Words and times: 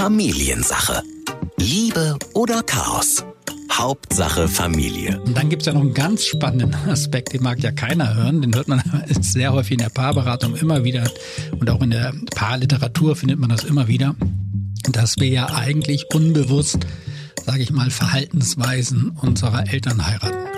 Familiensache. 0.00 1.02
Liebe 1.58 2.16
oder 2.32 2.62
Chaos? 2.62 3.22
Hauptsache 3.70 4.48
Familie. 4.48 5.20
Und 5.20 5.36
dann 5.36 5.50
gibt's 5.50 5.66
ja 5.66 5.74
noch 5.74 5.82
einen 5.82 5.92
ganz 5.92 6.24
spannenden 6.24 6.74
Aspekt, 6.88 7.34
den 7.34 7.42
mag 7.42 7.62
ja 7.62 7.70
keiner 7.70 8.14
hören. 8.14 8.40
Den 8.40 8.54
hört 8.54 8.66
man 8.66 8.82
sehr 9.20 9.52
häufig 9.52 9.72
in 9.72 9.80
der 9.80 9.90
Paarberatung 9.90 10.56
immer 10.56 10.84
wieder 10.84 11.04
und 11.52 11.68
auch 11.68 11.82
in 11.82 11.90
der 11.90 12.14
Paarliteratur 12.34 13.14
findet 13.14 13.40
man 13.40 13.50
das 13.50 13.64
immer 13.64 13.88
wieder, 13.88 14.16
dass 14.90 15.18
wir 15.18 15.28
ja 15.28 15.54
eigentlich 15.54 16.06
unbewusst, 16.14 16.78
sage 17.44 17.60
ich 17.60 17.70
mal, 17.70 17.90
Verhaltensweisen 17.90 19.10
unserer 19.20 19.70
Eltern 19.70 20.06
heiraten. 20.06 20.48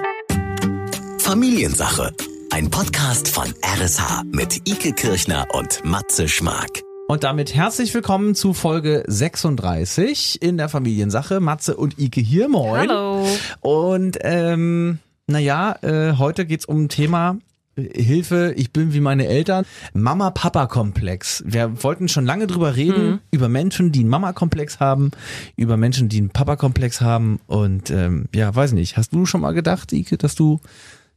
Familiensache. 1.18 2.12
Ein 2.52 2.70
Podcast 2.70 3.26
von 3.26 3.52
RSH 3.64 4.22
mit 4.30 4.68
Ike 4.68 4.92
Kirchner 4.92 5.48
und 5.52 5.84
Matze 5.84 6.28
Schmark. 6.28 6.84
Und 7.08 7.24
damit 7.24 7.54
herzlich 7.54 7.92
willkommen 7.92 8.34
zu 8.34 8.54
Folge 8.54 9.04
36 9.06 10.40
in 10.40 10.56
der 10.56 10.68
Familiensache. 10.68 11.40
Matze 11.40 11.76
und 11.76 11.98
Ike 11.98 12.20
hier, 12.20 12.48
moin. 12.48 12.88
Hallo. 12.88 13.26
Und 13.60 14.18
ähm, 14.22 14.98
naja, 15.26 15.76
äh, 15.82 16.14
heute 16.16 16.46
geht's 16.46 16.64
um 16.64 16.84
ein 16.84 16.88
Thema, 16.88 17.36
äh, 17.76 18.02
Hilfe, 18.02 18.54
ich 18.56 18.72
bin 18.72 18.94
wie 18.94 19.00
meine 19.00 19.26
Eltern. 19.26 19.66
Mama-Papa-Komplex. 19.92 21.42
Wir 21.46 21.82
wollten 21.82 22.08
schon 22.08 22.24
lange 22.24 22.46
drüber 22.46 22.76
reden, 22.76 23.10
Mhm. 23.10 23.18
über 23.30 23.48
Menschen, 23.50 23.92
die 23.92 24.00
einen 24.00 24.08
Mama-Komplex 24.08 24.80
haben, 24.80 25.10
über 25.56 25.76
Menschen, 25.76 26.08
die 26.08 26.18
einen 26.18 26.30
Papa-Komplex 26.30 27.02
haben. 27.02 27.40
Und 27.46 27.90
ähm, 27.90 28.26
ja, 28.34 28.54
weiß 28.54 28.72
nicht, 28.72 28.96
hast 28.96 29.12
du 29.12 29.26
schon 29.26 29.42
mal 29.42 29.52
gedacht, 29.52 29.92
Ike, 29.92 30.16
dass 30.16 30.34
du 30.34 30.60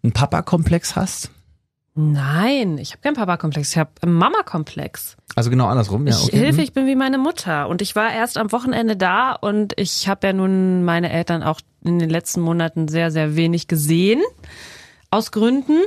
einen 0.03 0.11
Papa-Komplex 0.11 0.97
hast? 0.97 1.31
Nein, 1.97 2.77
ich 2.77 2.91
habe 2.91 3.01
keinen 3.01 3.15
Papa-Komplex, 3.15 3.71
ich 3.71 3.77
habe 3.77 3.91
Mama-Komplex. 4.05 5.15
Also 5.35 5.49
genau 5.49 5.67
andersrum, 5.67 6.05
ja. 6.07 6.13
Ich 6.13 6.25
Okay. 6.25 6.37
Hilfe, 6.37 6.61
ich 6.61 6.73
bin 6.73 6.87
wie 6.87 6.95
meine 6.95 7.17
Mutter. 7.17 7.69
Und 7.69 7.81
ich 7.81 7.95
war 7.95 8.11
erst 8.13 8.37
am 8.37 8.51
Wochenende 8.51 8.97
da 8.97 9.31
und 9.31 9.73
ich 9.77 10.09
habe 10.09 10.27
ja 10.27 10.33
nun 10.33 10.83
meine 10.83 11.09
Eltern 11.09 11.41
auch 11.41 11.61
in 11.85 11.99
den 11.99 12.09
letzten 12.09 12.41
Monaten 12.41 12.89
sehr, 12.89 13.11
sehr 13.11 13.37
wenig 13.37 13.67
gesehen. 13.67 14.21
Aus 15.09 15.31
Gründen. 15.31 15.79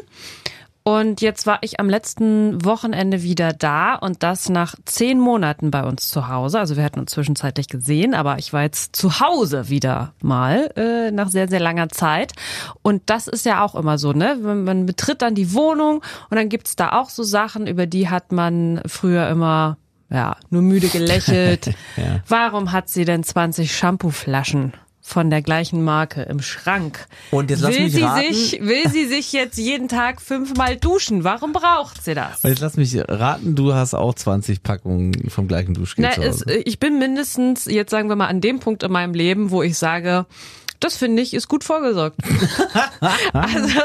Und 0.89 1.20
jetzt 1.20 1.47
war 1.47 1.58
ich 1.61 1.81
am 1.81 1.91
letzten 1.91 2.64
Wochenende 2.64 3.22
wieder 3.22 3.53
da 3.53 3.94
und 3.94 4.22
das 4.22 4.48
nach 4.48 4.75
zehn 4.86 5.20
Monaten 5.20 5.70
bei 5.70 5.84
uns 5.84 6.08
zu 6.08 6.28
Hause. 6.28 6.58
Also 6.58 6.77
wir 6.77 6.83
hatten 6.83 7.00
uns 7.00 7.11
zwischenzeitlich 7.11 7.69
gesehen, 7.69 8.14
aber 8.14 8.39
ich 8.39 8.55
war 8.55 8.62
jetzt 8.62 8.97
zu 8.97 9.20
Hause 9.20 9.69
wieder 9.69 10.14
mal 10.22 10.70
äh, 10.77 11.11
nach 11.11 11.28
sehr, 11.28 11.47
sehr 11.47 11.61
langer 11.61 11.91
Zeit. 11.91 12.33
Und 12.81 13.03
das 13.05 13.28
ist 13.28 13.44
ja 13.44 13.62
auch 13.62 13.75
immer 13.75 13.98
so, 13.98 14.14
ne? 14.14 14.36
Man, 14.36 14.86
betritt 14.86 15.20
dann 15.20 15.34
die 15.34 15.53
Wohnung 15.53 16.03
und 16.31 16.36
dann 16.39 16.48
gibt's 16.48 16.75
da 16.75 16.92
auch 16.92 17.11
so 17.11 17.22
Sachen, 17.22 17.66
über 17.66 17.84
die 17.84 18.09
hat 18.09 18.33
man 18.33 18.81
früher 18.86 19.28
immer 19.28 19.77
ja, 20.09 20.39
nur 20.48 20.62
müde 20.62 20.89
gelächelt. 20.89 21.75
Ja. 21.98 22.22
Warum 22.28 22.72
hat 22.72 22.89
sie 22.89 23.05
denn 23.05 23.25
20 23.25 23.77
Shampooflaschen 23.77 24.72
von 25.09 25.31
der 25.31 25.41
gleichen 25.41 25.83
Marke 25.83 26.23
im 26.23 26.42
Schrank? 26.42 27.06
Und 27.31 27.51
jetzt 27.51 27.62
lass 27.62 27.75
will 27.75 27.84
mich 27.84 27.95
sie 27.95 28.03
raten. 28.03 28.34
sich, 28.34 28.61
will 28.61 28.89
sie 28.91 29.06
sich 29.06 29.33
jetzt 29.33 29.56
jeden 29.56 29.89
Tag 29.89 30.20
fünfmal 30.20 30.77
duschen? 30.77 31.25
Warum 31.25 31.55
braucht 31.55 32.05
sie 32.05 32.15
das? 32.15 32.45
Und 32.45 32.50
jetzt 32.50 32.61
lass 32.61 32.77
mich 32.77 32.95
raten, 33.09 33.55
du 33.55 33.73
hast 33.73 33.95
auch 33.95 34.15
20 34.15 34.62
Packungen 34.62 35.31
vom 35.31 35.48
gleichen 35.48 35.73
Duschgel 35.73 36.05
Na, 36.05 36.12
zu 36.12 36.20
es, 36.23 36.41
Hause. 36.42 36.59
ich 36.59 36.78
bin 36.78 36.98
mindestens, 36.98 37.65
jetzt 37.65 37.91
sagen 37.91 38.09
wir 38.11 38.17
mal, 38.17 38.27
an 38.27 38.42
dem 38.42 38.61
Punkt 38.61 38.83
in 38.83 38.92
meinem 38.92 39.15
Leben, 39.15 39.50
wo 39.50 39.62
ich 39.62 39.78
sage, 39.78 40.27
das 40.81 40.97
finde 40.97 41.23
ich, 41.23 41.34
ist 41.34 41.48
gut 41.48 41.65
vorgesorgt. 41.65 42.17
also, 43.33 43.81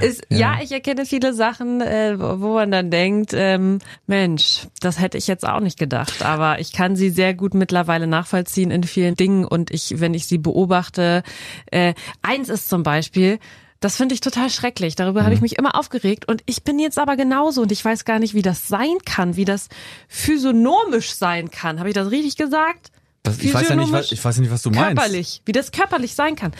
ist, 0.00 0.26
ja. 0.30 0.58
ich 0.62 0.72
erkenne 0.72 1.04
viele 1.04 1.34
Sachen, 1.34 1.80
äh, 1.80 2.16
wo 2.18 2.54
man 2.54 2.70
dann 2.70 2.90
denkt, 2.90 3.32
ähm, 3.34 3.80
Mensch, 4.06 4.66
das 4.80 4.98
hätte 4.98 5.18
ich 5.18 5.26
jetzt 5.26 5.46
auch 5.46 5.60
nicht 5.60 5.78
gedacht. 5.78 6.22
Aber 6.22 6.58
ich 6.58 6.72
kann 6.72 6.96
sie 6.96 7.10
sehr 7.10 7.34
gut 7.34 7.54
mittlerweile 7.54 8.06
nachvollziehen 8.06 8.70
in 8.70 8.84
vielen 8.84 9.14
Dingen. 9.14 9.44
Und 9.44 9.70
ich, 9.70 10.00
wenn 10.00 10.14
ich 10.14 10.26
sie 10.26 10.38
beobachte, 10.38 11.22
äh, 11.70 11.94
eins 12.22 12.48
ist 12.48 12.68
zum 12.68 12.82
Beispiel, 12.82 13.38
das 13.80 13.96
finde 13.96 14.14
ich 14.14 14.20
total 14.20 14.48
schrecklich. 14.48 14.94
Darüber 14.96 15.24
habe 15.24 15.34
ich 15.34 15.42
mich 15.42 15.58
immer 15.58 15.78
aufgeregt. 15.78 16.26
Und 16.26 16.42
ich 16.46 16.64
bin 16.64 16.78
jetzt 16.78 16.98
aber 16.98 17.16
genauso 17.16 17.62
und 17.62 17.72
ich 17.72 17.84
weiß 17.84 18.04
gar 18.04 18.18
nicht, 18.18 18.34
wie 18.34 18.42
das 18.42 18.68
sein 18.68 18.98
kann, 19.04 19.36
wie 19.36 19.44
das 19.44 19.68
physiognomisch 20.08 21.14
sein 21.14 21.50
kann. 21.50 21.78
Habe 21.78 21.90
ich 21.90 21.94
das 21.94 22.10
richtig 22.10 22.36
gesagt? 22.36 22.90
Was, 23.26 23.38
ich, 23.38 23.52
weiß 23.52 23.68
ja 23.68 23.76
nicht, 23.76 23.92
was, 23.92 24.12
ich 24.12 24.24
weiß 24.24 24.36
ja 24.36 24.42
nicht, 24.42 24.52
was 24.52 24.62
du 24.62 24.70
meinst. 24.70 24.96
körperlich, 24.96 25.42
wie 25.44 25.52
das 25.52 25.72
körperlich 25.72 26.14
sein 26.14 26.36
kann. 26.36 26.52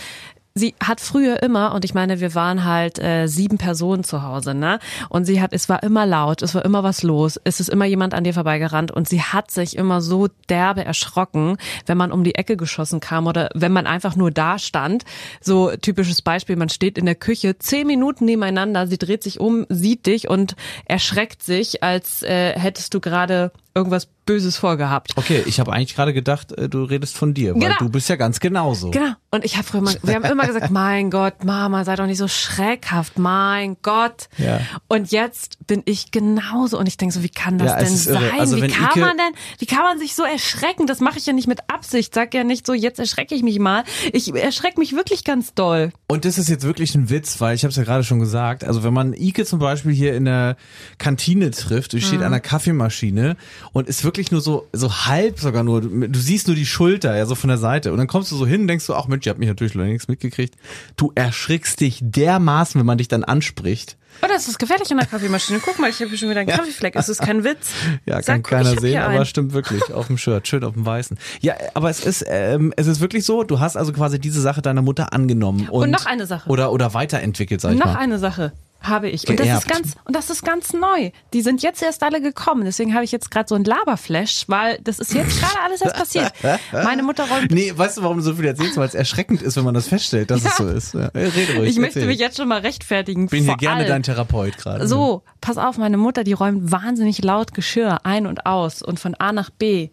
Sie 0.59 0.75
hat 0.83 1.03
früher 1.03 1.43
immer, 1.43 1.75
und 1.75 1.85
ich 1.85 1.93
meine, 1.93 2.19
wir 2.19 2.35
waren 2.35 2.65
halt 2.65 2.99
äh, 2.99 3.27
sieben 3.27 3.59
Personen 3.59 4.05
zu 4.05 4.23
Hause, 4.23 4.55
ne? 4.55 4.79
Und 5.11 5.27
sie 5.27 5.43
hat, 5.43 5.53
es 5.53 5.69
war 5.69 5.83
immer 5.83 6.07
laut, 6.07 6.41
es 6.41 6.55
war 6.55 6.65
immer 6.65 6.83
was 6.83 7.03
los, 7.03 7.39
es 7.45 7.61
ist 7.61 7.69
immer 7.69 7.85
jemand 7.85 8.15
an 8.15 8.25
dir 8.25 8.33
vorbeigerannt 8.33 8.91
und 8.91 9.07
sie 9.07 9.21
hat 9.21 9.51
sich 9.51 9.77
immer 9.77 10.01
so 10.01 10.29
derbe 10.49 10.83
erschrocken, 10.83 11.59
wenn 11.85 11.99
man 11.99 12.11
um 12.11 12.25
die 12.25 12.37
Ecke 12.37 12.57
geschossen 12.57 13.01
kam 13.01 13.27
oder 13.27 13.51
wenn 13.53 13.71
man 13.71 13.87
einfach 13.87 14.17
nur 14.17 14.31
da 14.31 14.59
stand. 14.59 15.05
So 15.43 15.77
typisches 15.77 16.23
Beispiel, 16.23 16.57
man 16.57 16.71
steht 16.71 16.97
in 16.97 17.05
der 17.05 17.17
Küche 17.17 17.59
zehn 17.59 17.87
Minuten 17.87 18.25
nebeneinander, 18.25 18.87
sie 18.87 18.97
dreht 18.97 19.25
sich 19.25 19.39
um, 19.39 19.67
sieht 19.69 20.07
dich 20.07 20.27
und 20.31 20.57
erschreckt 20.87 21.43
sich, 21.43 21.83
als 21.83 22.23
äh, 22.23 22.59
hättest 22.59 22.95
du 22.95 23.01
gerade 23.01 23.53
irgendwas 23.77 24.09
Böses 24.25 24.57
vorgehabt. 24.57 25.13
Okay, 25.17 25.45
ich 25.47 25.61
habe 25.61 25.73
eigentlich 25.73 25.95
gerade 25.95 26.13
gedacht, 26.13 26.51
äh, 26.53 26.69
du 26.69 26.83
redest 26.83 27.17
von 27.17 27.33
dir, 27.35 27.55
weil 27.55 27.61
Genau. 27.61 27.75
du 27.79 27.89
bist 27.91 28.09
ja 28.09 28.17
ganz 28.17 28.41
genauso. 28.41 28.91
Genau. 28.91 29.13
Und 29.31 29.45
ich 29.45 29.57
habe 29.57 29.65
früher 29.69 29.83
mal, 29.83 29.95
wir 30.03 30.15
haben 30.15 30.25
immer 30.25 30.47
gesagt, 30.49 30.71
mein 30.73 31.11
Gott, 31.11 31.45
Mama, 31.45 31.85
sei 31.85 31.95
doch 31.95 32.07
nicht 32.07 32.19
so 32.19 32.27
schreckhaft, 32.27 33.19
mein 33.19 33.77
Gott. 33.83 34.29
Ja. 34.39 34.61
Und 34.89 35.13
jetzt 35.13 35.65
bin 35.67 35.83
ich 35.85 36.11
genauso 36.11 36.77
und 36.79 36.89
ich 36.89 36.97
denke 36.97 37.15
so, 37.15 37.23
wie 37.23 37.29
kann 37.29 37.59
das 37.59 37.71
Ja, 37.73 37.79
denn 37.79 37.97
sein? 37.97 38.31
Also 38.41 38.57
wie 38.57 38.67
kann 38.69 38.91
Ike- 38.91 39.01
man 39.01 39.17
denn, 39.17 39.35
wie 39.59 39.67
kann 39.67 39.83
man 39.83 39.99
sich 39.99 40.15
so 40.17 40.25
erschrecken? 40.25 40.87
Das 40.89 40.99
mache 41.01 41.19
ich 41.19 41.27
ja 41.27 41.33
nicht 41.33 41.47
mit 41.47 41.61
Absicht. 41.69 42.15
Sag 42.15 42.35
ja 42.35 42.43
nicht 42.43 42.67
so, 42.67 42.73
jetzt 42.75 42.99
erschrecke 42.99 43.35
ich 43.37 43.43
mich 43.45 43.59
mal. 43.61 43.85
Ich 44.13 44.35
erschrecke 44.35 44.81
mich 44.81 44.95
wirklich 44.97 45.23
ganz 45.23 45.55
doll. 45.55 45.93
Und 46.09 46.25
das 46.25 46.39
ist 46.39 46.49
jetzt 46.49 46.65
wirklich 46.65 46.95
ein 46.97 47.11
Witz, 47.11 47.41
weil 47.41 47.55
ich 47.55 47.63
habe 47.63 47.71
es 47.71 47.77
ja 47.77 47.85
gerade 47.85 48.03
schon 48.03 48.19
gesagt. 48.19 48.65
Also 48.65 48.83
wenn 48.83 48.95
man 48.95 49.13
Ike 49.13 49.45
zum 49.45 49.59
Beispiel 49.61 49.93
hier 49.93 50.17
in 50.17 50.25
der 50.25 50.57
Kantine 50.99 51.51
trifft, 51.53 51.93
steht 51.93 52.23
an 52.23 52.33
der 52.33 52.41
Kaffeemaschine 52.41 53.37
und 53.73 53.89
ist 53.89 54.05
wirklich 54.05 54.31
nur 54.31 54.41
so 54.41 54.67
so 54.73 54.93
halb 55.07 55.39
sogar 55.39 55.63
nur. 55.63 55.81
Du, 55.81 56.09
du 56.09 56.19
siehst 56.19 56.47
nur 56.47 56.57
die 56.57 56.67
Schulter, 56.67 57.17
ja 57.17 57.27
so 57.27 57.35
von 57.35 57.49
der 57.49 57.59
Seite. 57.59 57.93
Und 57.93 57.99
dann 57.99 58.07
kommst 58.07 58.31
du 58.33 58.37
so 58.37 58.47
hin, 58.47 58.63
und 58.63 58.69
denkst 58.69 58.87
du, 58.87 58.95
ach 58.95 59.07
Mensch, 59.09 59.27
ihr 59.27 59.31
habt 59.31 59.39
mich 59.41 59.49
natürlich 59.49 59.75
noch 59.75 59.85
nichts 59.85 60.09
mitgekriegt. 60.09 60.55
Du 60.97 61.13
erschrickst 61.15 61.81
dich 61.81 61.99
dermaßen, 62.03 62.79
wenn 62.79 62.87
man 62.87 62.99
dich 62.99 63.09
dann 63.09 63.25
anspricht. 63.25 63.97
Oh, 64.23 64.27
das 64.29 64.49
ist 64.49 64.59
gefährlich 64.59 64.91
in 64.91 64.97
der 64.97 65.07
Kaffeemaschine. 65.07 65.61
Guck 65.63 65.79
mal, 65.79 65.91
ich 65.91 66.01
habe 66.01 66.09
hier 66.09 66.17
schon 66.17 66.31
wieder 66.31 66.41
einen 66.41 66.49
Kaffeefleck. 66.49 66.97
Es 66.97 67.11
ist 67.11 67.21
kein 67.21 67.45
Witz. 67.45 67.69
Ja, 68.07 68.17
Sag, 68.17 68.27
kann 68.27 68.43
guck, 68.43 68.51
keiner 68.53 68.81
sehen, 68.81 68.99
aber 69.03 69.15
einen. 69.15 69.27
stimmt 69.27 69.53
wirklich 69.53 69.83
auf 69.93 70.07
dem 70.07 70.17
Shirt, 70.17 70.47
schön 70.49 70.65
auf 70.65 70.75
dem 70.75 70.87
weißen. 70.87 71.19
Ja, 71.41 71.55
aber 71.75 71.91
es 71.91 72.01
ist 72.05 72.25
ähm, 72.27 72.73
es 72.77 72.87
ist 72.87 73.01
wirklich 73.01 73.25
so, 73.25 73.43
du 73.43 73.61
hast 73.61 73.77
also 73.77 73.93
quasi 73.93 74.19
diese 74.19 74.41
Sache 74.41 74.63
deiner 74.63 74.81
Mutter 74.83 75.13
angenommen 75.13 75.69
und, 75.69 75.83
Und 75.85 75.91
noch 75.91 76.07
eine 76.07 76.25
Sache. 76.27 76.49
oder 76.49 76.73
oder 76.73 76.95
weiterentwickelt, 76.95 77.61
sag 77.61 77.73
ich 77.73 77.79
Noch 77.79 77.87
mal. 77.87 77.97
eine 77.97 78.19
Sache 78.19 78.53
habe 78.89 79.09
ich. 79.09 79.29
Und 79.29 79.39
das 79.41 79.49
ist 79.59 79.69
ganz, 79.69 79.95
und 80.05 80.15
das 80.17 80.31
ist 80.31 80.43
ganz 80.45 80.73
neu. 80.73 81.11
Die 81.33 81.43
sind 81.43 81.63
jetzt 81.63 81.83
erst 81.83 82.03
alle 82.03 82.21
gekommen. 82.21 82.65
Deswegen 82.65 82.95
habe 82.95 83.05
ich 83.05 83.13
jetzt 83.13 83.31
gerade 83.31 83.49
so 83.49 83.55
ein 83.55 83.65
Laberflash, 83.65 84.45
weil 84.49 84.79
das 84.83 84.99
ist 84.99 85.15
jetzt 85.15 85.41
gerade 85.41 85.55
alles 85.65 85.81
erst 85.81 85.97
passiert. 85.97 86.33
Meine 86.73 87.03
Mutter 87.03 87.25
räumt. 87.29 87.51
Nee, 87.51 87.73
weißt 87.77 87.99
du, 87.99 88.03
warum 88.03 88.19
du 88.19 88.23
so 88.23 88.35
viel 88.35 88.45
erzählst? 88.47 88.77
Weil 88.77 88.89
es 88.89 88.95
erschreckend 88.95 89.43
ist, 89.43 89.57
wenn 89.57 89.65
man 89.65 89.75
das 89.75 89.89
feststellt, 89.89 90.31
dass 90.31 90.39
es 90.45 90.45
Ja. 90.45 90.53
so 90.57 90.69
ist. 90.69 90.95
Ja, 90.95 91.07
rede 91.15 91.57
ruhig. 91.57 91.71
Ich 91.71 91.77
möchte 91.79 92.01
erzähl. 92.01 92.07
mich 92.07 92.19
jetzt 92.19 92.37
schon 92.37 92.49
mal 92.49 92.61
rechtfertigen. 92.61 93.27
bin 93.29 93.45
hier 93.45 93.57
gerne 93.57 93.81
allem. 93.81 93.89
dein 93.89 94.03
Therapeut 94.03 94.57
gerade. 94.59 94.87
So, 94.87 95.23
pass 95.41 95.59
auf, 95.59 95.79
meine 95.79 95.97
Mutter, 95.97 96.25
die 96.25 96.33
räumt 96.33 96.71
wahnsinnig 96.73 97.23
laut 97.23 97.55
Geschirr 97.55 98.01
ein 98.05 98.27
und 98.27 98.47
aus 98.47 98.83
und 98.83 99.01
von 99.01 99.15
A 99.15 99.33
nach 99.33 99.51
B. 99.51 99.89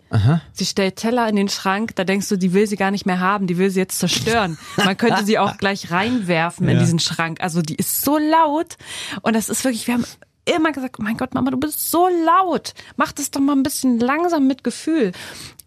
Sie 0.54 0.66
stellt 0.66 0.96
Teller 0.98 1.28
in 1.28 1.36
den 1.36 1.50
Schrank, 1.50 1.96
da 1.96 2.04
denkst 2.04 2.30
du, 2.30 2.38
die 2.38 2.54
will 2.54 2.68
sie 2.68 2.76
gar 2.76 2.92
nicht 2.92 3.06
mehr 3.06 3.20
haben, 3.20 3.48
die 3.48 3.58
will 3.58 3.70
sie 3.70 3.80
jetzt 3.80 4.00
zerstören. 4.00 4.58
Man 4.78 4.98
könnte 4.98 5.26
sie 5.26 5.40
auch 5.40 5.58
gleich 5.58 5.92
reinwerfen 5.92 6.68
in 6.68 6.76
Ja. 6.76 6.80
diesen 6.80 7.00
Schrank. 7.00 7.40
Also 7.42 7.62
die 7.62 7.76
ist 7.76 8.02
so 8.02 8.18
laut 8.18 8.78
und 9.22 9.36
das 9.36 9.50
ist 9.50 9.64
wirklich, 9.64 9.88
wir 9.88 9.96
haben 9.96 10.06
immer 10.46 10.72
gesagt, 10.72 11.00
mein 11.00 11.18
Gott, 11.18 11.34
Mama, 11.34 11.52
du 11.52 11.58
bist 11.58 11.90
so 11.90 12.08
laut. 12.26 12.74
Mach 12.98 13.12
das 13.12 13.32
doch 13.32 13.40
mal 13.40 13.54
ein 13.54 13.64
bisschen 13.64 14.00
langsam 14.00 14.48
mit 14.48 14.64
Gefühl. 14.64 15.12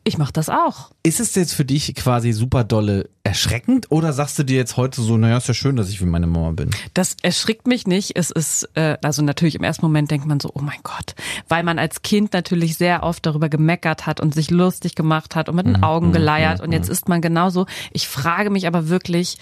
Ich 0.04 0.18
mach 0.18 0.30
das 0.30 0.48
auch. 0.48 0.92
Ist 1.02 1.18
es 1.18 1.34
jetzt 1.34 1.52
für 1.52 1.64
dich 1.64 1.92
quasi 1.96 2.30
super 2.30 2.62
dolle 2.62 3.08
erschreckend 3.24 3.90
oder 3.90 4.12
sagst 4.12 4.38
du 4.38 4.44
dir 4.44 4.56
jetzt 4.56 4.76
heute 4.76 5.02
so, 5.02 5.16
naja, 5.16 5.38
ist 5.38 5.48
ja 5.48 5.54
schön, 5.54 5.74
dass 5.74 5.90
ich 5.90 6.00
wie 6.00 6.04
meine 6.04 6.28
Mama 6.28 6.52
bin? 6.52 6.70
Das 6.94 7.16
erschrickt 7.22 7.66
mich 7.66 7.88
nicht. 7.88 8.16
Es 8.16 8.30
ist, 8.30 8.68
äh, 8.74 8.98
also 9.02 9.22
natürlich 9.22 9.56
im 9.56 9.64
ersten 9.64 9.84
Moment 9.84 10.12
denkt 10.12 10.24
man 10.24 10.38
so, 10.38 10.52
oh 10.54 10.60
mein 10.60 10.78
Gott, 10.84 11.16
weil 11.48 11.64
man 11.64 11.80
als 11.80 12.02
Kind 12.02 12.34
natürlich 12.34 12.76
sehr 12.76 13.02
oft 13.02 13.26
darüber 13.26 13.48
gemeckert 13.48 14.06
hat 14.06 14.20
und 14.20 14.32
sich 14.32 14.52
lustig 14.52 14.94
gemacht 14.94 15.34
hat 15.34 15.48
und 15.48 15.56
mit 15.56 15.66
den 15.66 15.82
Augen 15.82 16.12
geleiert. 16.12 16.60
Und 16.60 16.70
jetzt 16.70 16.88
ist 16.88 17.08
man 17.08 17.20
genauso. 17.20 17.66
Ich 17.90 18.06
frage 18.06 18.50
mich 18.50 18.68
aber 18.68 18.88
wirklich, 18.88 19.38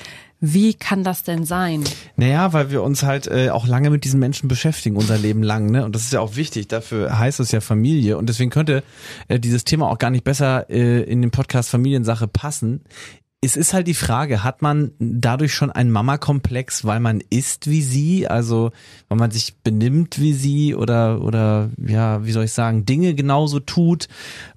wie 0.53 0.75
kann 0.75 1.05
das 1.05 1.23
denn 1.23 1.45
sein? 1.45 1.85
Naja, 2.17 2.53
weil 2.53 2.71
wir 2.71 2.83
uns 2.83 3.03
halt 3.03 3.27
äh, 3.27 3.51
auch 3.51 3.67
lange 3.67 3.91
mit 3.91 4.05
diesen 4.05 4.21
Menschen 4.21 4.49
beschäftigen, 4.49 4.97
unser 4.97 5.17
Leben 5.17 5.43
lang, 5.43 5.71
ne? 5.71 5.85
Und 5.85 5.95
das 5.95 6.03
ist 6.03 6.13
ja 6.13 6.21
auch 6.21 6.37
wichtig, 6.37 6.69
dafür 6.69 7.19
heißt 7.19 7.41
es 7.41 7.51
ja 7.53 7.61
Familie. 7.61 8.19
Und 8.19 8.29
deswegen 8.29 8.51
könnte 8.51 8.83
äh, 9.29 9.41
dieses 9.41 9.65
Thema 9.65 9.91
auch 9.91 9.99
gar 9.99 10.11
nicht 10.11 10.25
besser 10.25 10.69
äh, 10.69 11.03
in 11.03 11.23
den 11.23 11.31
Podcast 11.31 11.71
Familiensache 11.71 12.29
passen. 12.29 12.83
Es 13.41 13.57
ist 13.57 13.75
halt 13.75 13.87
die 13.87 13.95
Frage, 13.95 14.43
hat 14.43 14.63
man 14.63 14.93
dadurch 14.99 15.53
schon 15.53 15.71
einen 15.71 15.91
Mama-Komplex, 15.91 16.85
weil 16.87 17.01
man 17.01 17.23
ist 17.29 17.69
wie 17.69 17.83
sie, 17.83 18.27
also 18.27 18.71
weil 19.09 19.19
man 19.19 19.31
sich 19.31 19.59
benimmt 19.63 20.19
wie 20.19 20.33
sie 20.33 20.75
oder 20.75 21.21
oder 21.21 21.69
ja, 21.77 22.25
wie 22.25 22.33
soll 22.33 22.45
ich 22.45 22.53
sagen, 22.53 22.87
Dinge 22.87 23.15
genauso 23.15 23.61
tut? 23.61 24.09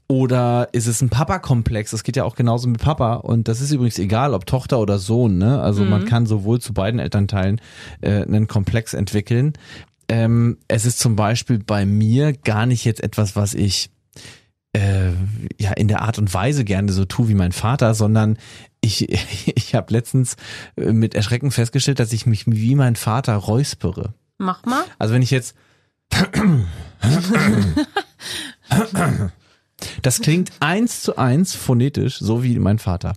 Oder 0.10 0.70
ist 0.72 0.88
es 0.88 1.02
ein 1.02 1.10
Papa-Komplex? 1.10 1.92
Das 1.92 2.04
geht 2.04 2.16
ja 2.16 2.24
auch 2.24 2.36
genauso 2.36 2.70
mit 2.70 2.80
Papa. 2.80 3.16
Und 3.16 3.50
das 3.50 3.60
ist 3.60 3.72
übrigens 3.72 4.00
egal, 4.00 4.34
ob 4.34 4.46
Tochter 4.46 4.80
oder 4.80 5.00
Sohn. 5.00 5.38
Ne? 5.38 5.62
Also 5.62 5.84
man 5.84 6.06
kann 6.06 6.26
sowohl 6.26 6.62
zu 6.62 6.74
beiden 6.74 7.00
Elternteilen 7.00 7.60
äh, 8.00 8.22
einen 8.22 8.48
Komplex 8.48 8.94
entwickeln. 8.94 9.54
Ähm, 10.08 10.60
es 10.70 10.86
ist 10.86 11.00
zum 11.00 11.18
Beispiel 11.18 11.60
bei 11.60 11.86
mir 11.86 12.32
gar 12.32 12.66
nicht 12.66 12.86
jetzt 12.86 13.04
etwas, 13.04 13.36
was 13.36 13.54
ich 13.54 13.90
äh, 14.72 15.10
ja 15.60 15.74
in 15.74 15.90
der 15.90 16.02
Art 16.02 16.18
und 16.18 16.34
Weise 16.34 16.64
gerne 16.64 16.94
so 16.94 17.04
tue 17.04 17.28
wie 17.28 17.34
mein 17.34 17.52
Vater, 17.52 17.94
sondern 17.94 18.38
ich, 18.80 19.12
ich 19.58 19.76
habe 19.76 19.92
letztens 19.92 20.38
äh, 20.78 20.94
mit 20.94 21.16
Erschrecken 21.16 21.52
festgestellt, 21.52 22.00
dass 22.00 22.14
ich 22.14 22.26
mich 22.26 22.46
wie 22.48 22.76
mein 22.76 22.96
Vater 22.96 23.36
räuspere. 23.36 24.14
Mach 24.38 24.66
mal. 24.66 24.86
Also 25.00 25.14
wenn 25.14 25.22
ich 25.22 25.32
jetzt 25.32 25.54
das 30.02 30.22
klingt 30.22 30.52
eins 30.60 31.02
zu 31.02 31.18
eins 31.18 31.54
phonetisch, 31.56 32.18
so 32.20 32.44
wie 32.44 32.58
mein 32.60 32.80
Vater. 32.80 33.14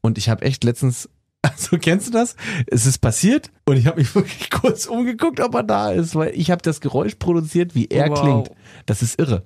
Und 0.00 0.18
ich 0.18 0.28
habe 0.28 0.44
echt 0.44 0.64
letztens, 0.64 1.08
also 1.42 1.78
kennst 1.78 2.08
du 2.08 2.10
das? 2.12 2.36
Es 2.66 2.86
ist 2.86 2.98
passiert 2.98 3.50
und 3.66 3.76
ich 3.76 3.86
habe 3.86 3.98
mich 4.00 4.14
wirklich 4.14 4.50
kurz 4.50 4.86
umgeguckt, 4.86 5.40
ob 5.40 5.54
er 5.54 5.62
da 5.62 5.90
ist, 5.90 6.14
weil 6.14 6.32
ich 6.34 6.50
habe 6.50 6.62
das 6.62 6.80
Geräusch 6.80 7.16
produziert, 7.16 7.74
wie 7.74 7.86
er 7.86 8.10
Wow. 8.10 8.20
klingt. 8.20 8.50
Das 8.86 9.02
ist 9.02 9.18
irre. 9.18 9.44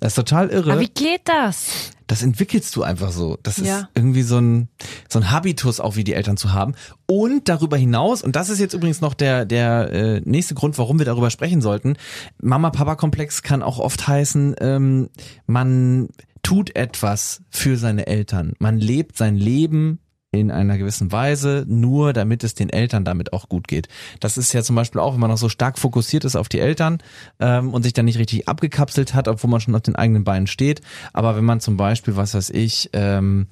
Das 0.00 0.12
ist 0.12 0.16
total 0.16 0.48
irre. 0.50 0.72
Aber 0.72 0.80
wie 0.80 0.88
geht 0.88 1.22
das? 1.24 1.92
Das 2.12 2.22
entwickelst 2.22 2.76
du 2.76 2.82
einfach 2.82 3.10
so. 3.10 3.38
Das 3.42 3.58
ist 3.58 3.66
Ja. 3.66 3.88
irgendwie 3.94 4.20
so 4.22 4.38
ein, 4.38 4.68
so 5.08 5.18
ein 5.18 5.30
Habitus 5.30 5.80
auch 5.80 5.96
wie 5.96 6.04
die 6.04 6.12
Eltern 6.12 6.36
zu 6.36 6.52
haben. 6.52 6.74
Und 7.06 7.48
darüber 7.48 7.78
hinaus, 7.78 8.22
und 8.22 8.36
das 8.36 8.50
ist 8.50 8.58
jetzt 8.60 8.74
übrigens 8.74 9.00
noch 9.00 9.14
der, 9.14 9.46
der 9.46 9.90
äh, 9.92 10.20
nächste 10.24 10.54
Grund, 10.54 10.76
warum 10.76 10.98
wir 10.98 11.06
darüber 11.06 11.30
sprechen 11.30 11.62
sollten, 11.62 11.96
Mama-Papa-Komplex 12.42 13.42
kann 13.42 13.62
auch 13.62 13.78
oft 13.78 14.06
heißen, 14.06 14.56
ähm, 14.60 15.08
man 15.46 16.10
tut 16.42 16.76
etwas 16.76 17.40
für 17.48 17.78
seine 17.78 18.06
Eltern. 18.06 18.52
Man 18.58 18.78
lebt 18.78 19.16
sein 19.16 19.36
Leben 19.36 20.00
in 20.32 20.50
einer 20.50 20.78
gewissen 20.78 21.12
Weise, 21.12 21.66
nur 21.68 22.14
damit 22.14 22.42
es 22.42 22.54
den 22.54 22.70
Eltern 22.70 23.04
damit 23.04 23.34
auch 23.34 23.50
gut 23.50 23.68
geht. 23.68 23.88
Das 24.18 24.38
ist 24.38 24.54
ja 24.54 24.62
zum 24.62 24.74
Beispiel 24.74 25.00
auch, 25.00 25.12
wenn 25.12 25.20
man 25.20 25.30
noch 25.30 25.36
so 25.36 25.50
stark 25.50 25.78
fokussiert 25.78 26.24
ist 26.24 26.36
auf 26.36 26.48
die 26.48 26.58
Eltern 26.58 26.98
ähm, 27.38 27.74
und 27.74 27.82
sich 27.82 27.92
dann 27.92 28.06
nicht 28.06 28.18
richtig 28.18 28.48
abgekapselt 28.48 29.14
hat, 29.14 29.28
obwohl 29.28 29.50
man 29.50 29.60
schon 29.60 29.74
auf 29.74 29.82
den 29.82 29.94
eigenen 29.94 30.24
Beinen 30.24 30.46
steht. 30.46 30.80
Aber 31.12 31.36
wenn 31.36 31.44
man 31.44 31.60
zum 31.60 31.76
Beispiel, 31.76 32.16
was 32.16 32.32
weiß 32.32 32.48
ich, 32.48 32.88
ähm, 32.94 33.46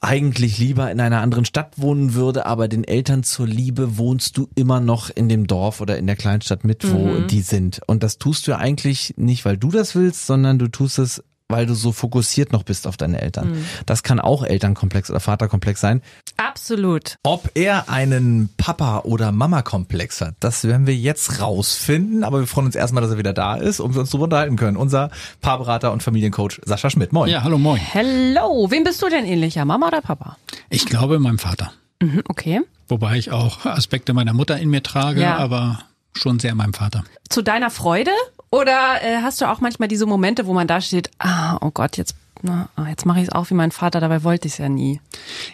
eigentlich 0.00 0.56
lieber 0.56 0.90
in 0.90 1.00
einer 1.00 1.20
anderen 1.20 1.44
Stadt 1.44 1.74
wohnen 1.76 2.14
würde, 2.14 2.46
aber 2.46 2.68
den 2.68 2.84
Eltern 2.84 3.22
zur 3.22 3.46
Liebe 3.46 3.98
wohnst 3.98 4.38
du 4.38 4.48
immer 4.54 4.80
noch 4.80 5.10
in 5.10 5.28
dem 5.28 5.46
Dorf 5.46 5.82
oder 5.82 5.98
in 5.98 6.06
der 6.06 6.16
Kleinstadt 6.16 6.64
mit, 6.64 6.90
wo 6.90 7.20
die 7.20 7.42
sind. 7.42 7.82
Und 7.86 8.02
das 8.02 8.16
tust 8.16 8.46
du 8.46 8.52
ja 8.52 8.56
eigentlich 8.56 9.14
nicht, 9.18 9.44
weil 9.44 9.58
du 9.58 9.70
das 9.70 9.94
willst, 9.94 10.26
sondern 10.26 10.58
du 10.58 10.68
tust 10.68 10.98
es, 10.98 11.22
weil 11.48 11.66
du 11.66 11.74
so 11.74 11.92
fokussiert 11.92 12.52
noch 12.52 12.62
bist 12.62 12.86
auf 12.86 12.96
deine 12.96 13.20
Eltern. 13.20 13.64
Das 13.86 14.02
kann 14.02 14.18
auch 14.18 14.42
Elternkomplex 14.44 15.10
oder 15.10 15.20
Vaterkomplex 15.20 15.80
sein. 15.80 16.02
Absolut. 16.36 17.16
Ob 17.22 17.50
er 17.54 17.88
einen 17.88 18.48
Papa- 18.56 19.00
oder 19.00 19.30
Mama-Komplex 19.30 20.20
hat, 20.20 20.34
das 20.40 20.64
werden 20.64 20.86
wir 20.86 20.94
jetzt 20.96 21.40
rausfinden. 21.40 22.24
Aber 22.24 22.40
wir 22.40 22.46
freuen 22.46 22.66
uns 22.66 22.74
erstmal, 22.74 23.02
dass 23.02 23.12
er 23.12 23.18
wieder 23.18 23.32
da 23.32 23.56
ist 23.56 23.80
und 23.80 23.94
wir 23.94 24.00
uns 24.00 24.10
darüber 24.10 24.24
unterhalten 24.24 24.56
können. 24.56 24.76
Unser 24.76 25.10
Paarberater 25.42 25.92
und 25.92 26.02
Familiencoach 26.02 26.60
Sascha 26.64 26.90
Schmidt. 26.90 27.12
Moin. 27.12 27.30
Ja, 27.30 27.42
hallo, 27.42 27.58
moin. 27.58 27.78
Hello. 27.80 28.70
Wem 28.70 28.84
bist 28.84 29.02
du 29.02 29.08
denn 29.08 29.24
ähnlicher? 29.26 29.64
Mama 29.64 29.88
oder 29.88 30.00
Papa? 30.00 30.38
Ich 30.70 30.86
glaube 30.86 31.18
meinem 31.18 31.38
Vater. 31.38 31.72
Mhm, 32.02 32.22
okay. 32.28 32.62
Wobei 32.88 33.16
ich 33.16 33.30
auch 33.32 33.64
Aspekte 33.66 34.12
meiner 34.14 34.32
Mutter 34.32 34.58
in 34.58 34.70
mir 34.70 34.82
trage, 34.82 35.20
Ja. 35.20 35.36
aber 35.36 35.80
schon 36.14 36.38
sehr 36.38 36.54
meinem 36.54 36.74
Vater. 36.74 37.04
Zu 37.28 37.42
deiner 37.42 37.70
Freude? 37.70 38.10
Oder 38.54 39.02
äh, 39.02 39.16
hast 39.20 39.40
du 39.40 39.50
auch 39.50 39.60
manchmal 39.60 39.88
diese 39.88 40.06
Momente, 40.06 40.46
wo 40.46 40.54
man 40.54 40.68
da 40.68 40.80
steht, 40.80 41.10
ah, 41.18 41.58
oh 41.60 41.72
Gott, 41.72 41.96
jetzt, 41.96 42.14
na, 42.42 42.68
ah, 42.76 42.86
jetzt 42.88 43.04
mache 43.04 43.18
ich 43.18 43.24
es 43.26 43.32
auch 43.32 43.50
wie 43.50 43.54
mein 43.54 43.72
Vater, 43.72 43.98
dabei 43.98 44.22
wollte 44.22 44.46
ich 44.46 44.54
es 44.54 44.58
ja 44.58 44.68
nie. 44.68 45.00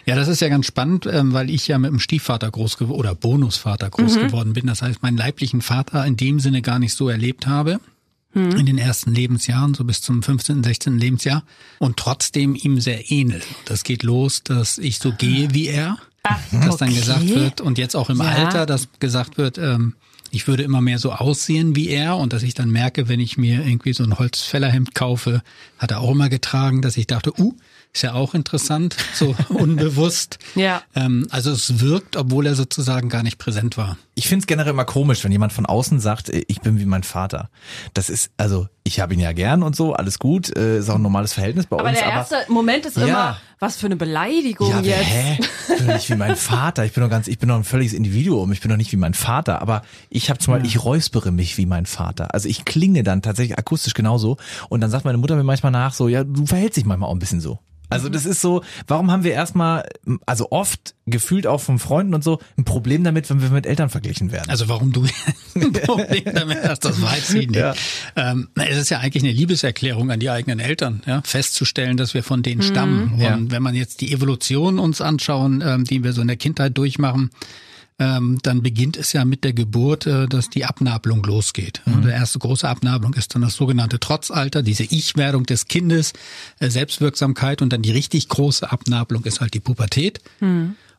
Ja, 0.05 0.15
das 0.15 0.27
ist 0.27 0.39
ja 0.39 0.49
ganz 0.49 0.67
spannend, 0.67 1.07
ähm, 1.07 1.33
weil 1.33 1.49
ich 1.49 1.67
ja 1.67 1.79
mit 1.79 1.89
dem 1.89 1.99
Stiefvater 1.99 2.51
groß 2.51 2.77
geworden 2.77 2.99
oder 2.99 3.15
Bonusvater 3.15 3.89
groß 3.89 4.17
geworden 4.17 4.53
bin. 4.53 4.67
Das 4.67 4.83
heißt, 4.83 5.01
meinen 5.01 5.17
leiblichen 5.17 5.63
Vater 5.63 6.05
in 6.05 6.15
dem 6.15 6.39
Sinne 6.39 6.61
gar 6.61 6.77
nicht 6.77 6.93
so 6.93 7.09
erlebt 7.09 7.47
habe. 7.47 7.79
In 8.33 8.65
den 8.65 8.77
ersten 8.77 9.13
Lebensjahren, 9.13 9.73
so 9.73 9.83
bis 9.83 10.01
zum 10.01 10.23
15., 10.23 10.63
16. 10.63 10.97
Lebensjahr. 10.97 11.43
Und 11.79 11.97
trotzdem 11.97 12.55
ihm 12.55 12.79
sehr 12.79 13.11
ähnel. 13.11 13.41
Das 13.65 13.83
geht 13.83 14.03
los, 14.03 14.41
dass 14.43 14.77
ich 14.77 14.99
so 14.99 15.11
gehe 15.11 15.53
wie 15.53 15.67
er. 15.67 15.97
dass 16.23 16.77
dann 16.77 16.89
okay. 16.89 16.99
gesagt 16.99 17.27
wird, 17.27 17.59
und 17.59 17.77
jetzt 17.77 17.95
auch 17.95 18.09
im 18.09 18.19
Ja. 18.19 18.29
Alter, 18.29 18.65
dass 18.65 18.87
gesagt 18.99 19.37
wird, 19.37 19.57
ähm, 19.57 19.95
ich 20.31 20.47
würde 20.47 20.63
immer 20.63 20.81
mehr 20.81 20.97
so 20.97 21.11
aussehen 21.11 21.75
wie 21.75 21.89
er 21.89 22.17
und 22.17 22.33
dass 22.33 22.43
ich 22.43 22.53
dann 22.53 22.71
merke, 22.71 23.09
wenn 23.09 23.19
ich 23.19 23.37
mir 23.37 23.65
irgendwie 23.65 23.93
so 23.93 24.03
ein 24.03 24.17
Holzfällerhemd 24.17 24.95
kaufe, 24.95 25.43
hat 25.77 25.91
er 25.91 25.99
auch 25.99 26.11
immer 26.11 26.29
getragen, 26.29 26.81
dass 26.81 26.97
ich 26.97 27.07
dachte, 27.07 27.33
uh, 27.39 27.53
ist 27.93 28.03
ja 28.03 28.13
auch 28.13 28.33
interessant, 28.33 28.95
so 29.13 29.35
unbewusst. 29.49 30.39
Ja. 30.55 30.81
Ähm, 30.95 31.27
also 31.29 31.51
es 31.51 31.81
wirkt, 31.81 32.15
obwohl 32.15 32.45
er 32.45 32.55
sozusagen 32.55 33.09
gar 33.09 33.23
nicht 33.23 33.37
präsent 33.37 33.77
war. 33.77 33.97
Ich 34.13 34.27
find's 34.27 34.45
generell 34.45 34.71
immer 34.73 34.83
komisch, 34.85 35.23
wenn 35.23 35.31
jemand 35.31 35.53
von 35.53 35.65
außen 35.65 35.99
sagt, 36.01 36.29
äh, 36.29 36.43
ich 36.47 36.59
bin 36.61 36.79
wie 36.79 36.85
mein 36.85 37.03
Vater. 37.03 37.49
Das 37.93 38.09
ist, 38.09 38.31
also 38.37 38.67
ich 38.83 38.99
habe 38.99 39.13
ihn 39.13 39.19
ja 39.21 39.31
gern 39.31 39.63
und 39.63 39.75
so, 39.75 39.93
alles 39.93 40.19
gut, 40.19 40.53
äh, 40.57 40.79
ist 40.79 40.89
auch 40.89 40.95
ein 40.95 41.01
normales 41.01 41.31
Verhältnis 41.33 41.65
bei 41.67 41.77
Aber 41.77 41.87
uns. 41.89 41.97
der 41.97 42.07
erste 42.09 42.35
Moment 42.49 42.85
ist 42.85 42.97
Ja. 42.97 43.05
immer, 43.05 43.37
was 43.59 43.77
für 43.77 43.85
eine 43.85 43.95
Beleidigung 43.95 44.69
ja, 44.69 44.77
aber 44.79 44.85
jetzt. 44.87 45.05
hä? 45.05 45.37
Ich 45.39 45.77
bin 45.77 45.87
doch 45.87 45.93
nicht 45.93 46.09
wie 46.09 46.15
mein 46.15 46.35
Vater. 46.35 46.83
Ich 46.83 46.91
bin 46.93 47.03
doch 47.03 47.09
ganz, 47.09 47.27
ich 47.29 47.39
bin 47.39 47.47
doch 47.49 47.55
ein 47.55 47.63
völliges 47.63 47.93
Individuum. 47.93 48.51
Ich 48.51 48.59
bin 48.59 48.69
doch 48.69 48.77
nicht 48.77 48.91
wie 48.91 48.97
mein 48.97 49.13
Vater. 49.13 49.61
Aber 49.61 49.83
ich 50.09 50.29
habe 50.29 50.39
zum 50.39 50.53
Beispiel, 50.53 50.69
ich 50.69 50.83
räuspere 50.83 51.31
mich 51.31 51.57
wie 51.57 51.65
mein 51.65 51.85
Vater. 51.85 52.33
Also 52.33 52.49
ich 52.49 52.65
klinge 52.65 53.03
dann 53.03 53.21
tatsächlich 53.21 53.57
akustisch 53.57 53.93
genauso. 53.93 54.37
Und 54.69 54.81
dann 54.81 54.89
sagt 54.89 55.05
meine 55.05 55.17
Mutter 55.19 55.35
mir 55.35 55.43
manchmal 55.43 55.71
nach 55.71 55.93
so, 55.93 56.07
ja, 56.09 56.23
du 56.25 56.45
verhältst 56.45 56.75
dich 56.77 56.85
manchmal 56.85 57.09
auch 57.09 57.13
ein 57.13 57.19
bisschen 57.19 57.39
so. 57.39 57.59
Also 57.91 58.09
das 58.09 58.25
ist 58.25 58.41
so, 58.41 58.63
warum 58.87 59.11
haben 59.11 59.23
wir 59.23 59.33
erstmal, 59.33 59.87
also 60.25 60.51
oft 60.51 60.95
gefühlt 61.07 61.45
auch 61.45 61.59
von 61.59 61.77
Freunden 61.77 62.13
und 62.13 62.23
so, 62.23 62.39
ein 62.57 62.63
Problem 62.63 63.03
damit, 63.03 63.29
wenn 63.29 63.41
wir 63.41 63.49
mit 63.49 63.65
Eltern 63.65 63.89
verglichen 63.89 64.31
werden. 64.31 64.49
Also 64.49 64.69
warum 64.69 64.91
du 64.93 65.05
ein 65.55 65.73
Problem 65.73 66.23
damit 66.33 66.63
hast, 66.63 66.85
das 66.85 67.01
weiß 67.01 67.33
ich 67.33 67.49
nicht. 67.49 67.59
Ja. 67.59 67.73
Ähm, 68.15 68.49
es 68.55 68.77
ist 68.77 68.89
ja 68.89 68.99
eigentlich 68.99 69.23
eine 69.23 69.33
Liebeserklärung 69.33 70.09
an 70.09 70.19
die 70.19 70.29
eigenen 70.29 70.59
Eltern, 70.59 71.01
ja, 71.05 71.21
festzustellen, 71.23 71.97
dass 71.97 72.13
wir 72.13 72.23
von 72.23 72.43
denen 72.43 72.61
stammen. 72.61 73.19
Ja. 73.19 73.35
Und 73.35 73.51
wenn 73.51 73.61
man 73.61 73.75
jetzt 73.75 74.01
die 74.01 74.13
Evolution 74.13 74.79
uns 74.79 75.01
anschauen, 75.01 75.61
ähm, 75.65 75.83
die 75.83 76.03
wir 76.03 76.13
so 76.13 76.21
in 76.21 76.27
der 76.27 76.37
Kindheit 76.37 76.77
durchmachen, 76.77 77.29
ähm, 78.01 78.39
dann 78.41 78.63
beginnt 78.63 78.97
es 78.97 79.13
ja 79.13 79.25
mit 79.25 79.43
der 79.43 79.53
Geburt, 79.53 80.07
äh, 80.07 80.25
dass 80.27 80.49
die 80.49 80.65
Abnabelung 80.65 81.23
losgeht. 81.23 81.81
Mhm. 81.85 81.93
Und 81.93 82.05
Die 82.05 82.09
erste 82.09 82.39
große 82.39 82.67
Abnabelung 82.67 83.13
ist 83.13 83.35
dann 83.35 83.43
das 83.43 83.53
sogenannte 83.55 83.99
Trotzalter, 83.99 84.63
diese 84.63 84.83
Ich-Werdung 84.83 85.45
des 85.45 85.67
Kindes, 85.67 86.13
äh, 86.59 86.69
Selbstwirksamkeit 86.71 87.61
und 87.61 87.71
dann 87.71 87.83
die 87.83 87.91
richtig 87.91 88.27
große 88.27 88.71
Abnabelung 88.71 89.23
ist 89.25 89.39
halt 89.39 89.53
die 89.53 89.59
Pubertät. 89.59 90.19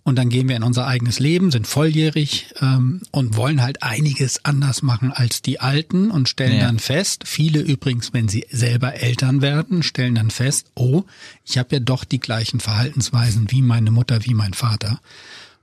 Und 0.04 0.16
dann 0.16 0.28
gehen 0.30 0.48
wir 0.48 0.56
in 0.56 0.62
unser 0.64 0.86
eigenes 0.86 1.18
Leben, 1.20 1.50
sind 1.52 1.66
volljährig 1.66 2.46
ähm, 2.60 3.02
und 3.12 3.36
wollen 3.36 3.62
halt 3.62 3.82
einiges 3.84 4.44
anders 4.44 4.82
machen 4.82 5.12
als 5.12 5.42
die 5.42 5.60
Alten 5.60 6.10
und 6.10 6.28
stellen 6.28 6.58
Ja. 6.58 6.66
dann 6.66 6.78
fest, 6.80 7.22
viele 7.26 7.60
übrigens, 7.60 8.12
wenn 8.12 8.28
sie 8.28 8.44
selber 8.50 8.94
Eltern 8.94 9.42
werden, 9.42 9.82
stellen 9.82 10.14
dann 10.16 10.30
fest, 10.30 10.66
oh, 10.74 11.02
ich 11.44 11.56
habe 11.58 11.76
ja 11.76 11.80
doch 11.80 12.04
die 12.04 12.18
gleichen 12.20 12.58
Verhaltensweisen 12.60 13.50
wie 13.50 13.62
meine 13.62 13.90
Mutter, 13.92 14.24
wie 14.24 14.34
mein 14.34 14.54
Vater. 14.54 15.00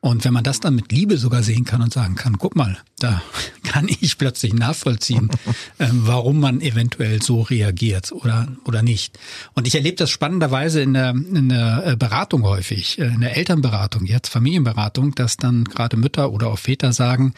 Und 0.01 0.23
wenn 0.23 0.33
man 0.33 0.43
das 0.43 0.61
dann 0.61 0.75
mit 0.75 0.91
Liebe 0.91 1.17
sogar 1.17 1.43
sehen 1.43 1.65
kann 1.65 1.81
und 1.81 1.93
sagen 1.93 2.15
kann, 2.15 2.37
guck 2.37 2.55
mal, 2.55 2.77
da 2.99 3.21
kann 3.63 3.87
ich 3.87 4.17
plötzlich 4.17 4.53
nachvollziehen, 4.53 5.29
ähm, 5.79 6.01
warum 6.05 6.39
man 6.39 6.61
eventuell 6.61 7.21
so 7.21 7.41
reagiert 7.41 8.11
oder, 8.11 8.47
oder 8.65 8.81
nicht. 8.81 9.19
Und 9.53 9.67
ich 9.67 9.75
erlebe 9.75 9.97
das 9.97 10.09
spannenderweise 10.09 10.81
in 10.81 10.93
der, 10.93 11.09
in 11.11 11.49
der 11.49 11.85
äh, 11.85 11.95
Beratung 11.97 12.43
häufig, 12.43 12.99
äh, 12.99 13.07
in 13.07 13.21
der 13.21 13.35
Elternberatung, 13.35 14.05
jetzt 14.05 14.29
Familienberatung, 14.29 15.15
dass 15.15 15.37
dann 15.37 15.65
gerade 15.65 15.97
Mütter 15.97 16.31
oder 16.31 16.47
auch 16.47 16.59
Väter 16.59 16.93
sagen, 16.93 17.33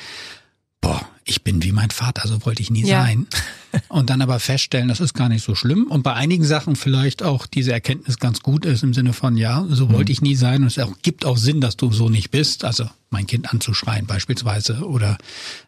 boah, 0.82 1.08
ich 1.32 1.44
bin 1.44 1.64
wie 1.64 1.72
mein 1.72 1.90
Vater, 1.90 2.28
so 2.28 2.46
wollte 2.46 2.62
ich 2.62 2.70
nie 2.70 2.86
Ja. 2.86 3.02
sein. 3.04 3.26
Und 3.88 4.10
dann 4.10 4.22
aber 4.22 4.40
feststellen, 4.40 4.90
das 4.90 5.00
ist 5.00 5.14
gar 5.14 5.30
nicht 5.30 5.44
so 5.46 5.56
schlimm. 5.56 5.88
Und 5.90 6.04
bei 6.04 6.14
einigen 6.14 6.44
Sachen 6.44 6.76
vielleicht 6.76 7.24
auch 7.24 7.48
diese 7.48 7.72
Erkenntnis 7.72 8.20
ganz 8.20 8.42
gut 8.42 8.66
ist 8.66 8.84
im 8.84 8.94
Sinne 8.94 9.14
von, 9.14 9.38
ja, 9.38 9.66
so 9.70 9.90
wollte 9.92 10.12
ich 10.12 10.22
nie 10.22 10.36
sein. 10.36 10.62
Und 10.62 10.68
es 10.68 10.78
auch, 10.78 10.92
gibt 11.02 11.24
auch 11.26 11.38
Sinn, 11.38 11.62
dass 11.62 11.78
du 11.78 11.92
so 11.92 12.10
nicht 12.10 12.32
bist. 12.32 12.66
Also 12.66 12.90
mein 13.10 13.28
Kind 13.28 13.52
anzuschreien 13.52 14.06
beispielsweise 14.08 14.86
oder 14.86 15.18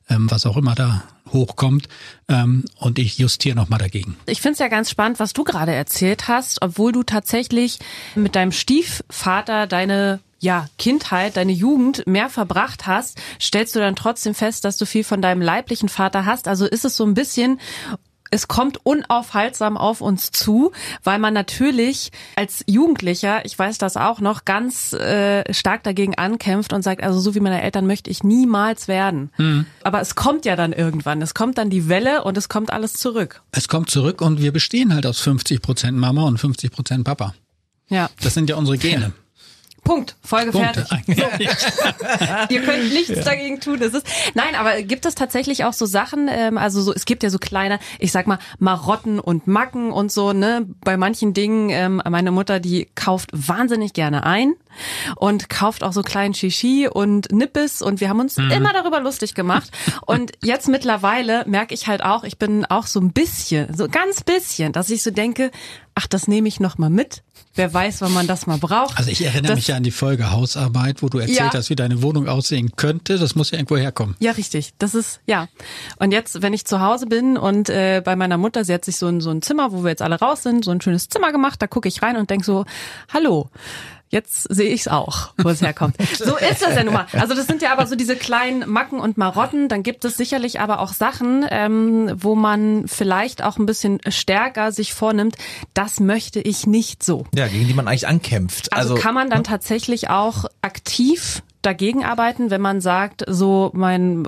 ähm, 0.09 0.29
was 0.29 0.45
auch 0.45 0.57
immer 0.57 0.75
da 0.75 1.03
hochkommt. 1.31 1.87
Ähm, 2.27 2.65
und 2.77 2.99
ich 2.99 3.17
justiere 3.17 3.55
nochmal 3.55 3.79
dagegen. 3.79 4.17
Ich 4.25 4.41
finde 4.41 4.53
es 4.53 4.59
ja 4.59 4.67
ganz 4.67 4.89
spannend, 4.89 5.19
was 5.19 5.31
du 5.31 5.45
gerade 5.45 5.71
erzählt 5.73 6.27
hast, 6.27 6.61
obwohl 6.61 6.91
du 6.91 7.03
tatsächlich 7.03 7.79
mit 8.15 8.35
deinem 8.35 8.51
Stiefvater 8.51 9.65
deine 9.67 10.19
ja, 10.43 10.67
Kindheit, 10.77 11.37
deine 11.37 11.53
Jugend 11.53 12.05
mehr 12.05 12.29
verbracht 12.29 12.85
hast, 12.85 13.17
stellst 13.41 13.75
du 13.75 13.79
dann 13.79 13.95
trotzdem 13.95 14.35
fest, 14.35 14.65
dass 14.65 14.77
du 14.77 14.85
viel 14.85 15.05
von 15.05 15.21
deinem 15.21 15.41
leiblichen 15.41 15.87
Vater 15.87 16.25
hast. 16.25 16.49
Also 16.49 16.65
ist 16.65 16.83
es 16.83 16.97
so 16.97 17.05
ein 17.05 17.13
bisschen 17.13 17.59
es 18.29 18.47
kommt 18.47 18.79
unaufhaltsam 18.83 19.77
auf 19.77 20.01
uns 20.01 20.31
zu, 20.31 20.71
weil 21.03 21.19
man 21.19 21.35
natürlich 21.35 22.11
als 22.35 22.63
Jugendlicher, 22.65 23.45
ich 23.45 23.57
weiß 23.57 23.77
das 23.77 23.95
auch 23.95 24.21
noch, 24.21 24.43
ganz 24.43 24.91
äh, 24.93 25.53
stark 25.53 25.83
dagegen 25.83 26.15
ankämpft 26.15 26.73
und 26.73 26.81
sagt, 26.81 27.03
also 27.03 27.19
so 27.19 27.35
wie 27.35 27.39
meine 27.41 27.61
Eltern 27.61 27.85
möchte 27.85 28.09
ich 28.09 28.23
niemals 28.23 28.87
werden. 28.87 29.29
Mhm. 29.37 29.67
Aber 29.83 30.01
es 30.01 30.15
kommt 30.15 30.45
ja 30.45 30.55
dann 30.55 30.73
irgendwann, 30.73 31.21
es 31.21 31.35
kommt 31.35 31.59
dann 31.59 31.69
die 31.69 31.87
Welle 31.89 32.23
und 32.23 32.35
es 32.35 32.49
kommt 32.49 32.73
alles 32.73 32.93
zurück. 32.93 33.43
Es 33.51 33.67
kommt 33.67 33.91
zurück 33.91 34.19
und 34.19 34.41
wir 34.41 34.51
bestehen 34.51 34.95
halt 34.95 35.05
aus 35.05 35.19
50 35.19 35.61
Prozent 35.61 35.95
Mama 35.95 36.23
und 36.23 36.39
50 36.39 36.71
Prozent 36.71 37.03
Papa. 37.03 37.35
Ja. 37.87 38.09
Das 38.23 38.33
sind 38.33 38.49
ja 38.49 38.55
unsere 38.55 38.79
Gene. 38.79 39.13
Punkt. 39.83 40.15
Folge 40.21 40.51
Punkt. 40.51 40.75
fertig. 40.75 41.07
Ihr 42.49 42.61
könnt 42.61 42.93
nichts 42.93 43.23
dagegen 43.23 43.59
tun. 43.59 43.79
Das 43.79 43.93
ist 43.93 44.05
nein, 44.33 44.55
aber 44.55 44.81
gibt 44.81 45.05
es 45.05 45.15
tatsächlich 45.15 45.65
auch 45.65 45.73
so 45.73 45.85
Sachen? 45.85 46.29
Ähm, 46.31 46.57
also 46.57 46.81
so, 46.81 46.93
es 46.93 47.05
gibt 47.05 47.23
ja 47.23 47.29
so 47.29 47.37
kleine, 47.37 47.79
ich 47.99 48.11
sag 48.11 48.27
mal 48.27 48.39
Marotten 48.59 49.19
und 49.19 49.47
Macken 49.47 49.91
und 49.91 50.11
so. 50.11 50.33
Ne, 50.33 50.65
bei 50.83 50.97
manchen 50.97 51.33
Dingen. 51.33 51.69
Ähm, 51.69 52.01
meine 52.09 52.31
Mutter, 52.31 52.59
die 52.59 52.87
kauft 52.95 53.29
wahnsinnig 53.33 53.93
gerne 53.93 54.25
ein 54.25 54.53
und 55.15 55.49
kauft 55.49 55.83
auch 55.83 55.93
so 55.93 56.01
kleinen 56.01 56.33
Shishi 56.33 56.87
und 56.91 57.31
Nippes 57.31 57.81
und 57.81 57.99
wir 57.99 58.09
haben 58.09 58.19
uns 58.19 58.37
mhm. 58.37 58.51
immer 58.51 58.73
darüber 58.73 58.99
lustig 58.99 59.35
gemacht. 59.35 59.71
Und 60.05 60.31
jetzt 60.41 60.67
mittlerweile 60.67 61.43
merke 61.47 61.73
ich 61.73 61.87
halt 61.87 62.03
auch, 62.03 62.23
ich 62.23 62.37
bin 62.37 62.65
auch 62.65 62.87
so 62.87 62.99
ein 62.99 63.11
bisschen, 63.11 63.75
so 63.75 63.87
ganz 63.87 64.23
bisschen, 64.23 64.71
dass 64.71 64.89
ich 64.89 65.03
so 65.03 65.11
denke, 65.11 65.51
ach, 65.95 66.07
das 66.07 66.27
nehme 66.27 66.47
ich 66.47 66.59
noch 66.59 66.77
mal 66.77 66.89
mit. 66.89 67.23
Wer 67.55 67.71
weiß, 67.71 68.01
wann 68.01 68.13
man 68.13 68.25
das 68.25 68.47
mal 68.47 68.57
braucht. 68.57 68.97
Also 68.97 69.11
ich 69.11 69.23
erinnere 69.23 69.49
das, 69.49 69.57
mich 69.57 69.67
ja 69.67 69.75
an 69.75 69.83
die 69.83 69.91
Folge 69.91 70.31
Hausarbeit, 70.31 71.03
wo 71.03 71.09
du 71.09 71.19
erzählt 71.19 71.37
ja. 71.37 71.53
hast, 71.53 71.69
wie 71.69 71.75
deine 71.75 72.01
Wohnung 72.01 72.27
aussehen 72.27 72.71
könnte. 72.75 73.19
Das 73.19 73.35
muss 73.35 73.51
ja 73.51 73.59
irgendwo 73.59 73.77
herkommen. 73.77 74.15
Ja, 74.19 74.31
richtig. 74.31 74.73
Das 74.79 74.95
ist, 74.95 75.21
ja. 75.27 75.47
Und 75.97 76.11
jetzt, 76.11 76.41
wenn 76.41 76.53
ich 76.53 76.65
zu 76.65 76.81
Hause 76.81 77.05
bin 77.05 77.37
und 77.37 77.69
äh, 77.69 78.01
bei 78.03 78.15
meiner 78.15 78.37
Mutter, 78.37 78.65
sie 78.65 78.73
hat 78.73 78.83
sich 78.85 78.97
so 78.97 79.07
ein, 79.07 79.21
so 79.21 79.29
ein 79.29 79.41
Zimmer, 79.43 79.71
wo 79.71 79.83
wir 79.83 79.89
jetzt 79.89 80.01
alle 80.01 80.19
raus 80.19 80.41
sind, 80.41 80.65
so 80.65 80.71
ein 80.71 80.81
schönes 80.81 81.09
Zimmer 81.09 81.31
gemacht, 81.31 81.61
da 81.61 81.67
gucke 81.67 81.87
ich 81.87 82.01
rein 82.01 82.17
und 82.17 82.29
denk 82.29 82.43
so, 82.43 82.65
hallo, 83.13 83.49
jetzt 84.13 84.43
sehe 84.53 84.69
ich 84.69 84.81
es 84.81 84.87
auch, 84.87 85.31
wo 85.37 85.49
es 85.49 85.61
herkommt. 85.61 85.97
so 86.17 86.37
ist 86.37 86.61
das 86.61 86.75
ja 86.75 86.83
nun 86.83 86.93
mal. 86.93 87.07
Also 87.13 87.33
das 87.33 87.47
sind 87.47 87.61
ja 87.61 87.71
aber 87.71 87.87
so 87.87 87.95
diese 87.95 88.15
kleinen 88.15 88.69
Macken 88.69 88.99
und 88.99 89.17
Marotten. 89.17 89.67
Dann 89.67 89.83
gibt 89.83 90.05
es 90.05 90.15
sicherlich 90.15 90.59
aber 90.59 90.79
auch 90.79 90.93
Sachen, 90.93 91.45
ähm, 91.49 92.13
wo 92.15 92.35
man 92.35 92.87
vielleicht 92.87 93.43
auch 93.43 93.57
ein 93.57 93.65
bisschen 93.65 93.99
stärker 94.07 94.71
sich 94.71 94.93
vornimmt, 94.93 95.35
das 95.73 95.99
möchte 95.99 96.39
ich 96.39 96.67
nicht 96.67 97.03
so. 97.03 97.25
Ja, 97.35 97.47
gegen 97.47 97.67
die 97.67 97.73
man 97.73 97.87
eigentlich 97.87 98.07
ankämpft. 98.07 98.71
Also, 98.71 98.93
also 98.93 99.01
kann 99.01 99.15
man 99.15 99.29
dann 99.29 99.39
ne? 99.39 99.43
tatsächlich 99.43 100.09
auch 100.09 100.45
aktiv 100.61 101.41
dagegen 101.63 102.03
arbeiten, 102.03 102.51
wenn 102.51 102.61
man 102.61 102.81
sagt, 102.81 103.23
so 103.27 103.71
mein, 103.73 104.27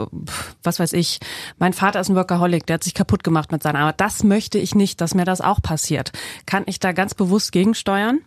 was 0.63 0.79
weiß 0.79 0.93
ich, 0.93 1.19
mein 1.59 1.73
Vater 1.73 1.99
ist 1.99 2.09
ein 2.09 2.15
Workaholic, 2.15 2.65
der 2.65 2.75
hat 2.75 2.83
sich 2.83 2.93
kaputt 2.93 3.23
gemacht 3.23 3.51
mit 3.51 3.61
seiner 3.61 3.79
Arbeit. 3.79 4.01
Das 4.01 4.23
möchte 4.23 4.57
ich 4.57 4.73
nicht, 4.73 5.01
dass 5.01 5.13
mir 5.13 5.25
das 5.25 5.41
auch 5.41 5.61
passiert. 5.61 6.11
Kann 6.45 6.63
ich 6.65 6.79
da 6.79 6.93
ganz 6.93 7.13
bewusst 7.13 7.51
gegensteuern? 7.51 8.21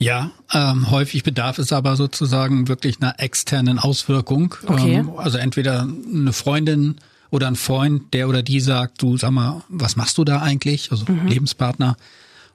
Ja, 0.00 0.30
ähm, 0.52 0.90
häufig 0.90 1.24
bedarf 1.24 1.58
es 1.58 1.72
aber 1.72 1.96
sozusagen 1.96 2.68
wirklich 2.68 3.00
einer 3.00 3.18
externen 3.18 3.80
Auswirkung. 3.80 4.54
Okay. 4.66 4.94
Ähm, 4.94 5.10
also 5.16 5.38
entweder 5.38 5.82
eine 5.82 6.32
Freundin 6.32 6.96
oder 7.30 7.48
ein 7.48 7.56
Freund, 7.56 8.14
der 8.14 8.28
oder 8.28 8.42
die 8.42 8.60
sagt, 8.60 9.02
du 9.02 9.16
sag 9.16 9.32
mal, 9.32 9.62
was 9.68 9.96
machst 9.96 10.16
du 10.18 10.24
da 10.24 10.40
eigentlich? 10.40 10.92
Also 10.92 11.04
mhm. 11.10 11.26
Lebenspartner. 11.26 11.96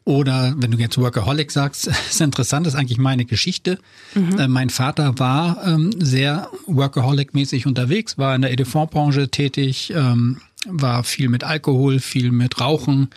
Oder 0.05 0.53
wenn 0.57 0.71
du 0.71 0.77
jetzt 0.77 0.97
Workaholic 0.97 1.51
sagst, 1.51 1.87
ist 2.09 2.21
interessant, 2.21 2.65
ist 2.65 2.75
eigentlich 2.75 2.97
meine 2.97 3.25
Geschichte. 3.25 3.77
Mhm. 4.15 4.39
Äh, 4.39 4.47
mein 4.47 4.69
Vater 4.69 5.19
war 5.19 5.65
ähm, 5.65 5.91
sehr 5.99 6.49
Workaholic-mäßig 6.65 7.67
unterwegs, 7.67 8.17
war 8.17 8.35
in 8.35 8.41
der 8.41 8.51
Edefond-Branche 8.51 9.29
tätig, 9.29 9.93
ähm, 9.95 10.39
war 10.67 11.03
viel 11.03 11.29
mit 11.29 11.43
Alkohol, 11.43 11.99
viel 11.99 12.31
mit 12.31 12.59
Rauchen. 12.59 13.09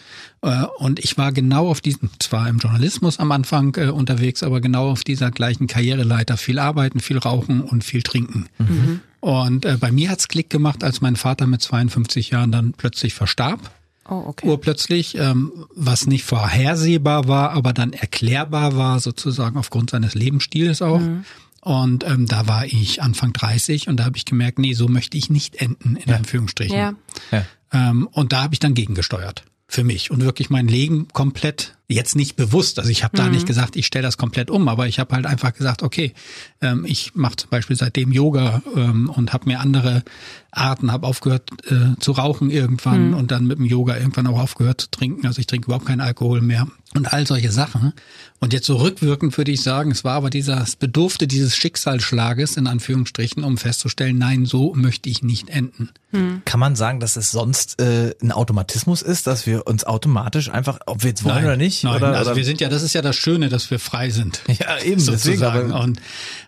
Äh, 0.43 0.65
und 0.79 0.99
ich 0.99 1.19
war 1.19 1.33
genau 1.33 1.69
auf 1.69 1.81
diesem, 1.81 2.11
zwar 2.19 2.49
im 2.49 2.59
Journalismus 2.59 3.19
am 3.19 3.33
Anfang 3.33 3.75
äh, 3.77 3.89
unterwegs, 3.89 4.43
aber 4.43 4.61
genau 4.61 4.91
auf 4.91 5.05
dieser 5.05 5.31
gleichen 5.31 5.67
Karriereleiter. 5.67 6.37
Viel 6.37 6.59
arbeiten, 6.59 7.01
viel 7.01 7.19
rauchen 7.19 7.61
und 7.61 7.85
viel 7.85 8.03
trinken. 8.03 8.47
Mhm. 8.59 9.01
Und 9.21 9.65
äh, 9.65 9.77
bei 9.79 9.91
mir 9.91 10.11
hat's 10.11 10.29
Klick 10.29 10.51
gemacht, 10.51 10.85
als 10.85 11.01
mein 11.01 11.17
Vater 11.17 11.47
mit 11.47 11.63
52 11.63 12.31
Jahren 12.31 12.53
dann 12.53 12.73
plötzlich 12.73 13.15
verstarb. 13.15 13.71
Oh, 14.09 14.23
okay. 14.27 14.47
Urplötzlich, 14.47 15.17
ähm, 15.19 15.53
was 15.75 16.07
nicht 16.07 16.25
vorhersehbar 16.25 17.27
war, 17.27 17.51
aber 17.51 17.73
dann 17.73 17.93
erklärbar 17.93 18.77
war, 18.77 19.01
sozusagen 19.01 19.59
aufgrund 19.59 19.91
seines 19.91 20.15
Lebensstils 20.15 20.81
auch. 20.81 21.01
Mhm. 21.01 21.25
Und 21.67 22.05
ähm, 22.05 22.27
da 22.27 22.47
war 22.47 22.65
ich 22.65 23.03
Anfang 23.03 23.33
30 23.33 23.89
und 23.89 23.97
da 23.97 24.05
habe 24.05 24.17
ich 24.17 24.25
gemerkt, 24.25 24.61
nee, 24.61 24.73
so 24.75 24.87
möchte 24.87 25.19
ich 25.19 25.31
nicht 25.31 25.57
enden, 25.57 25.97
in 25.97 26.09
ja. 26.09 26.15
Anführungsstrichen. 26.15 26.77
Ja. 26.77 26.95
Ja. 27.33 27.45
Ähm, 27.73 28.07
und 28.13 28.33
da 28.33 28.45
habe 28.45 28.55
ich 28.55 28.61
dann 28.61 28.75
gegengesteuert 28.75 29.43
für 29.67 29.83
mich 29.83 30.13
und 30.13 30.23
wirklich 30.23 30.49
mein 30.49 30.69
Leben 30.69 31.09
komplett 31.09 31.76
jetzt 31.89 32.17
nicht 32.17 32.37
bewusst, 32.37 32.79
also 32.79 32.91
ich 32.91 33.05
habe 33.05 33.17
da 33.17 33.25
mhm. 33.25 33.33
nicht 33.33 33.47
gesagt, 33.47 33.77
ich 33.77 33.87
stelle 33.87 34.03
das 34.03 34.17
komplett 34.17 34.51
um, 34.51 34.69
aber 34.69 34.89
ich 34.89 34.99
habe 34.99 35.15
halt 35.15 35.27
einfach 35.27 35.55
gesagt, 35.55 35.83
okay, 35.83 36.13
ähm, 36.61 36.85
ich 36.87 37.15
mache 37.15 37.37
zum 37.37 37.51
Beispiel 37.51 37.77
seitdem 37.77 38.11
Yoga 38.11 38.63
ähm, 38.75 39.09
und 39.09 39.33
habe 39.33 39.47
mir 39.47 39.61
andere 39.61 40.03
Arten, 40.51 40.91
habe 40.91 41.07
aufgehört 41.07 41.51
äh, 41.71 41.99
zu 42.01 42.13
rauchen 42.13 42.51
irgendwann 42.51 43.09
mhm. 43.09 43.15
und 43.15 43.31
dann 43.31 43.47
mit 43.47 43.59
dem 43.59 43.67
Yoga 43.67 43.97
irgendwann 43.97 44.27
auch 44.27 44.41
aufgehört 44.41 44.81
zu 44.81 44.91
trinken. 44.91 45.27
Also 45.27 45.39
ich 45.41 45.47
trinke 45.47 45.67
überhaupt 45.67 45.87
keinen 45.87 46.01
Alkohol 46.01 46.41
mehr 46.41 46.67
und 46.95 47.13
all 47.13 47.27
solche 47.27 47.53
Sachen. 47.53 47.93
Und 48.39 48.53
jetzt 48.53 48.67
so 48.67 48.77
rückwirkend 48.77 49.37
würde 49.37 49.51
ich 49.51 49.63
sagen, 49.63 49.91
es 49.91 50.05
war 50.05 50.15
aber 50.15 50.31
dieser, 50.31 50.61
es 50.63 50.77
bedurfte 50.77 51.27
dieses 51.27 51.57
Schicksalsschlages 51.57 52.57
in 52.57 52.67
Anführungsstrichen, 52.67 53.45
um 53.45 53.59
festzustellen, 53.59 54.19
nein, 54.19 54.47
so 54.47 54.75
möchte 54.75 55.09
ich 55.09 55.23
nicht 55.23 55.51
enden. 55.51 55.91
Mhm. 56.13 56.43
Kann 56.45 56.61
man 56.61 56.77
sagen, 56.77 57.01
dass 57.01 57.17
es 57.17 57.31
sonst 57.31 57.81
äh, 57.81 58.15
ein 58.23 58.33
Automatismus 58.33 59.03
ist, 59.03 59.27
dass 59.27 59.47
wir 59.47 59.67
uns 59.67 59.85
automatisch 59.85 60.51
einfach, 60.51 60.81
ob 60.87 61.03
wir 61.03 61.11
jetzt 61.11 61.25
wollen 61.25 61.37
nein. 61.37 61.45
oder 61.45 61.57
nicht, 61.57 61.76
nicht? 61.85 61.93
Nein, 61.93 62.03
oder, 62.03 62.19
also 62.19 62.31
oder? 62.31 62.37
wir 62.37 62.45
sind 62.45 62.61
ja, 62.61 62.69
das 62.69 62.83
ist 62.83 62.95
ja 62.95 63.03
das 63.03 63.17
Schöne, 63.17 63.49
dass 63.49 63.71
wir 63.71 63.79
frei 63.79 64.11
sind. 64.11 64.41
Ja, 64.59 64.79
eben. 64.79 65.01
Sozusagen. 65.01 65.71
Und 65.71 66.01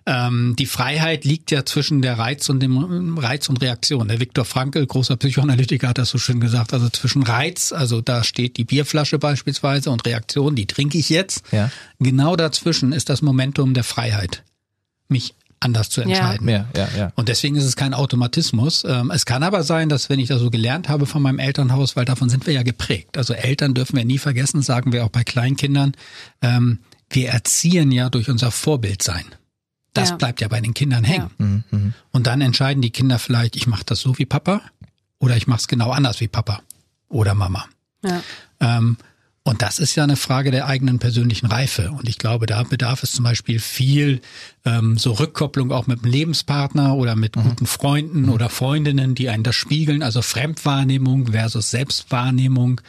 ähm, 0.07 0.55
die 0.59 0.65
Freiheit 0.65 1.27
liegt 1.27 1.51
ja 1.51 1.67
zwischen 1.67 2.01
der 2.01 2.19
Reiz 2.19 2.49
und 2.49 2.61
dem 2.61 3.19
Reiz 3.19 3.49
und 3.51 3.61
Reaktion. 3.61 4.09
Der 4.09 4.19
Viktor 4.19 4.47
Frankl, 4.47 4.87
großer 4.87 5.17
Psychoanalytiker, 5.17 5.89
hat 5.89 5.99
das 5.99 6.09
so 6.09 6.17
schön 6.17 6.41
gesagt. 6.41 6.73
Also 6.73 6.89
zwischen 6.89 7.23
Reiz, 7.23 7.73
also 7.73 8.01
da 8.01 8.25
steht 8.25 8.57
die 8.57 8.65
Bierflasche 8.65 9.19
beispielsweise 9.19 9.91
und 9.91 10.07
Reaktion, 10.07 10.55
die 10.55 10.67
trinke 10.67 10.97
ich 10.97 11.11
jetzt. 11.11 11.43
Ja. 11.53 11.71
Genau 11.99 12.35
dazwischen 12.37 12.93
ist 12.93 13.11
das 13.11 13.21
Momentum 13.21 13.75
der 13.75 13.85
Freiheit. 13.85 14.43
Mich 15.09 15.35
anders 15.61 15.91
zu 15.91 16.01
entscheiden. 16.01 16.49
Ja. 16.49 16.67
Ja, 16.77 16.89
ja, 16.97 17.13
Und 17.17 17.29
deswegen 17.29 17.57
ist 17.57 17.65
es 17.65 17.77
kein 17.77 17.95
Automatismus. 17.95 18.85
Ähm, 18.85 19.11
es 19.11 19.27
kann 19.27 19.43
aber 19.43 19.63
sein, 19.63 19.89
dass 19.89 20.09
wenn 20.09 20.21
ich 20.21 20.29
das 20.29 20.41
so 20.41 20.51
gelernt 20.51 20.89
habe 20.89 21.07
von 21.07 21.23
meinem 21.23 21.39
Elternhaus, 21.39 21.97
weil 21.97 22.05
davon 22.05 22.29
sind 22.29 22.47
wir 22.47 22.55
ja 22.55 22.63
geprägt. 22.63 23.19
Also 23.19 23.35
Eltern 23.35 23.75
dürfen 23.75 23.97
wir 23.97 24.05
nie 24.05 24.19
vergessen, 24.19 24.63
sagen 24.63 24.93
wir 24.93 25.05
auch 25.05 25.11
bei 25.11 25.25
Kleinkindern. 25.25 25.93
Ähm, 26.43 26.79
wir 27.11 27.31
erziehen 27.31 27.91
ja 27.91 28.11
durch 28.11 28.29
unser 28.29 28.51
Vorbild 28.51 29.03
sein. 29.03 29.25
Das 29.95 30.11
ja. 30.11 30.17
bleibt 30.17 30.41
ja 30.41 30.49
bei 30.49 30.61
den 30.61 30.75
Kindern 30.75 31.05
hängen. 31.05 31.31
Ja. 31.39 31.45
Mhm, 31.45 31.65
mhm. 31.71 31.95
Und 32.13 32.27
dann 32.27 32.41
entscheiden 32.41 32.83
die 32.83 32.91
Kinder 32.91 33.19
vielleicht, 33.19 33.57
ich 33.57 33.67
mache 33.67 33.85
das 33.85 34.01
so 34.01 34.19
wie 34.19 34.27
Papa 34.27 34.63
oder 35.19 35.37
ich 35.37 35.47
mache 35.47 35.61
es 35.61 35.69
genau 35.69 35.91
anders 35.91 36.21
wie 36.21 36.29
Papa 36.29 36.63
oder 37.09 37.35
Mama. 37.35 37.67
Ja. 38.05 38.23
Ähm, 38.61 38.97
und 39.49 39.63
das 39.63 39.79
ist 39.79 39.95
ja 39.95 40.05
eine 40.05 40.17
Frage 40.17 40.51
der 40.51 40.67
eigenen 40.67 40.99
persönlichen 40.99 41.47
Reife. 41.47 41.91
Und 41.93 42.07
ich 42.07 42.19
glaube, 42.19 42.45
da 42.45 42.65
bedarf 42.65 43.03
es 43.03 43.13
zum 43.13 43.25
Beispiel 43.25 43.61
viel 43.61 44.21
ähm, 44.67 44.99
so 44.99 45.13
Rückkopplung 45.13 45.73
auch 45.73 45.87
mit 45.87 46.05
dem 46.05 46.11
Lebenspartner 46.11 46.95
oder 46.95 47.17
mit 47.17 47.35
mhm. 47.35 47.45
guten 47.45 47.67
Freunden 47.67 48.25
mhm. 48.25 48.33
oder 48.33 48.51
Freundinnen, 48.51 49.15
die 49.15 49.31
einen 49.31 49.45
das 49.45 49.55
spiegeln. 49.55 50.03
Also 50.03 50.21
Fremdwahrnehmung 50.21 51.29
versus 51.29 51.71
Selbstwahrnehmung. 51.71 52.83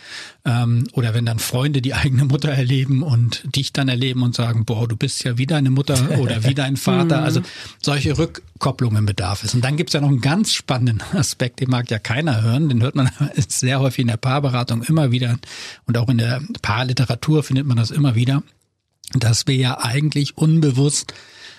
Ähm, 0.46 0.88
oder 0.94 1.14
wenn 1.14 1.26
dann 1.26 1.40
Freunde 1.40 1.82
die 1.82 1.94
eigene 1.94 2.24
Mutter 2.26 2.50
erleben 2.50 3.04
und 3.04 3.44
dich 3.56 3.74
dann 3.74 3.90
erleben 3.90 4.24
und 4.24 4.36
sagen, 4.36 4.64
boah, 4.64 4.88
du 4.88 4.96
bist 4.96 5.24
ja 5.26 5.38
wie 5.38 5.46
deine 5.46 5.70
Mutter 5.70 6.18
oder 6.20 6.46
wie 6.46 6.56
dein 6.56 6.78
Vater. 6.78 7.18
Mhm. 7.20 7.24
Also 7.24 7.42
solche 7.82 8.18
Rückkopplungen 8.18 9.06
bedarf 9.06 9.44
es. 9.44 9.54
Und 9.54 9.64
dann 9.66 9.76
gibt's 9.76 9.94
ja 9.94 10.02
noch 10.02 10.08
einen 10.08 10.22
ganz 10.22 10.54
spannenden 10.54 11.02
Aspekt, 11.14 11.60
den 11.60 11.70
mag 11.70 11.92
ja 11.92 12.00
keiner 12.00 12.42
hören. 12.42 12.70
Den 12.70 12.82
hört 12.82 12.96
man 12.96 13.10
sehr 13.50 13.80
häufig 13.82 14.00
in 14.00 14.08
der 14.08 14.18
Paarberatung 14.18 14.84
immer 14.84 15.12
wieder 15.12 15.38
und 15.86 15.98
auch 15.98 16.08
in 16.08 16.18
der 16.18 16.42
Paarliteratur 16.62 17.44
findet 17.44 17.66
man 17.66 17.78
das 17.78 17.92
immer 17.92 18.16
wieder, 18.16 18.42
dass 19.14 19.46
wir 19.46 19.56
ja 19.56 19.80
eigentlich 19.80 20.38
unbewusst, 20.38 21.14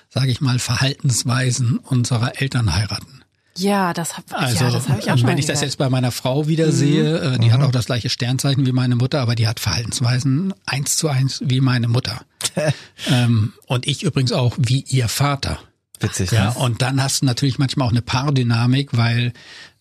sage 0.09 0.31
ich 0.31 0.41
mal, 0.41 0.59
Verhaltensweisen 0.59 1.79
unserer 1.79 2.41
Eltern 2.41 2.75
heiraten. 2.75 3.21
Ja, 3.57 3.93
das 3.93 4.17
habe 4.17 4.27
also, 4.31 4.65
ja, 4.65 4.71
das 4.71 4.89
hab 4.89 4.99
ich 4.99 5.11
auch 5.11 5.19
schon 5.19 5.27
Wenn 5.29 5.39
ich 5.39 5.47
das 5.47 5.61
jetzt 5.61 5.79
bei 5.79 5.89
meiner 5.89 6.13
Frau 6.13 6.47
wieder 6.47 6.69
mhm. 6.69 6.73
sehe, 6.73 7.19
äh, 7.19 7.39
die 7.39 7.49
mhm. 7.49 7.53
hat 7.53 7.63
auch 7.63 7.73
das 7.73 7.87
gleiche 7.87 8.09
Sternzeichen 8.09 8.67
wie 8.67 8.73
meine 8.73 8.97
Mutter, 8.97 9.21
aber 9.21 9.35
die 9.35 9.49
hat 9.49 9.61
Verhaltensweisen 9.61 10.55
eins 10.67 10.97
zu 10.97 11.09
eins 11.09 11.43
wie 11.45 11.61
meine 11.61 11.89
Mutter. 11.89 12.21
ähm, 13.11 13.53
und 13.67 13.87
ich 13.87 14.03
übrigens 14.03 14.33
auch 14.33 14.57
wie 14.59 14.85
ihr 14.89 15.09
Vater. 15.09 15.59
Witzig. 15.99 16.33
Ja, 16.33 16.51
und 16.51 16.81
dann 16.81 17.03
hast 17.03 17.21
du 17.23 17.27
natürlich 17.27 17.59
manchmal 17.59 17.87
auch 17.87 17.93
eine 17.93 18.01
Paardynamik, 18.01 18.97
weil 18.97 19.35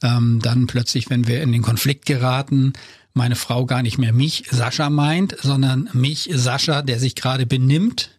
ähm, 0.03 0.39
dann 0.41 0.67
plötzlich, 0.67 1.09
wenn 1.09 1.27
wir 1.27 1.41
in 1.41 1.53
den 1.53 1.61
Konflikt 1.61 2.05
geraten, 2.05 2.73
meine 3.13 3.35
Frau 3.35 3.65
gar 3.65 3.81
nicht 3.81 3.97
mehr 3.97 4.11
mich, 4.11 4.43
Sascha 4.51 4.89
meint, 4.89 5.35
sondern 5.41 5.89
mich, 5.93 6.29
Sascha, 6.33 6.81
der 6.81 6.99
sich 6.99 7.15
gerade 7.15 7.45
benimmt, 7.45 8.11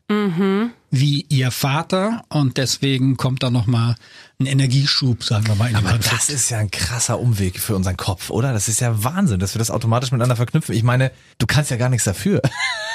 wie 0.91 1.25
ihr 1.29 1.53
Vater 1.53 2.25
und 2.31 2.57
deswegen 2.57 3.17
kommt 3.17 3.45
da 3.45 3.51
nochmal 3.51 3.95
ein 4.41 4.47
Energieschub, 4.47 5.23
sagen 5.23 5.47
wir 5.47 5.55
mal, 5.55 5.69
in 5.69 5.77
Aber 5.77 5.99
das 5.99 6.31
ist 6.31 6.51
ja 6.51 6.59
ein 6.59 6.71
krasser 6.71 7.21
Umweg 7.21 7.61
für 7.61 7.77
unseren 7.77 7.97
Kopf, 7.97 8.31
oder? 8.31 8.53
Das 8.53 8.69
ist 8.69 8.81
ja 8.81 9.05
Wahnsinn, 9.05 9.39
dass 9.39 9.55
wir 9.55 9.59
das 9.59 9.71
automatisch 9.71 10.11
miteinander 10.11 10.37
verknüpfen. 10.37 10.75
Ich 10.75 10.83
meine, 10.83 11.13
du 11.39 11.47
kannst 11.47 11.71
ja 11.71 11.77
gar 11.77 11.89
nichts 11.89 12.05
dafür. 12.05 12.41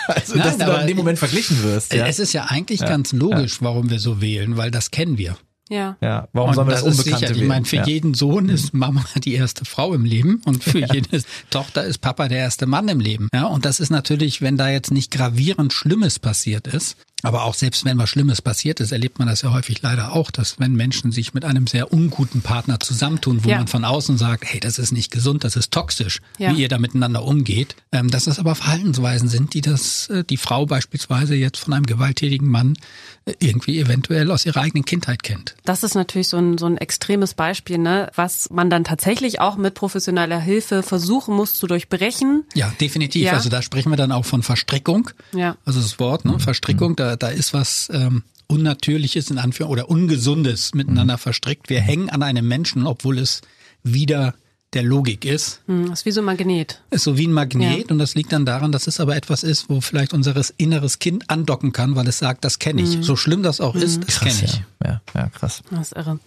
Also, 0.08 0.36
dass 0.36 0.46
Nein, 0.46 0.60
du 0.60 0.66
da 0.66 0.72
aber 0.72 0.82
in 0.82 0.88
dem 0.88 0.98
Moment 0.98 1.18
verglichen 1.18 1.64
wirst. 1.64 1.92
Ja, 1.92 2.06
Es 2.06 2.20
ist 2.20 2.32
ja 2.32 2.44
eigentlich 2.44 2.80
ganz 2.82 3.12
logisch, 3.12 3.64
warum 3.64 3.90
wir 3.90 3.98
so 3.98 4.22
wählen, 4.22 4.56
weil 4.56 4.70
das 4.70 4.92
kennen 4.92 5.18
wir. 5.18 5.36
Ja. 5.70 5.98
ja. 6.00 6.28
warum 6.32 6.50
Und 6.50 6.56
sollen 6.56 6.68
wir 6.68 6.74
das, 6.74 6.84
ist 6.84 7.00
Unbekannte 7.00 7.28
sicher. 7.28 7.42
Ich 7.42 7.48
meine, 7.48 7.66
für 7.66 7.78
ja. 7.78 7.86
jeden 7.88 8.14
Sohn 8.14 8.50
ist 8.50 8.74
Mama 8.74 9.04
die 9.24 9.34
erste 9.34 9.66
Frau 9.66 9.94
im 9.94 10.06
Leben 10.06 10.42
und 10.46 10.64
für 10.64 10.80
jede 10.94 11.24
Tochter 11.50 11.84
ist 11.84 12.00
Papa 12.00 12.28
der 12.28 12.38
erste 12.38 12.68
Mann 12.68 12.88
im 12.88 13.00
Leben. 13.00 13.30
Ja, 13.34 13.46
und 13.46 13.66
das 13.66 13.80
ist 13.80 13.90
natürlich, 13.90 14.42
wenn 14.42 14.58
da 14.58 14.70
jetzt 14.70 14.92
nicht 14.92 15.10
gravierend 15.10 15.74
Schlimmes 15.74 16.20
passiert 16.20 16.68
ist, 16.68 16.98
aber 17.26 17.44
auch 17.44 17.54
selbst 17.54 17.84
wenn 17.86 17.98
was 17.98 18.10
Schlimmes 18.10 18.42
passiert 18.42 18.80
ist, 18.80 18.92
erlebt 18.92 19.20
man 19.20 19.28
das 19.28 19.42
ja 19.42 19.52
häufig 19.52 19.82
leider 19.82 20.14
auch, 20.14 20.32
dass 20.32 20.60
wenn 20.60 20.74
Menschen 20.76 21.12
sich 21.12 21.34
mit 21.34 21.44
einem 21.46 21.68
sehr 21.68 21.92
unguten 21.92 22.42
Partner 22.42 22.80
zusammentun, 22.80 23.44
wo 23.44 23.50
Ja. 23.50 23.58
man 23.58 23.68
von 23.68 23.84
außen 23.86 24.18
sagt, 24.18 24.46
hey, 24.46 24.60
das 24.60 24.80
ist 24.80 24.92
nicht 24.92 25.12
gesund, 25.12 25.44
das 25.44 25.56
ist 25.56 25.72
toxisch, 25.72 26.22
Ja. 26.38 26.52
wie 26.56 26.62
ihr 26.62 26.70
da 26.70 26.78
miteinander 26.78 27.24
umgeht, 27.24 27.76
ähm, 27.92 28.10
dass 28.10 28.26
das 28.26 28.40
aber 28.40 28.56
Verhaltensweisen 28.56 29.28
sind, 29.30 29.54
die 29.54 29.62
das, 29.62 30.08
äh, 30.10 30.24
die 30.24 30.38
Frau 30.38 30.66
beispielsweise 30.66 31.36
jetzt 31.36 31.58
von 31.60 31.74
einem 31.74 31.86
gewalttätigen 31.86 32.48
Mann 32.50 32.78
äh, 33.26 33.34
irgendwie 33.40 33.80
eventuell 33.80 34.30
aus 34.32 34.46
ihrer 34.46 34.62
eigenen 34.62 34.86
Kindheit 34.86 35.24
kennt. 35.24 35.56
Das 35.66 35.84
ist 35.84 35.96
natürlich 35.96 36.28
so 36.28 36.38
ein, 36.38 36.58
so 36.58 36.68
ein 36.68 36.78
extremes 36.78 37.34
Beispiel, 37.34 37.78
ne, 37.80 38.12
was 38.16 38.50
man 38.52 38.70
dann 38.70 38.84
tatsächlich 38.84 39.40
auch 39.42 39.58
mit 39.58 39.74
professioneller 39.74 40.40
Hilfe 40.40 40.84
versuchen 40.84 41.36
muss 41.36 41.56
zu 41.56 41.66
durchbrechen. 41.68 42.44
Ja, 42.54 42.72
definitiv. 42.80 43.24
Ja. 43.24 43.34
Also 43.34 43.50
da 43.50 43.62
sprechen 43.62 43.90
wir 43.92 43.98
dann 43.98 44.12
auch 44.12 44.26
von 44.26 44.44
Verstrickung. 44.44 45.10
Ja. 45.34 45.58
Also 45.66 45.82
das 45.82 46.00
Wort, 46.00 46.26
ne? 46.26 46.40
Verstrickung, 46.40 46.96
da, 46.96 47.15
da 47.18 47.30
ist 47.30 47.54
was 47.54 47.90
ähm, 47.94 48.24
Unnatürliches 48.48 49.30
in 49.32 49.38
Anführung 49.38 49.72
oder 49.72 49.90
Ungesundes 49.90 50.74
miteinander 50.74 51.18
verstrickt. 51.18 51.70
Wir 51.70 51.82
hängen 51.82 52.10
an 52.10 52.22
einem 52.24 52.48
Menschen, 52.48 52.86
obwohl 52.88 53.18
es 53.20 53.42
wieder 53.84 54.34
der 54.74 54.84
Logik 54.84 55.24
ist. 55.26 55.62
Hm, 55.68 55.90
Das 55.90 56.00
ist 56.02 56.06
wie 56.06 56.12
so 56.12 56.22
ein 56.22 56.26
Magnet. 56.26 56.82
Ist 56.92 57.04
so 57.06 57.18
wie 57.18 57.28
ein 57.28 57.32
Magnet 57.32 57.86
Ja. 57.88 57.92
und 57.92 57.98
das 57.98 58.14
liegt 58.16 58.34
dann 58.34 58.46
daran, 58.46 58.72
dass 58.74 58.88
es 58.88 59.00
aber 59.00 59.16
etwas 59.16 59.44
ist, 59.44 59.70
wo 59.70 59.80
vielleicht 59.80 60.14
unseres 60.14 60.54
inneres 60.58 61.00
Kind 61.00 61.30
andocken 61.30 61.72
kann, 61.72 61.96
weil 61.96 62.08
es 62.08 62.20
sagt, 62.20 62.44
das 62.44 62.60
kenne 62.60 62.82
ich. 62.82 62.98
So 63.02 63.16
schlimm 63.16 63.42
das 63.42 63.62
auch 63.62 63.76
ist, 63.76 64.06
das 64.06 64.20
Krass, 64.20 64.38
kenne 64.40 64.44
ich. 64.52 64.62
ja. 64.84 65.02
ja, 65.16 65.22
ja, 65.22 65.30
krass. 65.30 65.62
Das 65.72 65.92
ist 65.92 65.96
irre. 65.96 66.20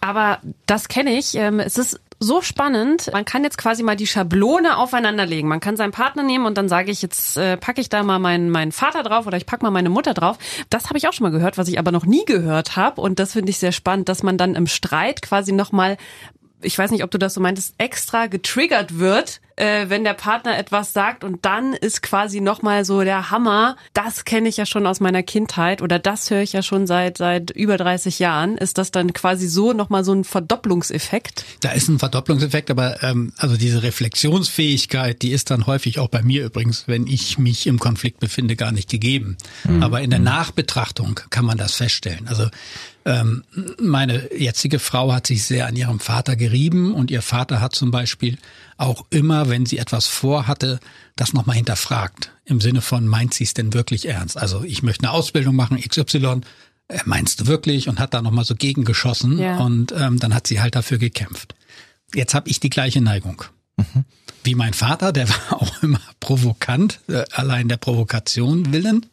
Aber 0.00 0.40
das 0.66 0.88
kenne 0.88 1.18
ich. 1.18 1.34
Ähm, 1.34 1.58
es 1.58 1.78
ist 1.78 1.98
so 2.20 2.42
spannend. 2.42 3.10
Man 3.12 3.24
kann 3.24 3.42
jetzt 3.44 3.56
quasi 3.56 3.82
mal 3.82 3.96
die 3.96 4.06
Schablone 4.06 4.76
aufeinanderlegen. 4.76 5.48
Man 5.48 5.60
kann 5.60 5.76
seinen 5.76 5.90
Partner 5.90 6.22
nehmen 6.22 6.44
und 6.44 6.58
dann 6.58 6.68
sage 6.68 6.90
ich, 6.90 7.00
jetzt 7.00 7.38
äh, 7.38 7.56
packe 7.56 7.80
ich 7.80 7.88
da 7.88 8.02
mal 8.02 8.18
meinen, 8.18 8.50
meinen 8.50 8.72
Vater 8.72 9.02
drauf 9.02 9.26
oder 9.26 9.38
ich 9.38 9.46
packe 9.46 9.64
mal 9.64 9.70
meine 9.70 9.88
Mutter 9.88 10.12
drauf. 10.12 10.38
Das 10.68 10.86
habe 10.86 10.98
ich 10.98 11.08
auch 11.08 11.14
schon 11.14 11.24
mal 11.24 11.30
gehört, 11.30 11.56
was 11.56 11.68
ich 11.68 11.78
aber 11.78 11.92
noch 11.92 12.04
nie 12.04 12.24
gehört 12.26 12.76
habe. 12.76 13.00
Und 13.00 13.18
das 13.18 13.32
finde 13.32 13.50
ich 13.50 13.58
sehr 13.58 13.72
spannend, 13.72 14.10
dass 14.10 14.22
man 14.22 14.36
dann 14.36 14.54
im 14.54 14.66
Streit 14.66 15.22
quasi 15.22 15.52
nochmal 15.52 15.96
ich 16.62 16.76
weiß 16.78 16.90
nicht, 16.90 17.04
ob 17.04 17.10
du 17.10 17.18
das 17.18 17.34
so 17.34 17.40
meintest, 17.40 17.74
extra 17.78 18.26
getriggert 18.26 18.98
wird, 18.98 19.40
äh, 19.56 19.88
wenn 19.88 20.04
der 20.04 20.14
Partner 20.14 20.58
etwas 20.58 20.92
sagt 20.92 21.22
und 21.22 21.44
dann 21.44 21.74
ist 21.74 22.02
quasi 22.02 22.40
nochmal 22.40 22.84
so 22.84 23.02
der 23.02 23.30
Hammer, 23.30 23.76
das 23.92 24.24
kenne 24.24 24.48
ich 24.48 24.56
ja 24.56 24.66
schon 24.66 24.86
aus 24.86 25.00
meiner 25.00 25.22
Kindheit 25.22 25.82
oder 25.82 25.98
das 25.98 26.30
höre 26.30 26.40
ich 26.40 26.52
ja 26.52 26.62
schon 26.62 26.86
seit 26.86 27.18
seit 27.18 27.50
über 27.50 27.76
30 27.76 28.18
Jahren, 28.18 28.56
ist 28.56 28.78
das 28.78 28.90
dann 28.90 29.12
quasi 29.12 29.48
so 29.48 29.72
nochmal 29.72 30.04
so 30.04 30.12
ein 30.12 30.24
Verdopplungseffekt? 30.24 31.44
Da 31.60 31.72
ist 31.72 31.88
ein 31.88 31.98
Verdopplungseffekt, 31.98 32.70
aber 32.70 33.02
ähm, 33.02 33.32
also 33.36 33.56
diese 33.56 33.82
Reflexionsfähigkeit, 33.82 35.20
die 35.22 35.32
ist 35.32 35.50
dann 35.50 35.66
häufig 35.66 35.98
auch 35.98 36.08
bei 36.08 36.22
mir 36.22 36.44
übrigens, 36.44 36.84
wenn 36.86 37.06
ich 37.06 37.38
mich 37.38 37.66
im 37.66 37.78
Konflikt 37.78 38.20
befinde, 38.20 38.56
gar 38.56 38.72
nicht 38.72 38.88
gegeben. 38.88 39.36
Aber 39.80 40.00
in 40.00 40.10
der 40.10 40.18
Nachbetrachtung 40.18 41.20
kann 41.30 41.44
man 41.44 41.58
das 41.58 41.74
feststellen. 41.74 42.28
Also 42.28 42.48
ähm, 43.04 43.44
meine 43.80 44.32
jetzige 44.36 44.78
Frau 44.78 45.12
hat 45.12 45.26
sich 45.26 45.44
sehr 45.44 45.66
an 45.66 45.76
ihrem 45.76 46.00
Vater 46.00 46.36
gerieben 46.36 46.94
und 46.94 47.10
ihr 47.10 47.22
Vater 47.22 47.60
hat 47.60 47.74
zum 47.74 47.90
Beispiel 47.90 48.36
auch 48.76 49.04
immer, 49.10 49.48
wenn 49.48 49.66
sie 49.66 49.78
etwas 49.78 50.06
vorhatte, 50.06 50.80
das 51.16 51.32
nochmal 51.32 51.56
hinterfragt. 51.56 52.32
Im 52.44 52.60
Sinne 52.60 52.80
von, 52.82 53.06
meint 53.06 53.34
sie 53.34 53.44
es 53.44 53.54
denn 53.54 53.72
wirklich 53.74 54.06
ernst? 54.06 54.36
Also 54.36 54.62
ich 54.64 54.82
möchte 54.82 55.04
eine 55.04 55.12
Ausbildung 55.12 55.54
machen, 55.56 55.78
XY, 55.80 56.40
äh, 56.88 56.98
meinst 57.04 57.40
du 57.40 57.46
wirklich? 57.46 57.88
Und 57.88 57.98
hat 58.00 58.14
da 58.14 58.22
nochmal 58.22 58.44
so 58.44 58.54
gegengeschossen 58.54 59.38
Ja. 59.38 59.58
und 59.58 59.92
ähm, 59.96 60.18
dann 60.18 60.34
hat 60.34 60.46
sie 60.46 60.60
halt 60.60 60.74
dafür 60.74 60.98
gekämpft. 60.98 61.54
Jetzt 62.14 62.34
habe 62.34 62.48
ich 62.50 62.60
die 62.60 62.70
gleiche 62.70 63.00
Neigung. 63.00 63.44
Wie 64.42 64.54
mein 64.54 64.72
Vater, 64.72 65.12
der 65.12 65.28
war 65.28 65.36
auch 65.62 65.82
immer 65.82 66.00
provokant, 66.18 67.00
äh, 67.08 67.24
allein 67.32 67.68
der 67.68 67.76
Provokation 67.76 68.72
willen, 68.72 69.06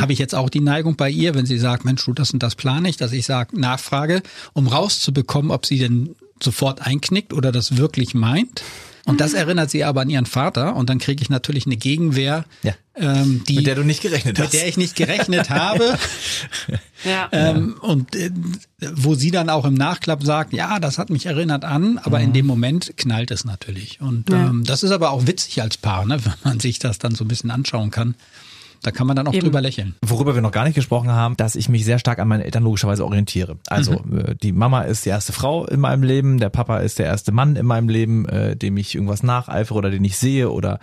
habe 0.00 0.12
ich 0.12 0.18
jetzt 0.18 0.34
auch 0.34 0.48
die 0.48 0.60
Neigung 0.60 0.96
bei 0.96 1.10
ihr, 1.10 1.34
wenn 1.34 1.46
sie 1.46 1.58
sagt, 1.58 1.84
Mensch, 1.84 2.04
du 2.04 2.12
das 2.12 2.30
und 2.32 2.42
das 2.42 2.54
plane 2.54 2.88
ich, 2.88 2.96
dass 2.96 3.12
ich 3.12 3.26
sage, 3.26 3.58
nachfrage, 3.58 4.22
um 4.54 4.66
rauszubekommen, 4.66 5.50
ob 5.50 5.66
sie 5.66 5.78
denn 5.78 6.14
sofort 6.42 6.82
einknickt 6.82 7.32
oder 7.32 7.52
das 7.52 7.76
wirklich 7.76 8.14
meint. 8.14 8.62
Und 9.04 9.20
das 9.20 9.32
erinnert 9.34 9.68
sie 9.70 9.82
aber 9.84 10.02
an 10.02 10.10
ihren 10.10 10.26
Vater 10.26 10.76
und 10.76 10.88
dann 10.88 10.98
kriege 10.98 11.22
ich 11.22 11.28
natürlich 11.28 11.66
eine 11.66 11.76
Gegenwehr, 11.76 12.44
Ja. 12.62 12.72
ähm, 12.94 13.42
die 13.48 13.56
Mit 13.56 13.66
der 13.66 13.74
du 13.74 13.82
nicht 13.82 14.00
gerechnet 14.00 14.38
hast. 14.38 14.44
mit 14.44 14.52
der 14.52 14.68
ich 14.68 14.76
nicht 14.76 14.94
gerechnet 14.94 15.50
habe. 15.50 15.98
Ja. 17.04 17.28
Ähm, 17.32 17.74
und 17.80 18.14
äh, 18.14 18.30
wo 18.94 19.14
sie 19.14 19.30
dann 19.32 19.48
auch 19.50 19.64
im 19.64 19.74
Nachklapp 19.74 20.22
sagt, 20.22 20.52
ja, 20.52 20.78
das 20.78 20.98
hat 20.98 21.10
mich 21.10 21.26
erinnert 21.26 21.64
an, 21.64 21.98
aber 21.98 22.20
in 22.20 22.32
dem 22.32 22.46
Moment 22.46 22.92
knallt 22.96 23.30
es 23.32 23.44
natürlich. 23.44 24.00
Und 24.00 24.30
Ja. 24.30 24.46
ähm, 24.50 24.62
das 24.64 24.82
ist 24.84 24.92
aber 24.92 25.10
auch 25.10 25.26
witzig 25.26 25.60
als 25.60 25.76
Paar, 25.76 26.06
ne, 26.06 26.18
wenn 26.24 26.32
man 26.44 26.60
sich 26.60 26.78
das 26.78 26.98
dann 26.98 27.14
so 27.16 27.24
ein 27.24 27.28
bisschen 27.28 27.50
anschauen 27.50 27.90
kann. 27.90 28.14
Da 28.82 28.90
kann 28.90 29.06
man 29.06 29.14
dann 29.14 29.28
auch 29.28 29.32
Eben. 29.32 29.44
drüber 29.44 29.60
lächeln. 29.60 29.94
Worüber 30.04 30.34
wir 30.34 30.42
noch 30.42 30.50
gar 30.50 30.64
nicht 30.64 30.74
gesprochen 30.74 31.10
haben, 31.10 31.36
dass 31.36 31.54
ich 31.54 31.68
mich 31.68 31.84
sehr 31.84 31.98
stark 31.98 32.18
an 32.18 32.26
meine 32.26 32.44
Eltern 32.44 32.64
logischerweise 32.64 33.04
orientiere. 33.04 33.56
Also 33.68 34.02
äh, 34.12 34.34
die 34.42 34.52
Mama 34.52 34.82
ist 34.82 35.04
die 35.04 35.10
erste 35.10 35.32
Frau 35.32 35.66
in 35.66 35.80
meinem 35.80 36.02
Leben, 36.02 36.38
der 36.38 36.48
Papa 36.48 36.78
ist 36.78 36.98
der 36.98 37.06
erste 37.06 37.30
Mann 37.30 37.56
in 37.56 37.66
meinem 37.66 37.88
Leben, 37.88 38.28
äh, 38.28 38.56
dem 38.56 38.76
ich 38.76 38.94
irgendwas 38.94 39.22
nacheifere 39.22 39.78
oder 39.78 39.90
den 39.90 40.04
ich 40.04 40.16
sehe 40.16 40.50
oder 40.50 40.80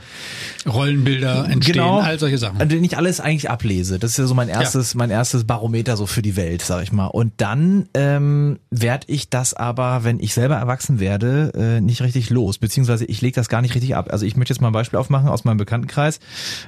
Rollenbilder 0.66 1.50
entstehen, 1.50 1.74
genau, 1.74 2.00
all 2.00 2.18
solche 2.20 2.38
Sachen. 2.38 2.62
an 2.62 2.70
denen 2.70 2.84
ich 2.84 2.96
alles 2.96 3.20
eigentlich 3.20 3.50
ablese. 3.50 4.00
Das 4.00 4.12
ist 4.12 4.18
ja 4.18 4.26
so 4.26 4.34
mein 4.34 4.50
erstes, 4.50 4.96
mein 4.96 5.10
erstes 5.10 5.44
Barometer 5.44 5.98
so 5.98 6.06
für 6.06 6.22
die 6.22 6.36
Welt, 6.36 6.62
sag 6.62 6.84
ich 6.84 6.92
mal. 6.92 7.08
Und 7.08 7.34
dann 7.38 7.90
ähm, 7.94 8.60
werde 8.70 9.06
ich 9.08 9.30
das 9.30 9.54
aber, 9.54 10.04
wenn 10.04 10.20
ich 10.20 10.34
selber 10.34 10.56
erwachsen 10.56 11.00
werde, 11.00 11.52
äh, 11.56 11.82
nicht 11.82 12.02
richtig 12.02 12.30
los, 12.30 12.60
beziehungsweise 12.60 13.06
ich 13.06 13.22
lege 13.22 13.36
das 13.36 13.50
gar 13.50 13.62
nicht 13.62 13.76
richtig 13.76 13.96
ab. 13.96 14.08
Also 14.12 14.26
ich 14.26 14.38
möchte 14.38 14.54
jetzt 14.54 14.62
mal 14.62 14.70
ein 14.70 14.74
Beispiel 14.74 15.00
aufmachen 15.00 15.28
aus 15.28 15.44
meinem 15.44 15.58
Bekanntenkreis. 15.58 16.20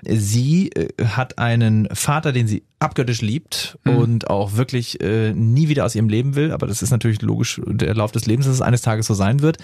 Sie 0.03 0.69
äh, 0.71 0.89
hat 1.05 1.20
einen 1.37 1.87
Vater, 1.93 2.31
den 2.31 2.47
sie 2.47 2.63
abgöttisch 2.81 3.21
liebt 3.21 3.77
und 3.85 4.29
auch 4.29 4.55
wirklich 4.55 4.99
äh, 5.01 5.33
nie 5.33 5.67
wieder 5.69 5.85
aus 5.85 5.93
ihrem 5.93 6.09
Leben 6.09 6.35
will. 6.35 6.51
Aber 6.51 6.65
das 6.65 6.81
ist 6.81 6.89
natürlich 6.89 7.21
logisch 7.21 7.61
der 7.65 7.93
Lauf 7.93 8.11
des 8.11 8.25
Lebens, 8.25 8.47
dass 8.47 8.55
es 8.55 8.61
eines 8.61 8.81
Tages 8.81 9.05
so 9.05 9.13
sein 9.13 9.41
wird. 9.41 9.57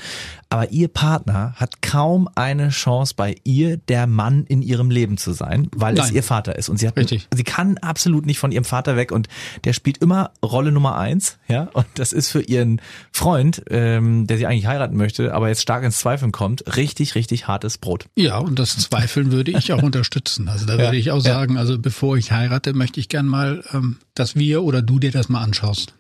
Aber 0.50 0.72
ihr 0.72 0.88
Partner 0.88 1.54
hat 1.56 1.82
kaum 1.82 2.30
eine 2.36 2.70
Chance 2.70 3.14
bei 3.18 3.36
ihr, 3.44 3.78
der 3.78 4.06
Mann 4.06 4.46
in 4.46 4.62
ihrem 4.62 4.92
Leben 4.92 5.18
zu 5.18 5.34
sein, 5.34 5.68
weil 5.76 5.96
es 5.98 6.06
Nein. 6.08 6.16
ihr 6.16 6.24
Vater 6.24 6.56
ist. 6.58 6.70
Und 6.70 6.78
sie 6.78 6.88
hat, 6.88 6.96
Richtig. 6.96 7.28
sie 7.34 7.44
kann 7.44 7.78
absolut 7.80 8.26
nicht 8.28 8.38
von 8.38 8.52
ihrem 8.52 8.64
Vater 8.66 8.96
weg 8.96 9.12
und 9.12 9.28
der 9.64 9.74
spielt 9.74 9.98
immer 9.98 10.32
Rolle 10.44 10.72
Nummer 10.72 10.98
eins, 10.98 11.38
ja. 11.48 11.70
Und 11.74 11.88
das 11.96 12.14
ist 12.14 12.30
für 12.30 12.42
ihren 12.42 12.82
Freund, 13.12 13.64
ähm, 13.70 14.28
der 14.28 14.38
sie 14.38 14.46
eigentlich 14.46 14.68
heiraten 14.68 14.96
möchte, 14.96 15.34
aber 15.34 15.48
jetzt 15.48 15.62
stark 15.64 15.84
ins 15.84 15.98
Zweifeln 15.98 16.32
kommt, 16.32 16.76
richtig, 16.76 17.16
richtig 17.16 17.48
hartes 17.48 17.78
Brot. 17.78 18.06
Ja, 18.16 18.38
und 18.38 18.60
das 18.60 18.78
Zweifeln 18.78 19.32
würde 19.32 19.52
ich 19.52 19.74
auch 19.74 19.82
unterstützen. 19.84 20.48
Also 20.50 20.66
da 20.66 20.74
Ja, 20.74 20.80
würde 20.86 20.98
ich 20.98 21.12
auch 21.12 21.24
ja. 21.24 21.34
sagen, 21.34 21.58
also 21.58 21.80
bevor 21.80 22.18
ich 22.18 22.32
heirate, 22.32 22.74
möchte 22.74 23.00
ich 23.00 23.07
gern 23.10 23.26
mal, 23.26 23.63
ähm, 23.74 23.98
dass 24.15 24.36
wir 24.36 24.63
oder 24.63 24.82
du 24.82 25.00
dir 25.00 25.12
das 25.12 25.30
mal 25.30 25.41
anschaust. 25.41 25.93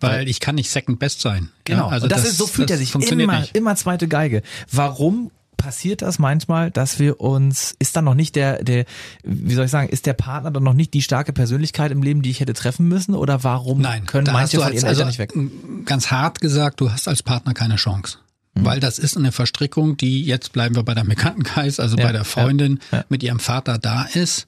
Weil 0.00 0.28
ich 0.28 0.40
kann 0.40 0.54
nicht 0.54 0.70
second 0.70 0.98
best 0.98 1.20
sein. 1.20 1.44
Mhm. 1.44 1.48
Genau. 1.64 1.86
Ja, 1.86 1.88
also 1.88 2.04
und 2.04 2.12
das, 2.12 2.24
ist 2.24 2.36
so 2.36 2.46
fühlt 2.46 2.70
das 2.70 2.76
er 2.76 2.78
sich 2.78 2.92
funktioniert 2.92 3.28
immer, 3.28 3.40
nicht. 3.40 3.56
immer 3.56 3.76
zweite 3.76 4.08
Geige. 4.08 4.42
Warum 4.70 5.30
passiert 5.60 6.00
das 6.00 6.18
manchmal, 6.18 6.70
dass 6.70 6.98
wir 6.98 7.20
uns, 7.20 7.74
ist 7.78 7.94
dann 7.94 8.06
noch 8.06 8.14
nicht 8.14 8.34
der, 8.34 8.64
der, 8.64 8.86
wie 9.22 9.54
soll 9.54 9.66
ich 9.66 9.70
sagen, 9.70 9.90
ist 9.90 10.06
der 10.06 10.14
Partner 10.14 10.50
dann 10.50 10.62
noch 10.62 10.72
nicht 10.72 10.94
die 10.94 11.02
starke 11.02 11.32
Persönlichkeit 11.34 11.92
im 11.92 12.02
Leben, 12.02 12.22
die 12.22 12.30
ich 12.30 12.40
hätte 12.40 12.54
treffen 12.54 12.88
müssen? 12.88 13.14
Oder 13.14 13.44
warum 13.44 13.80
Nein, 13.80 14.06
können 14.06 14.26
manche 14.32 14.56
du 14.56 14.62
von 14.62 14.72
als, 14.72 14.82
ihren 14.82 14.88
also 14.88 15.04
nicht 15.04 15.18
weg? 15.18 15.32
ganz 15.84 16.10
hart 16.10 16.40
gesagt, 16.40 16.80
du 16.80 16.90
hast 16.90 17.08
als 17.08 17.22
Partner 17.22 17.52
keine 17.52 17.76
Chance. 17.76 18.18
Mhm. 18.54 18.64
Weil 18.64 18.80
das 18.80 18.98
ist 18.98 19.16
eine 19.16 19.32
Verstrickung, 19.32 19.96
die 19.98 20.24
jetzt 20.24 20.52
bleiben 20.52 20.74
wir 20.74 20.82
bei 20.82 20.94
der 20.94 21.04
Bekanntenkreis, 21.04 21.78
also 21.78 21.96
Ja, 21.98 22.06
bei 22.06 22.12
der 22.12 22.24
Freundin 22.24 22.80
ja, 22.90 22.98
ja. 22.98 23.04
mit 23.10 23.22
ihrem 23.22 23.38
Vater 23.38 23.78
da 23.78 24.04
ist, 24.04 24.46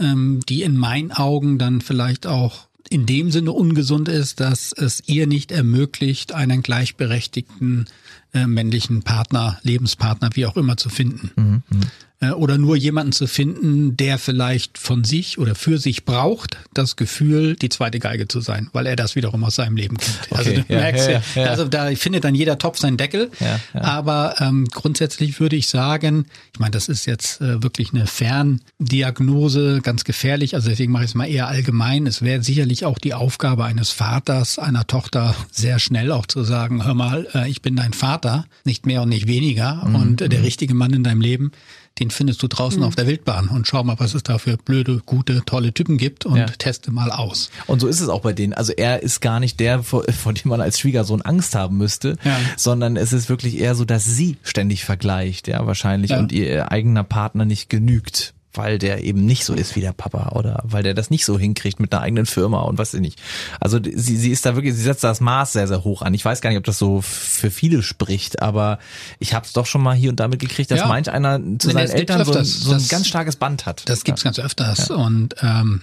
ähm, 0.00 0.40
die 0.48 0.62
in 0.62 0.76
meinen 0.76 1.12
Augen 1.12 1.58
dann 1.58 1.80
vielleicht 1.80 2.26
auch 2.26 2.66
in 2.88 3.06
dem 3.06 3.30
Sinne 3.30 3.52
ungesund 3.52 4.08
ist, 4.08 4.40
dass 4.40 4.72
es 4.72 5.02
ihr 5.06 5.28
nicht 5.28 5.52
ermöglicht, 5.52 6.32
einen 6.32 6.62
gleichberechtigten 6.62 7.86
äh, 8.34 8.46
männlichen 8.46 9.02
Partner, 9.02 9.58
Lebenspartner, 9.62 10.30
wie 10.34 10.46
auch 10.46 10.56
immer 10.56 10.76
zu 10.76 10.88
finden. 10.88 11.30
Mhm, 11.36 11.62
Äh, 11.70 11.86
Oder 12.20 12.58
nur 12.58 12.76
jemanden 12.76 13.12
zu 13.12 13.26
finden, 13.26 13.96
der 13.96 14.18
vielleicht 14.18 14.76
von 14.76 15.04
sich 15.04 15.38
oder 15.38 15.54
für 15.54 15.78
sich 15.78 16.04
braucht, 16.04 16.58
das 16.74 16.96
Gefühl, 16.96 17.56
die 17.56 17.70
zweite 17.70 17.98
Geige 17.98 18.28
zu 18.28 18.42
sein, 18.42 18.68
weil 18.74 18.86
er 18.86 18.94
das 18.94 19.16
wiederum 19.16 19.42
aus 19.42 19.54
seinem 19.54 19.76
Leben 19.76 19.96
kennt. 19.96 20.18
also 20.30 20.50
du 20.50 20.64
ja, 20.68 20.80
merkst 20.80 21.08
ja, 21.08 21.22
ja, 21.34 21.44
also 21.44 21.66
da 21.66 21.90
findet 21.94 22.24
dann 22.24 22.34
jeder 22.34 22.58
Topf 22.58 22.78
seinen 22.78 22.98
Deckel. 22.98 23.30
Aber 23.72 24.34
ähm, 24.38 24.66
grundsätzlich 24.70 25.40
würde 25.40 25.56
ich 25.56 25.68
sagen, 25.68 26.26
ich 26.52 26.60
meine, 26.60 26.72
das 26.72 26.88
ist 26.88 27.06
jetzt 27.06 27.40
äh, 27.40 27.62
wirklich 27.62 27.94
eine 27.94 28.06
Ferndiagnose, 28.06 29.80
ganz 29.82 30.04
gefährlich. 30.04 30.54
Also 30.54 30.68
deswegen 30.68 30.92
mache 30.92 31.04
ich 31.04 31.10
es 31.10 31.14
mal 31.14 31.26
eher 31.26 31.48
allgemein. 31.48 32.06
Es 32.06 32.20
wäre 32.20 32.42
sicherlich 32.42 32.84
auch 32.84 32.98
die 32.98 33.14
Aufgabe 33.14 33.64
eines 33.64 33.90
Vaters, 33.90 34.58
einer 34.58 34.86
Tochter 34.86 35.34
sehr 35.50 35.78
schnell 35.78 36.12
auch 36.12 36.26
zu 36.26 36.44
sagen, 36.44 36.84
hör 36.84 36.94
mal, 36.94 37.26
äh, 37.34 37.48
ich 37.48 37.62
bin 37.62 37.76
dein 37.76 37.94
Vater, 37.94 38.44
nicht 38.64 38.84
mehr 38.84 39.02
und 39.02 39.08
nicht 39.08 39.26
weniger. 39.26 39.86
Mhm. 39.86 39.94
Und 39.94 40.20
äh, 40.20 40.28
der 40.28 40.42
richtige 40.42 40.74
Mann 40.74 40.92
in 40.92 41.02
deinem 41.02 41.22
Leben, 41.22 41.52
den 41.98 42.09
findest 42.10 42.42
du 42.42 42.48
draußen 42.48 42.82
auf 42.82 42.94
der 42.96 43.06
Wildbahn 43.06 43.48
und 43.48 43.66
schau 43.66 43.82
mal, 43.84 43.98
was 43.98 44.14
es 44.14 44.22
da 44.22 44.38
für 44.38 44.56
blöde, 44.56 45.00
gute, 45.06 45.42
tolle 45.46 45.72
Typen 45.72 45.98
gibt 45.98 46.26
und 46.26 46.36
Ja. 46.36 46.46
teste 46.46 46.90
mal 46.90 47.10
aus. 47.10 47.50
Und 47.66 47.80
so 47.80 47.86
ist 47.88 48.00
es 48.00 48.08
auch 48.08 48.20
bei 48.22 48.32
denen. 48.32 48.52
Also 48.52 48.72
er 48.72 49.02
ist 49.02 49.20
gar 49.20 49.40
nicht 49.40 49.58
der, 49.60 49.82
vor, 49.82 50.04
vor 50.12 50.32
dem 50.32 50.48
man 50.50 50.60
als 50.60 50.78
Schwiegersohn 50.78 51.22
Angst 51.22 51.54
haben 51.54 51.76
müsste, 51.76 52.16
Ja. 52.24 52.36
sondern 52.56 52.96
es 52.96 53.12
ist 53.12 53.28
wirklich 53.28 53.58
eher 53.58 53.74
so, 53.74 53.84
dass 53.84 54.04
sie 54.04 54.36
ständig 54.42 54.84
vergleicht, 54.84 55.48
ja, 55.48 55.66
wahrscheinlich, 55.66 56.10
Ja. 56.12 56.18
und 56.18 56.32
ihr 56.32 56.70
eigener 56.72 57.04
Partner 57.04 57.44
nicht 57.44 57.68
genügt. 57.70 58.34
Weil 58.52 58.78
der 58.78 59.04
eben 59.04 59.24
nicht 59.26 59.44
so 59.44 59.54
ist 59.54 59.76
wie 59.76 59.80
der 59.80 59.92
Papa 59.92 60.30
oder 60.36 60.60
weil 60.64 60.82
der 60.82 60.94
das 60.94 61.08
nicht 61.08 61.24
so 61.24 61.38
hinkriegt 61.38 61.78
mit 61.78 61.92
einer 61.92 62.02
eigenen 62.02 62.26
Firma 62.26 62.62
und 62.62 62.78
was 62.78 62.94
ich 62.94 63.00
nicht. 63.00 63.20
Also 63.60 63.78
sie, 63.82 64.16
sie 64.16 64.30
ist 64.32 64.44
da 64.44 64.56
wirklich, 64.56 64.74
sie 64.74 64.82
setzt 64.82 65.04
das 65.04 65.20
Maß 65.20 65.52
sehr, 65.52 65.68
sehr 65.68 65.84
hoch 65.84 66.02
an. 66.02 66.14
Ich 66.14 66.24
weiß 66.24 66.40
gar 66.40 66.50
nicht, 66.50 66.58
ob 66.58 66.64
das 66.64 66.76
so 66.78 67.00
für 67.00 67.50
viele 67.52 67.82
spricht, 67.82 68.42
aber 68.42 68.80
ich 69.20 69.34
habe 69.34 69.46
es 69.46 69.52
doch 69.52 69.66
schon 69.66 69.82
mal 69.82 69.94
hier 69.94 70.10
und 70.10 70.18
da 70.18 70.26
mitgekriegt, 70.26 70.70
dass 70.70 70.80
Ja. 70.80 70.86
manch 70.88 71.08
einer 71.10 71.38
zu 71.58 71.68
Nee, 71.68 71.74
seinen 71.74 71.90
Eltern 71.90 72.24
so, 72.24 72.32
ein- 72.32 72.44
so 72.44 72.72
ein 72.72 72.88
ganz 72.88 73.06
starkes 73.06 73.36
Band 73.36 73.66
hat. 73.66 73.88
Das 73.88 74.02
gibt's 74.02 74.24
ganz 74.24 74.38
öfters. 74.40 74.90
Und 74.90 75.36
ähm, 75.42 75.82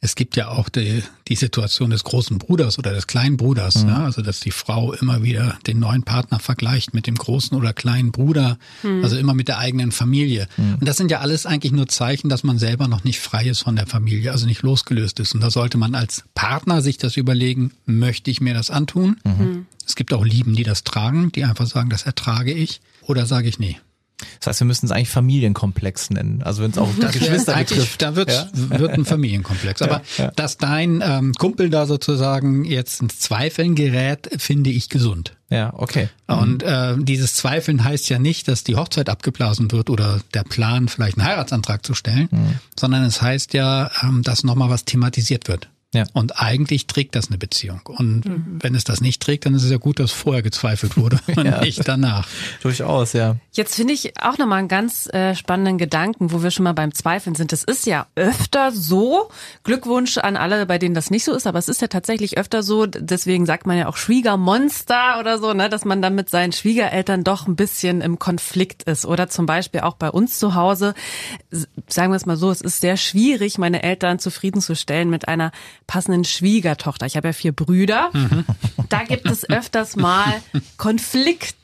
es 0.00 0.14
gibt 0.14 0.36
ja 0.36 0.48
auch 0.48 0.68
die, 0.68 1.02
die 1.28 1.34
Situation 1.34 1.90
des 1.90 2.04
großen 2.04 2.38
Bruders 2.38 2.78
oder 2.78 2.92
des 2.92 3.06
kleinen 3.06 3.36
Bruders. 3.36 3.82
Mhm. 3.82 3.90
Ne? 3.90 3.96
Also 3.96 4.22
dass 4.22 4.40
die 4.40 4.50
Frau 4.50 4.92
immer 4.92 5.22
wieder 5.22 5.58
den 5.66 5.80
neuen 5.80 6.02
Partner 6.02 6.38
vergleicht 6.38 6.94
mit 6.94 7.06
dem 7.06 7.14
großen 7.14 7.56
oder 7.56 7.72
kleinen 7.72 8.12
Bruder, 8.12 8.58
also 9.02 9.16
immer 9.16 9.34
mit 9.34 9.48
der 9.48 9.58
eigenen 9.58 9.92
Familie. 9.92 10.48
Mhm. 10.56 10.74
Und 10.80 10.86
das 10.86 10.96
sind 10.96 11.10
ja 11.10 11.20
alles 11.20 11.46
eigentlich 11.46 11.72
nur 11.72 11.88
Zeichen, 11.88 12.28
dass 12.28 12.44
man 12.44 12.58
selber 12.58 12.88
noch 12.88 13.04
nicht 13.04 13.20
frei 13.20 13.46
ist 13.46 13.62
von 13.62 13.76
der 13.76 13.86
Familie, 13.86 14.32
also 14.32 14.46
nicht 14.46 14.62
losgelöst 14.62 15.18
ist. 15.20 15.34
Und 15.34 15.40
da 15.40 15.50
sollte 15.50 15.78
man 15.78 15.94
als 15.94 16.24
Partner 16.34 16.82
sich 16.82 16.98
das 16.98 17.16
überlegen, 17.16 17.72
möchte 17.86 18.30
ich 18.30 18.40
mir 18.40 18.54
das 18.54 18.70
antun? 18.70 19.16
Mhm. 19.24 19.66
Es 19.86 19.96
gibt 19.96 20.12
auch 20.12 20.24
Lieben, 20.24 20.54
die 20.54 20.64
das 20.64 20.84
tragen, 20.84 21.32
die 21.32 21.44
einfach 21.44 21.66
sagen, 21.66 21.90
das 21.90 22.02
ertrage 22.02 22.52
ich. 22.52 22.80
Oder 23.02 23.26
sage 23.26 23.48
ich 23.48 23.58
nee. 23.58 23.78
Das 24.38 24.46
heißt, 24.46 24.60
wir 24.60 24.66
müssten 24.66 24.86
es 24.86 24.92
eigentlich 24.92 25.10
Familienkomplex 25.10 26.10
nennen. 26.10 26.42
Also 26.42 26.62
wenn 26.62 26.70
es 26.70 26.78
auch 26.78 26.88
Das 27.00 27.12
Geschwister 27.12 27.54
betrifft. 27.54 28.02
Da 28.02 28.16
wird's, 28.16 28.46
wird 28.52 28.92
ein 28.92 29.04
Familienkomplex. 29.04 29.82
Aber 29.82 30.02
ja. 30.16 30.30
dass 30.36 30.56
dein 30.56 31.02
ähm, 31.04 31.32
Kumpel 31.34 31.70
da 31.70 31.86
sozusagen 31.86 32.64
jetzt 32.64 33.02
ins 33.02 33.18
Zweifeln 33.18 33.74
gerät, 33.74 34.30
finde 34.38 34.70
ich 34.70 34.88
gesund. 34.88 35.36
Ja, 35.50 35.72
okay. 35.76 36.08
Und 36.26 36.62
äh, 36.62 36.94
dieses 36.98 37.34
Zweifeln 37.34 37.84
heißt 37.84 38.08
ja 38.08 38.18
nicht, 38.18 38.48
dass 38.48 38.64
die 38.64 38.74
Hochzeit 38.74 39.08
abgeblasen 39.08 39.70
wird 39.70 39.90
oder 39.90 40.20
der 40.34 40.42
Plan, 40.42 40.88
vielleicht 40.88 41.18
einen 41.18 41.26
Heiratsantrag 41.28 41.86
zu 41.86 41.94
stellen, 41.94 42.28
sondern 42.78 43.04
es 43.04 43.22
heißt 43.22 43.54
ja, 43.54 43.90
ähm, 44.02 44.22
dass 44.22 44.42
nochmal 44.42 44.70
was 44.70 44.84
thematisiert 44.84 45.46
wird. 45.46 45.68
Ja. 45.96 46.04
Und 46.12 46.40
eigentlich 46.40 46.86
trägt 46.86 47.14
das 47.14 47.28
eine 47.28 47.38
Beziehung. 47.38 47.80
Und 47.86 48.22
wenn 48.62 48.74
es 48.74 48.84
das 48.84 49.00
nicht 49.00 49.22
trägt, 49.22 49.46
dann 49.46 49.54
ist 49.54 49.62
es 49.64 49.70
ja 49.70 49.78
gut, 49.78 49.98
dass 49.98 50.12
vorher 50.12 50.42
gezweifelt 50.42 50.96
wurde 50.96 51.18
und 51.36 51.44
Ja. 51.44 51.60
nicht 51.62 51.86
danach. 51.88 52.28
Durchaus, 52.62 53.12
ja. 53.14 53.36
Jetzt 53.52 53.74
finde 53.74 53.94
ich 53.94 54.12
auch 54.20 54.36
nochmal 54.38 54.58
einen 54.58 54.68
ganz 54.68 55.06
äh, 55.12 55.34
spannenden 55.34 55.78
Gedanken, 55.78 56.30
wo 56.32 56.42
wir 56.42 56.50
schon 56.50 56.64
mal 56.64 56.74
beim 56.74 56.92
Zweifeln 56.92 57.34
sind. 57.34 57.52
Das 57.52 57.64
ist 57.64 57.86
ja 57.86 58.06
öfter 58.14 58.70
so. 58.72 59.30
Glückwunsch 59.64 60.18
an 60.18 60.36
alle, 60.36 60.66
bei 60.66 60.78
denen 60.78 60.94
das 60.94 61.10
nicht 61.10 61.24
so 61.24 61.32
ist, 61.32 61.46
aber 61.46 61.58
es 61.58 61.68
ist 61.68 61.80
ja 61.80 61.88
tatsächlich 61.88 62.36
öfter 62.38 62.62
so. 62.62 62.86
Deswegen 62.86 63.46
sagt 63.46 63.66
man 63.66 63.78
ja 63.78 63.88
auch 63.88 63.96
Schwiegermonster 63.96 65.18
oder 65.18 65.38
so, 65.38 65.52
ne, 65.54 65.68
dass 65.68 65.84
man 65.84 66.02
dann 66.02 66.14
mit 66.14 66.28
seinen 66.30 66.52
Schwiegereltern 66.52 67.24
doch 67.24 67.46
ein 67.46 67.56
bisschen 67.56 68.00
im 68.02 68.18
Konflikt 68.18 68.82
ist. 68.84 69.06
Oder 69.06 69.28
zum 69.28 69.46
Beispiel 69.46 69.80
auch 69.80 69.94
bei 69.94 70.10
uns 70.10 70.38
zu 70.38 70.54
Hause. 70.54 70.94
Sagen 71.88 72.12
wir 72.12 72.16
es 72.16 72.26
mal 72.26 72.36
so, 72.36 72.50
es 72.50 72.60
ist 72.60 72.80
sehr 72.80 72.96
schwierig, 72.96 73.58
meine 73.58 73.82
Eltern 73.82 74.18
zufriedenzustellen 74.18 75.08
mit 75.08 75.28
einer 75.28 75.52
passenden 75.86 76.24
Schwiegertochter. 76.24 77.06
Ich 77.06 77.16
habe 77.16 77.28
ja 77.28 77.32
vier 77.32 77.52
Brüder. 77.52 78.10
Da 78.88 79.04
gibt 79.04 79.28
es 79.30 79.48
öfters 79.48 79.96
mal 79.96 80.42
Konflikte. 80.76 81.54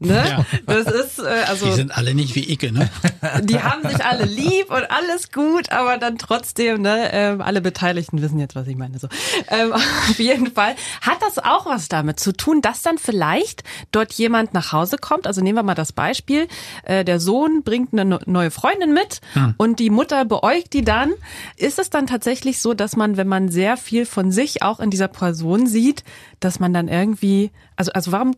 Ne? 0.00 0.24
Ja. 0.28 0.44
Das 0.66 0.86
ist 0.86 1.18
äh, 1.18 1.44
also 1.48 1.66
Die 1.66 1.72
sind 1.72 1.96
alle 1.96 2.14
nicht 2.14 2.34
wie 2.34 2.52
Icke, 2.52 2.72
ne? 2.72 2.90
die 3.42 3.62
haben 3.62 3.88
sich 3.88 4.04
alle 4.04 4.24
lieb 4.24 4.70
und 4.70 4.90
alles 4.90 5.32
gut, 5.32 5.72
aber 5.72 5.98
dann 5.98 6.18
trotzdem, 6.18 6.82
ne, 6.82 7.10
ähm, 7.12 7.40
alle 7.40 7.60
Beteiligten 7.60 8.20
wissen 8.20 8.38
jetzt, 8.38 8.54
was 8.54 8.66
ich 8.66 8.76
meine. 8.76 8.98
So, 8.98 9.08
ähm, 9.48 9.72
auf 9.72 10.18
jeden 10.18 10.52
Fall 10.52 10.74
hat 11.00 11.18
das 11.22 11.38
auch 11.38 11.66
was 11.66 11.88
damit 11.88 12.20
zu 12.20 12.32
tun, 12.32 12.60
dass 12.60 12.82
dann 12.82 12.98
vielleicht 12.98 13.64
dort 13.92 14.12
jemand 14.12 14.52
nach 14.52 14.72
Hause 14.72 14.98
kommt. 14.98 15.26
Also 15.26 15.40
nehmen 15.40 15.56
wir 15.56 15.62
mal 15.62 15.74
das 15.74 15.92
Beispiel: 15.92 16.48
äh, 16.82 17.04
Der 17.04 17.20
Sohn 17.20 17.62
bringt 17.62 17.92
eine 17.92 18.20
neue 18.26 18.50
Freundin 18.50 18.92
mit 18.92 19.20
und 19.56 19.78
die 19.78 19.90
Mutter 19.90 20.24
beäugt 20.24 20.72
die 20.72 20.84
dann. 20.84 21.12
Ist 21.56 21.78
es 21.78 21.88
dann 21.88 22.06
tatsächlich 22.06 22.60
so, 22.60 22.74
dass 22.74 22.96
man, 22.96 23.16
wenn 23.16 23.28
man 23.28 23.48
sehr 23.48 23.76
viel 23.76 24.06
von 24.06 24.30
sich 24.30 24.62
auch 24.62 24.80
in 24.80 24.90
dieser 24.90 25.08
Person 25.08 25.66
sieht, 25.66 26.04
dass 26.40 26.60
man 26.60 26.74
dann 26.74 26.88
irgendwie, 26.88 27.50
also 27.76 27.92
also 27.92 28.12
warum 28.12 28.34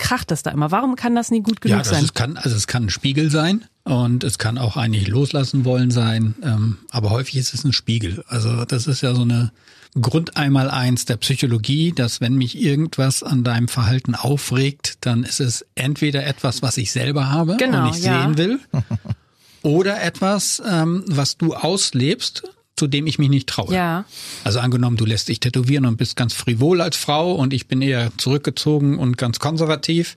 kracht 0.00 0.30
das 0.32 0.42
da 0.42 0.50
immer? 0.50 0.70
Warum 0.72 0.96
kann 0.96 1.14
das 1.14 1.30
nie 1.30 1.42
gut 1.42 1.60
genug 1.60 1.76
Ja, 1.76 1.82
das 1.82 1.90
sein? 1.90 2.04
ist, 2.04 2.14
kann, 2.14 2.36
also 2.36 2.56
es 2.56 2.66
kann 2.66 2.84
ein 2.86 2.90
Spiegel 2.90 3.30
sein 3.30 3.64
und 3.84 4.24
es 4.24 4.38
kann 4.38 4.58
auch 4.58 4.76
eigentlich 4.76 5.06
loslassen 5.08 5.64
wollen 5.64 5.90
sein, 5.92 6.34
ähm, 6.42 6.78
aber 6.90 7.10
häufig 7.10 7.36
ist 7.36 7.54
es 7.54 7.64
ein 7.64 7.72
Spiegel. 7.72 8.24
Also 8.26 8.64
das 8.64 8.86
ist 8.86 9.02
ja 9.02 9.14
so 9.14 9.22
eine 9.22 9.52
Grundeinmaleins 10.00 11.04
der 11.04 11.16
Psychologie, 11.16 11.92
dass 11.92 12.20
wenn 12.20 12.34
mich 12.34 12.60
irgendwas 12.60 13.22
an 13.22 13.42
deinem 13.44 13.68
Verhalten 13.68 14.14
aufregt, 14.14 14.98
dann 15.00 15.24
ist 15.24 15.40
es 15.40 15.64
entweder 15.74 16.26
etwas, 16.26 16.62
was 16.62 16.76
ich 16.76 16.92
selber 16.92 17.30
habe 17.30 17.56
Genau, 17.56 17.78
und 17.86 17.90
nicht 17.92 18.04
ja. 18.04 18.22
sehen 18.22 18.38
will, 18.38 18.60
oder 19.62 20.02
etwas, 20.02 20.62
ähm, 20.68 21.04
was 21.06 21.36
du 21.36 21.54
auslebst, 21.54 22.44
zu 22.80 22.86
dem 22.86 23.06
ich 23.06 23.18
mich 23.18 23.28
nicht 23.28 23.46
traue. 23.46 23.74
Ja. 23.74 24.06
Also 24.42 24.58
angenommen, 24.58 24.96
du 24.96 25.04
lässt 25.04 25.28
dich 25.28 25.38
tätowieren 25.38 25.84
und 25.84 25.98
bist 25.98 26.16
ganz 26.16 26.32
frivol 26.32 26.80
als 26.80 26.96
Frau 26.96 27.34
und 27.34 27.52
ich 27.52 27.68
bin 27.68 27.82
eher 27.82 28.10
zurückgezogen 28.16 28.98
und 28.98 29.18
ganz 29.18 29.38
konservativ. 29.38 30.16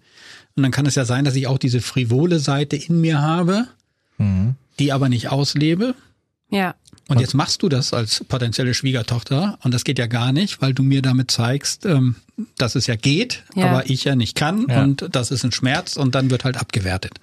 Und 0.56 0.64
dann 0.64 0.72
kann 0.72 0.86
es 0.86 0.96
ja 0.96 1.04
sein, 1.04 1.26
dass 1.26 1.36
ich 1.36 1.48
auch 1.48 1.58
diese 1.58 1.82
frivole 1.82 2.40
Seite 2.40 2.78
in 2.78 3.02
mir 3.02 3.22
habe, 3.22 3.68
die 4.80 4.94
aber 4.94 5.10
nicht 5.10 5.28
auslebe. 5.28 5.94
Ja. 6.50 6.76
Und 7.10 7.20
jetzt 7.20 7.34
machst 7.34 7.62
du 7.64 7.68
das 7.68 7.94
als 7.94 8.24
potenzielle 8.24 8.74
Schwiegertochter 8.74 9.60
und 9.64 9.74
das 9.74 9.84
geht 9.84 10.00
ja 10.00 10.08
gar 10.08 10.32
nicht, 10.32 10.62
weil 10.62 10.74
du 10.74 10.84
mir 10.84 11.02
damit 11.02 11.32
zeigst, 11.32 11.86
ähm, 11.86 12.16
dass 12.58 12.76
es 12.76 12.88
ja 12.88 12.96
geht, 12.96 13.44
Ja. 13.56 13.66
aber 13.70 13.90
ich 13.90 14.04
ja 14.06 14.16
nicht 14.16 14.36
kann 14.36 14.66
Ja. 14.70 14.82
und 14.84 15.08
das 15.12 15.32
ist 15.32 15.44
ein 15.44 15.52
Schmerz 15.52 15.96
und 15.98 16.16
dann 16.16 16.30
wird 16.32 16.44
halt 16.46 16.58
abgewertet. 16.58 17.14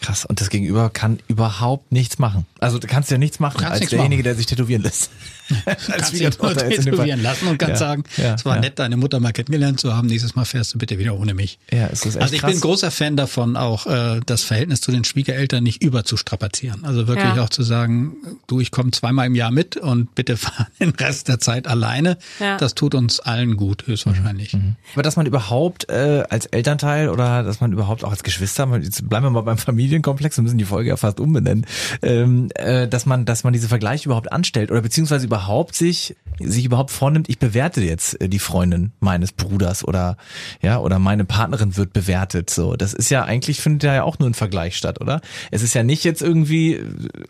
Krass. 0.00 0.24
Und 0.24 0.40
das 0.40 0.50
Gegenüber 0.50 0.88
kann 0.88 1.18
überhaupt 1.26 1.90
nichts 1.90 2.20
machen. 2.20 2.46
Also 2.60 2.78
du 2.78 2.86
kannst 2.86 3.10
ja 3.10 3.18
nichts 3.18 3.40
machen 3.40 3.56
kannst 3.58 3.72
als 3.72 3.80
nichts 3.80 3.90
derjenige, 3.90 4.20
machen. 4.20 4.24
der 4.24 4.34
sich 4.36 4.46
tätowieren 4.46 4.82
lässt. 4.82 5.10
als 5.66 5.86
kannst 5.88 6.12
dich 6.12 6.20
nur 6.22 6.30
dem 6.30 6.38
Fall. 6.58 6.68
tätowieren 6.70 7.22
lassen 7.22 7.48
und 7.48 7.58
kannst 7.58 7.72
Ja, 7.72 7.88
sagen, 7.88 8.04
ja, 8.16 8.34
es 8.34 8.44
war 8.44 8.54
ja. 8.54 8.60
nett, 8.62 8.78
deine 8.78 8.96
Mutter 8.96 9.18
mal 9.18 9.32
kennengelernt 9.32 9.80
zu 9.80 9.92
haben, 9.94 10.06
nächstes 10.06 10.36
Mal 10.36 10.44
fährst 10.44 10.72
du 10.74 10.78
bitte 10.78 10.96
wieder 11.00 11.18
ohne 11.18 11.34
mich. 11.34 11.58
Ja, 11.72 11.88
es 11.88 12.06
ist 12.06 12.14
echt 12.14 12.22
Also 12.22 12.34
ich 12.34 12.40
krass. 12.40 12.52
bin 12.52 12.60
großer 12.60 12.90
Fan 12.92 13.16
davon, 13.16 13.56
auch 13.56 13.86
äh, 13.88 14.20
das 14.24 14.44
Verhältnis 14.44 14.80
zu 14.80 14.92
den 14.92 15.02
Schwiegereltern 15.02 15.64
nicht 15.64 15.82
überzustrapazieren. 15.82 16.84
Also 16.84 17.08
wirklich 17.08 17.34
Ja. 17.34 17.42
auch 17.42 17.50
zu 17.50 17.64
sagen, 17.64 18.12
du, 18.46 18.60
ich 18.60 18.70
komme 18.70 18.92
zweimal 18.92 19.26
im 19.26 19.34
Jahr 19.34 19.50
mit 19.50 19.76
und 19.76 20.14
bitte 20.14 20.36
fahr 20.38 20.68
den 20.78 20.90
Rest 20.90 21.26
der 21.26 21.40
Zeit 21.40 21.66
alleine. 21.66 22.16
Ja. 22.38 22.56
Das 22.58 22.74
tut 22.76 22.94
uns 22.94 23.18
allen 23.18 23.56
gut, 23.56 23.88
höchstwahrscheinlich. 23.88 24.53
Aber 24.92 25.02
dass 25.02 25.16
man 25.16 25.26
überhaupt 25.26 25.88
äh, 25.88 26.24
als 26.28 26.46
Elternteil 26.46 27.08
oder 27.08 27.42
dass 27.42 27.60
man 27.60 27.72
überhaupt 27.72 28.04
auch 28.04 28.10
als 28.10 28.22
Geschwister, 28.22 28.68
jetzt 28.82 29.08
bleiben 29.08 29.26
wir 29.26 29.30
mal 29.30 29.42
beim 29.42 29.58
Familienkomplex, 29.64 30.36
wir 30.36 30.42
müssen 30.42 30.58
die 30.58 30.64
Folge 30.64 30.90
ja 30.90 30.96
fast 30.96 31.20
umbenennen, 31.20 31.66
ähm, 32.02 32.48
äh, 32.54 32.88
dass 32.88 33.06
man, 33.06 33.24
dass 33.24 33.44
man 33.44 33.52
diese 33.52 33.68
Vergleiche 33.68 34.06
überhaupt 34.08 34.32
anstellt 34.32 34.70
oder 34.70 34.82
beziehungsweise 34.82 35.26
überhaupt 35.26 35.74
sich 35.74 36.16
sich 36.40 36.64
überhaupt 36.64 36.90
vornimmt, 36.90 37.28
ich 37.28 37.38
bewerte 37.38 37.80
jetzt 37.80 38.20
äh, 38.20 38.28
die 38.28 38.38
Freundin 38.38 38.92
meines 39.00 39.32
Bruders 39.32 39.86
oder 39.86 40.16
ja 40.62 40.78
oder 40.78 40.98
meine 40.98 41.24
Partnerin 41.24 41.76
wird 41.76 41.92
bewertet. 41.92 42.50
So, 42.50 42.74
das 42.74 42.92
ist 42.92 43.10
ja 43.10 43.24
eigentlich 43.24 43.60
findet 43.60 43.84
ja 43.84 44.02
auch 44.02 44.18
nur 44.18 44.28
ein 44.28 44.34
Vergleich 44.34 44.76
statt, 44.76 45.00
oder? 45.00 45.20
Es 45.50 45.62
ist 45.62 45.74
ja 45.74 45.82
nicht 45.82 46.04
jetzt 46.04 46.22
irgendwie, 46.22 46.80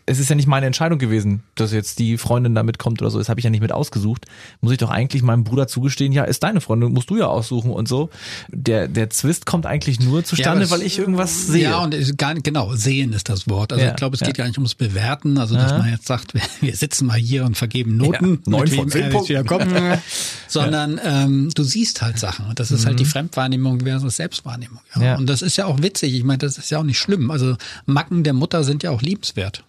es 0.05 0.19
ist 0.19 0.29
ja 0.29 0.35
nicht 0.35 0.47
meine 0.47 0.65
Entscheidung 0.65 0.99
gewesen, 0.99 1.43
dass 1.55 1.71
jetzt 1.71 1.99
die 1.99 2.17
Freundin 2.17 2.55
da 2.55 2.63
mitkommt 2.63 3.01
oder 3.01 3.11
so. 3.11 3.19
Das 3.19 3.29
habe 3.29 3.39
ich 3.39 3.43
ja 3.43 3.49
nicht 3.49 3.61
mit 3.61 3.71
ausgesucht. 3.71 4.25
Muss 4.61 4.71
ich 4.71 4.77
doch 4.77 4.89
eigentlich 4.89 5.21
meinem 5.21 5.43
Bruder 5.43 5.67
zugestehen, 5.67 6.11
ja, 6.11 6.23
ist 6.23 6.43
deine 6.43 6.61
Freundin, 6.61 6.93
musst 6.93 7.09
du 7.09 7.14
ja 7.17 7.27
aussuchen 7.27 7.71
und 7.71 7.87
so. 7.87 8.09
Der 8.49 8.87
der 8.87 9.09
Zwist 9.09 9.45
kommt 9.45 9.65
eigentlich 9.65 9.99
nur 9.99 10.23
zustande, 10.23 10.65
aber 10.65 10.71
weil 10.71 10.81
ich 10.81 10.99
irgendwas 10.99 11.47
sehe. 11.47 11.63
Ja, 11.63 11.79
und 11.79 12.17
gar 12.17 12.33
nicht, 12.33 12.43
genau, 12.43 12.75
sehen 12.75 13.13
ist 13.13 13.29
das 13.29 13.49
Wort. 13.49 13.73
Also 13.73 13.83
Ja, 13.83 13.91
ich 13.91 13.95
glaube, 13.97 14.15
es 14.15 14.21
ja. 14.21 14.27
geht 14.27 14.37
gar 14.37 14.45
nicht 14.45 14.57
ums 14.57 14.75
Bewerten, 14.75 15.37
also 15.37 15.55
dass 15.55 15.71
man 15.71 15.89
jetzt 15.89 16.07
sagt, 16.07 16.33
wir, 16.61 16.75
sitzen 16.75 17.05
mal 17.07 17.17
hier 17.17 17.45
und 17.45 17.57
vergeben 17.57 17.97
Noten. 17.97 18.41
Ja, 18.45 18.51
neun 18.51 18.63
mit 18.63 18.73
von 18.73 18.93
wieder 18.93 19.43
kommt. 19.43 19.67
Sondern 20.47 20.99
ähm, 21.03 21.49
du 21.53 21.63
siehst 21.63 22.01
halt 22.01 22.19
Sachen. 22.19 22.45
Und 22.47 22.59
das 22.59 22.71
ist 22.71 22.85
halt 22.85 22.99
die 22.99 23.05
Fremdwahrnehmung 23.05 23.81
versus 23.81 24.15
Selbstwahrnehmung. 24.15 24.79
Ja. 24.95 25.03
Ja. 25.03 25.17
Und 25.17 25.27
das 25.27 25.41
ist 25.41 25.57
ja 25.57 25.65
auch 25.65 25.81
witzig. 25.81 26.13
Ich 26.13 26.23
meine, 26.23 26.39
das 26.39 26.57
ist 26.57 26.69
ja 26.69 26.79
auch 26.79 26.83
nicht 26.83 26.99
schlimm. 26.99 27.31
Also 27.31 27.55
Macken 27.85 28.23
der 28.23 28.33
Mutter 28.33 28.63
sind 28.63 28.83
ja 28.83 28.91
auch 28.91 29.01
liebenswert. 29.01 29.63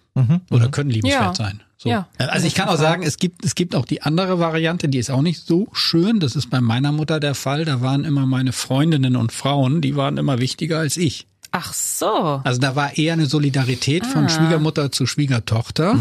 Oder 0.49 0.69
können 0.69 0.89
liebenswert 0.89 1.21
Ja. 1.21 1.35
sein. 1.35 1.61
So. 1.77 1.89
Ja. 1.89 2.07
Also 2.17 2.47
ich 2.47 2.55
kann 2.55 2.69
auch 2.69 2.77
sagen, 2.77 3.03
es 3.03 3.17
gibt, 3.17 3.45
es 3.45 3.53
gibt 3.53 3.75
auch 3.75 3.85
die 3.85 4.01
andere 4.01 4.39
Variante, 4.39 4.89
die 4.89 4.97
ist 4.97 5.11
auch 5.11 5.21
nicht 5.21 5.45
so 5.45 5.67
schön. 5.73 6.19
Das 6.19 6.35
ist 6.35 6.49
bei 6.49 6.59
meiner 6.59 6.91
Mutter 6.91 7.19
der 7.19 7.35
Fall. 7.35 7.65
Da 7.65 7.81
waren 7.81 8.03
immer 8.03 8.25
meine 8.25 8.51
Freundinnen 8.51 9.15
und 9.15 9.31
Frauen, 9.31 9.81
die 9.81 9.95
waren 9.95 10.17
immer 10.17 10.39
wichtiger 10.39 10.79
als 10.79 10.97
ich. 10.97 11.27
Ach 11.51 11.73
so. 11.73 12.41
Also 12.43 12.59
da 12.59 12.75
war 12.75 12.97
eher 12.97 13.13
eine 13.13 13.27
Solidarität 13.27 14.03
Ah. 14.05 14.09
von 14.09 14.29
Schwiegermutter 14.29 14.91
zu 14.91 15.05
Schwiegertochter. 15.05 15.95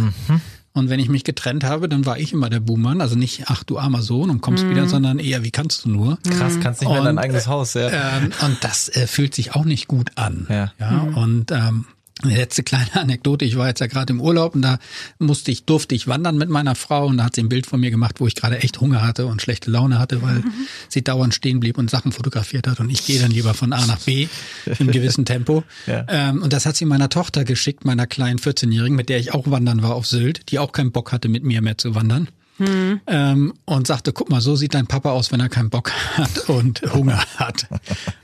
Und 0.72 0.90
wenn 0.90 0.98
ich 1.00 1.08
mich 1.08 1.24
getrennt 1.24 1.64
habe, 1.64 1.88
dann 1.88 2.04
war 2.04 2.18
ich 2.18 2.32
immer 2.34 2.50
der 2.50 2.60
Buhmann. 2.60 3.00
Also 3.00 3.16
nicht, 3.16 3.44
ach 3.46 3.62
du 3.64 3.78
armer 3.78 4.02
Sohn 4.02 4.28
und 4.28 4.40
kommst 4.42 4.64
Mhm. 4.64 4.70
wieder, 4.70 4.88
sondern 4.88 5.18
eher, 5.18 5.42
wie 5.44 5.50
kannst 5.50 5.84
du 5.84 5.88
nur? 5.90 6.18
Krass, 6.28 6.58
kannst 6.62 6.80
nicht 6.82 6.90
mehr 6.90 6.98
in 6.98 7.04
dein 7.04 7.16
Und, 7.16 7.22
eigenes 7.24 7.46
Haus, 7.46 7.74
ja. 7.74 7.88
Ähm, 7.88 8.30
und 8.44 8.58
das 8.62 8.88
äh, 8.90 9.06
fühlt 9.06 9.34
sich 9.34 9.54
auch 9.54 9.64
nicht 9.64 9.88
gut 9.88 10.10
an. 10.16 10.46
Ja. 10.50 10.72
Und 11.14 11.50
ähm, 11.52 11.86
eine 12.22 12.34
letzte 12.34 12.62
kleine 12.62 12.94
Anekdote, 12.94 13.44
ich 13.44 13.56
war 13.56 13.68
jetzt 13.68 13.80
ja 13.80 13.86
gerade 13.86 14.12
im 14.12 14.20
Urlaub 14.20 14.54
und 14.54 14.62
da 14.62 14.78
musste 15.18 15.50
ich, 15.50 15.64
durfte 15.64 15.94
ich 15.94 16.08
wandern 16.08 16.38
mit 16.38 16.48
meiner 16.48 16.74
Frau 16.74 17.06
und 17.06 17.18
da 17.18 17.24
hat 17.24 17.34
sie 17.34 17.42
ein 17.42 17.48
Bild 17.48 17.66
von 17.66 17.80
mir 17.80 17.90
gemacht, 17.90 18.20
wo 18.20 18.26
ich 18.26 18.34
gerade 18.34 18.58
echt 18.58 18.80
Hunger 18.80 19.02
hatte 19.02 19.26
und 19.26 19.42
schlechte 19.42 19.70
Laune 19.70 19.98
hatte, 19.98 20.22
weil 20.22 20.42
sie 20.88 21.02
dauernd 21.02 21.34
stehen 21.34 21.60
blieb 21.60 21.78
und 21.78 21.90
Sachen 21.90 22.12
fotografiert 22.12 22.66
hat 22.66 22.80
und 22.80 22.90
ich 22.90 23.04
gehe 23.04 23.20
dann 23.20 23.30
lieber 23.30 23.54
von 23.54 23.72
A 23.72 23.86
nach 23.86 24.00
B 24.00 24.28
im 24.78 24.90
gewissen 24.90 25.24
Tempo. 25.24 25.62
Ja. 25.86 26.04
Ähm, 26.08 26.42
und 26.42 26.52
das 26.52 26.66
hat 26.66 26.76
sie 26.76 26.86
meiner 26.86 27.08
Tochter 27.08 27.44
geschickt, 27.44 27.84
meiner 27.84 28.06
kleinen 28.06 28.38
14-Jährigen, 28.38 28.96
mit 28.96 29.08
der 29.08 29.18
ich 29.18 29.34
auch 29.34 29.50
wandern 29.50 29.82
war 29.82 29.94
auf 29.94 30.06
Sylt, 30.06 30.50
die 30.50 30.58
auch 30.58 30.72
keinen 30.72 30.92
Bock 30.92 31.12
hatte, 31.12 31.28
mit 31.28 31.44
mir 31.44 31.60
mehr 31.62 31.78
zu 31.78 31.94
wandern. 31.94 32.28
Ähm, 32.58 33.52
und 33.66 33.86
sagte, 33.86 34.12
guck 34.12 34.30
mal, 34.30 34.40
so 34.40 34.56
sieht 34.56 34.74
dein 34.74 34.86
Papa 34.86 35.10
aus, 35.10 35.30
wenn 35.30 35.40
er 35.40 35.50
keinen 35.50 35.68
Bock 35.68 35.92
hat 36.14 36.48
und 36.48 36.80
Hunger 36.94 37.22
hat. 37.36 37.66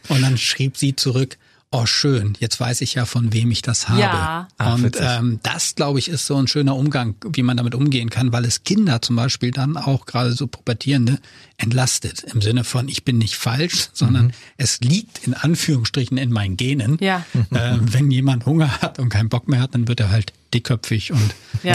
Und 0.09 0.23
dann 0.23 0.39
schrieb 0.39 0.79
sie 0.79 0.97
zurück, 0.97 1.37
oh 1.73 1.87
schön, 1.87 2.35
jetzt 2.39 2.61
weiß 2.61 2.83
ich 2.83 2.95
ja, 2.95 3.05
von 3.07 3.33
wem 3.33 3.51
ich 3.51 3.63
das 3.63 3.89
habe. 3.89 4.01
Ja. 4.01 4.49
Und 4.75 4.97
ähm, 5.01 5.41
das, 5.43 5.75
glaube 5.75 5.99
ich, 5.99 6.09
ist 6.09 6.27
so 6.27 6.37
ein 6.37 6.47
schöner 6.47 6.77
Umgang, 6.77 7.15
wie 7.33 7.43
man 7.43 7.57
damit 7.57 7.75
umgehen 7.75 8.11
kann, 8.11 8.31
weil 8.33 8.45
es 8.45 8.63
Kinder 8.65 9.01
zum 9.03 9.17
Beispiel 9.17 9.51
dann 9.51 9.77
auch 9.77 10.07
gerade 10.07 10.33
so 10.33 10.47
Pubertierende 10.47 11.19
entlastet. 11.57 12.25
Im 12.33 12.43
Sinne 12.43 12.65
von, 12.65 12.89
ich 12.89 13.05
bin 13.05 13.19
nicht 13.19 13.37
falsch, 13.37 13.89
sondern 13.93 14.27
Mhm. 14.27 14.33
es 14.59 14.81
liegt 14.81 15.27
in 15.27 15.35
Anführungsstrichen 15.35 16.19
in 16.19 16.31
meinen 16.31 16.57
Genen. 16.57 16.99
Ja. 17.01 17.25
Äh, 17.51 17.79
wenn 17.81 18.11
jemand 18.11 18.47
Hunger 18.47 18.83
hat 18.83 18.99
und 18.99 19.09
keinen 19.09 19.29
Bock 19.29 19.49
mehr 19.49 19.61
hat, 19.61 19.75
dann 19.75 19.89
wird 19.89 20.01
er 20.01 20.11
halt 20.11 20.33
dickköpfig 20.55 21.13
und 21.13 21.35
Ja. 21.63 21.75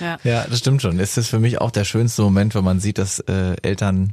Ja. 0.00 0.18
Ja, 0.24 0.46
das 0.48 0.58
stimmt 0.60 0.82
schon. 0.82 1.00
Es 1.00 1.16
ist 1.16 1.28
für 1.28 1.40
mich 1.40 1.60
auch 1.60 1.70
der 1.70 1.84
schönste 1.84 2.22
Moment, 2.22 2.54
wenn 2.54 2.64
man 2.64 2.78
sieht, 2.80 2.98
dass 2.98 3.18
äh, 3.20 3.56
Eltern 3.62 4.12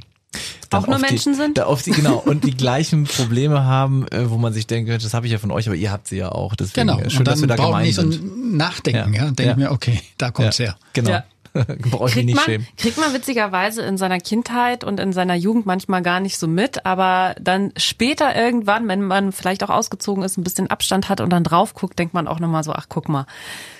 dann 0.70 0.82
Auch 0.82 0.86
nur 0.86 0.96
auf 0.96 1.02
die, 1.02 1.08
Menschen 1.08 1.34
sind? 1.34 1.58
Da 1.58 1.64
auf 1.64 1.82
die, 1.82 1.90
genau, 1.90 2.16
und 2.16 2.44
die 2.44 2.50
gleichen 2.56 3.04
Probleme 3.04 3.64
haben, 3.64 4.06
äh, 4.08 4.30
wo 4.30 4.38
man 4.38 4.52
sich 4.52 4.66
denkt, 4.66 4.90
das 4.90 5.12
habe 5.14 5.26
ich 5.26 5.32
ja 5.32 5.38
von 5.38 5.50
euch, 5.50 5.66
aber 5.66 5.76
ihr 5.76 5.90
habt 5.92 6.08
sie 6.08 6.16
ja 6.16 6.30
auch. 6.30 6.54
Deswegen 6.56 6.86
Genau. 6.88 7.00
äh, 7.00 7.10
schön, 7.10 7.20
und 7.20 7.28
dass 7.28 7.40
wir 7.40 7.48
dann 7.48 7.58
da 7.58 7.66
gemein 7.66 7.84
nicht 7.84 7.94
so 7.96 8.02
sind. 8.10 8.56
Nachdenken, 8.56 9.12
Ja. 9.14 9.24
ja. 9.24 9.30
Denke 9.30 9.42
Ja. 9.44 9.50
ich 9.52 9.56
mir, 9.56 9.70
okay, 9.70 10.00
da 10.18 10.30
kommt's 10.30 10.58
her. 10.58 10.76
Genau. 10.94 11.10
Ja. 11.10 11.24
Brauche 11.90 12.08
ich 12.08 12.14
mich 12.14 12.14
Kriegt 12.14 12.26
nicht 12.26 12.36
man, 12.36 12.44
schämen. 12.44 12.66
kriegt 12.76 12.98
man 12.98 13.12
witzigerweise 13.12 13.82
in 13.82 13.98
seiner 13.98 14.18
Kindheit 14.18 14.84
und 14.84 14.98
in 14.98 15.12
seiner 15.12 15.34
Jugend 15.34 15.66
manchmal 15.66 16.02
gar 16.02 16.20
nicht 16.20 16.38
so 16.38 16.46
mit, 16.46 16.86
aber 16.86 17.34
dann 17.40 17.72
später 17.76 18.34
irgendwann, 18.34 18.88
wenn 18.88 19.02
man 19.02 19.32
vielleicht 19.32 19.62
auch 19.62 19.70
ausgezogen 19.70 20.22
ist, 20.22 20.38
ein 20.38 20.44
bisschen 20.44 20.68
Abstand 20.70 21.08
hat 21.08 21.20
und 21.20 21.30
dann 21.30 21.44
drauf 21.44 21.74
guckt, 21.74 21.98
denkt 21.98 22.14
man 22.14 22.26
auch 22.26 22.40
nochmal 22.40 22.64
so, 22.64 22.72
ach 22.72 22.86
guck 22.88 23.08
mal, 23.08 23.26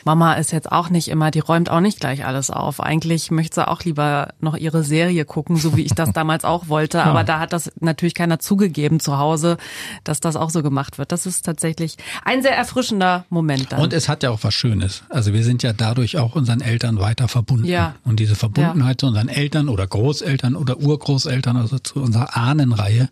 Mama 0.04 0.34
ist 0.34 0.52
jetzt 0.52 0.70
auch 0.70 0.90
nicht 0.90 1.08
immer, 1.08 1.30
die 1.30 1.38
räumt 1.38 1.70
auch 1.70 1.80
nicht 1.80 2.00
gleich 2.00 2.26
alles 2.26 2.50
auf. 2.50 2.80
Eigentlich 2.80 3.30
möchte 3.30 3.54
sie 3.54 3.68
auch 3.68 3.82
lieber 3.82 4.34
noch 4.40 4.56
ihre 4.56 4.82
Serie 4.82 5.24
gucken, 5.24 5.56
so 5.56 5.76
wie 5.76 5.82
ich 5.82 5.94
das 5.94 6.12
damals 6.14 6.44
auch 6.44 6.68
wollte, 6.68 7.02
aber 7.02 7.24
da 7.24 7.38
hat 7.38 7.52
das 7.52 7.72
natürlich 7.80 8.14
keiner 8.14 8.38
zugegeben 8.38 9.00
zu 9.00 9.18
Hause, 9.18 9.56
dass 10.04 10.20
das 10.20 10.36
auch 10.36 10.50
so 10.50 10.62
gemacht 10.62 10.98
wird. 10.98 11.12
Das 11.12 11.26
ist 11.26 11.44
tatsächlich 11.46 11.96
ein 12.24 12.42
sehr 12.42 12.56
erfrischender 12.56 13.24
Moment 13.30 13.72
dann. 13.72 13.80
Und 13.80 13.92
es 13.92 14.08
hat 14.08 14.22
ja 14.22 14.30
auch 14.30 14.40
was 14.42 14.54
Schönes. 14.54 15.04
Also 15.08 15.32
wir 15.32 15.44
sind 15.44 15.62
ja 15.62 15.72
dadurch 15.72 16.18
auch 16.18 16.34
unseren 16.34 16.60
Eltern 16.60 16.98
weiter 16.98 17.28
verbunden. 17.28 17.61
Ja. 17.64 17.96
Und 18.04 18.20
diese 18.20 18.34
Verbundenheit 18.34 19.00
zu 19.00 19.06
unseren 19.06 19.28
Eltern 19.28 19.68
oder 19.68 19.86
Großeltern 19.86 20.56
oder 20.56 20.78
Urgroßeltern, 20.78 21.56
also 21.56 21.78
zu 21.78 22.00
unserer 22.00 22.36
Ahnenreihe, 22.36 23.08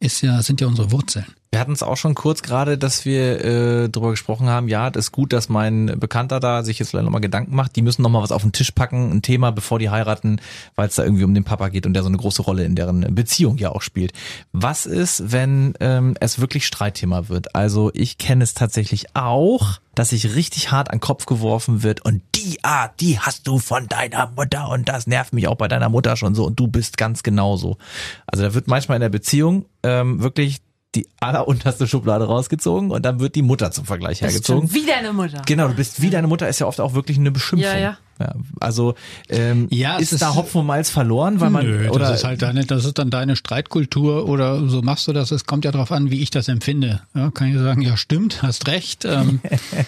ist 0.00 0.22
ja, 0.22 0.42
sind 0.42 0.60
ja 0.60 0.66
unsere 0.66 0.92
Wurzeln. 0.92 1.26
Wir 1.54 1.60
hatten 1.60 1.70
es 1.70 1.84
auch 1.84 1.96
schon 1.96 2.16
kurz 2.16 2.42
gerade, 2.42 2.76
dass 2.76 3.04
wir 3.04 3.44
äh, 3.44 3.88
darüber 3.88 4.10
gesprochen 4.10 4.48
haben, 4.48 4.66
ja, 4.66 4.90
das 4.90 5.04
ist 5.04 5.12
gut, 5.12 5.32
dass 5.32 5.48
mein 5.48 6.00
Bekannter 6.00 6.40
da 6.40 6.64
sich 6.64 6.80
jetzt 6.80 6.90
vielleicht 6.90 7.04
nochmal 7.04 7.20
Gedanken 7.20 7.54
macht. 7.54 7.76
Die 7.76 7.82
müssen 7.82 8.02
nochmal 8.02 8.24
was 8.24 8.32
auf 8.32 8.42
den 8.42 8.50
Tisch 8.50 8.72
packen, 8.72 9.12
ein 9.12 9.22
Thema, 9.22 9.52
bevor 9.52 9.78
die 9.78 9.88
heiraten, 9.88 10.40
weil 10.74 10.88
es 10.88 10.96
da 10.96 11.04
irgendwie 11.04 11.22
um 11.22 11.32
den 11.32 11.44
Papa 11.44 11.68
geht 11.68 11.86
und 11.86 11.92
der 11.94 12.02
so 12.02 12.08
eine 12.08 12.16
große 12.16 12.42
Rolle 12.42 12.64
in 12.64 12.74
deren 12.74 13.14
Beziehung 13.14 13.56
ja 13.58 13.70
auch 13.70 13.82
spielt. 13.82 14.12
Was 14.50 14.84
ist, 14.84 15.30
wenn 15.30 15.74
ähm, 15.78 16.16
es 16.18 16.40
wirklich 16.40 16.66
Streitthema 16.66 17.28
wird? 17.28 17.54
Also 17.54 17.92
ich 17.94 18.18
kenne 18.18 18.42
es 18.42 18.54
tatsächlich 18.54 19.14
auch, 19.14 19.78
dass 19.94 20.10
sich 20.10 20.34
richtig 20.34 20.72
hart 20.72 20.90
an 20.90 20.96
den 20.96 21.02
Kopf 21.02 21.24
geworfen 21.24 21.84
wird 21.84 22.04
und 22.04 22.20
die 22.34 22.64
Art, 22.64 23.00
die 23.00 23.20
hast 23.20 23.46
du 23.46 23.60
von 23.60 23.86
deiner 23.86 24.28
Mutter 24.34 24.70
und 24.70 24.88
das 24.88 25.06
nervt 25.06 25.32
mich 25.32 25.46
auch 25.46 25.54
bei 25.54 25.68
deiner 25.68 25.88
Mutter 25.88 26.16
schon 26.16 26.34
so 26.34 26.46
und 26.46 26.58
du 26.58 26.66
bist 26.66 26.96
ganz 26.96 27.22
genauso. 27.22 27.76
Also 28.26 28.42
da 28.42 28.54
wird 28.54 28.66
manchmal 28.66 28.96
in 28.96 29.02
der 29.02 29.08
Beziehung 29.08 29.66
ähm, 29.84 30.20
wirklich 30.20 30.60
die 30.94 31.06
allerunterste 31.20 31.86
Schublade 31.86 32.24
rausgezogen 32.26 32.90
und 32.90 33.04
dann 33.04 33.20
wird 33.20 33.34
die 33.34 33.42
Mutter 33.42 33.70
zum 33.70 33.84
Vergleich 33.84 34.20
Bist 34.20 34.32
hergezogen. 34.32 34.68
schon 34.68 34.74
wie 34.74 34.86
deine 34.86 35.12
Mutter. 35.12 35.42
Genau, 35.46 35.68
du 35.68 35.74
bist 35.74 36.00
wie 36.02 36.10
deine 36.10 36.26
Mutter 36.26 36.48
ist 36.48 36.58
ja 36.60 36.66
oft 36.66 36.80
auch 36.80 36.94
wirklich 36.94 37.18
eine 37.18 37.30
Beschimpfung. 37.30 37.70
Ja, 37.70 37.96
ja. 38.20 38.34
also 38.60 38.94
ähm, 39.28 39.66
Ja, 39.70 39.96
es 39.96 40.02
ist, 40.04 40.12
ist- 40.14 40.22
da 40.22 40.34
Hopfen 40.34 40.60
und 40.60 40.66
Malz 40.66 40.90
verloren, 40.90 41.40
weil 41.40 41.50
man 41.50 41.66
Nö, 41.66 41.88
oder 41.88 42.06
das 42.08 42.18
ist 42.20 42.24
halt 42.24 42.42
deine, 42.42 42.64
das 42.64 42.84
ist 42.84 42.98
dann 42.98 43.10
deine 43.10 43.36
Streitkultur 43.36 44.28
oder 44.28 44.68
so 44.68 44.82
machst 44.82 45.06
du 45.08 45.12
das. 45.12 45.30
Es 45.30 45.44
kommt 45.46 45.64
ja 45.64 45.72
darauf 45.72 45.90
an, 45.92 46.10
wie 46.10 46.20
ich 46.20 46.30
das 46.30 46.48
empfinde. 46.48 47.00
Ja, 47.14 47.30
kann 47.30 47.48
ich 47.48 47.58
sagen, 47.58 47.80
ja 47.82 47.96
stimmt, 47.96 48.42
hast 48.42 48.66
recht. 48.68 49.04
Ähm, 49.04 49.40
ja, 49.42 49.50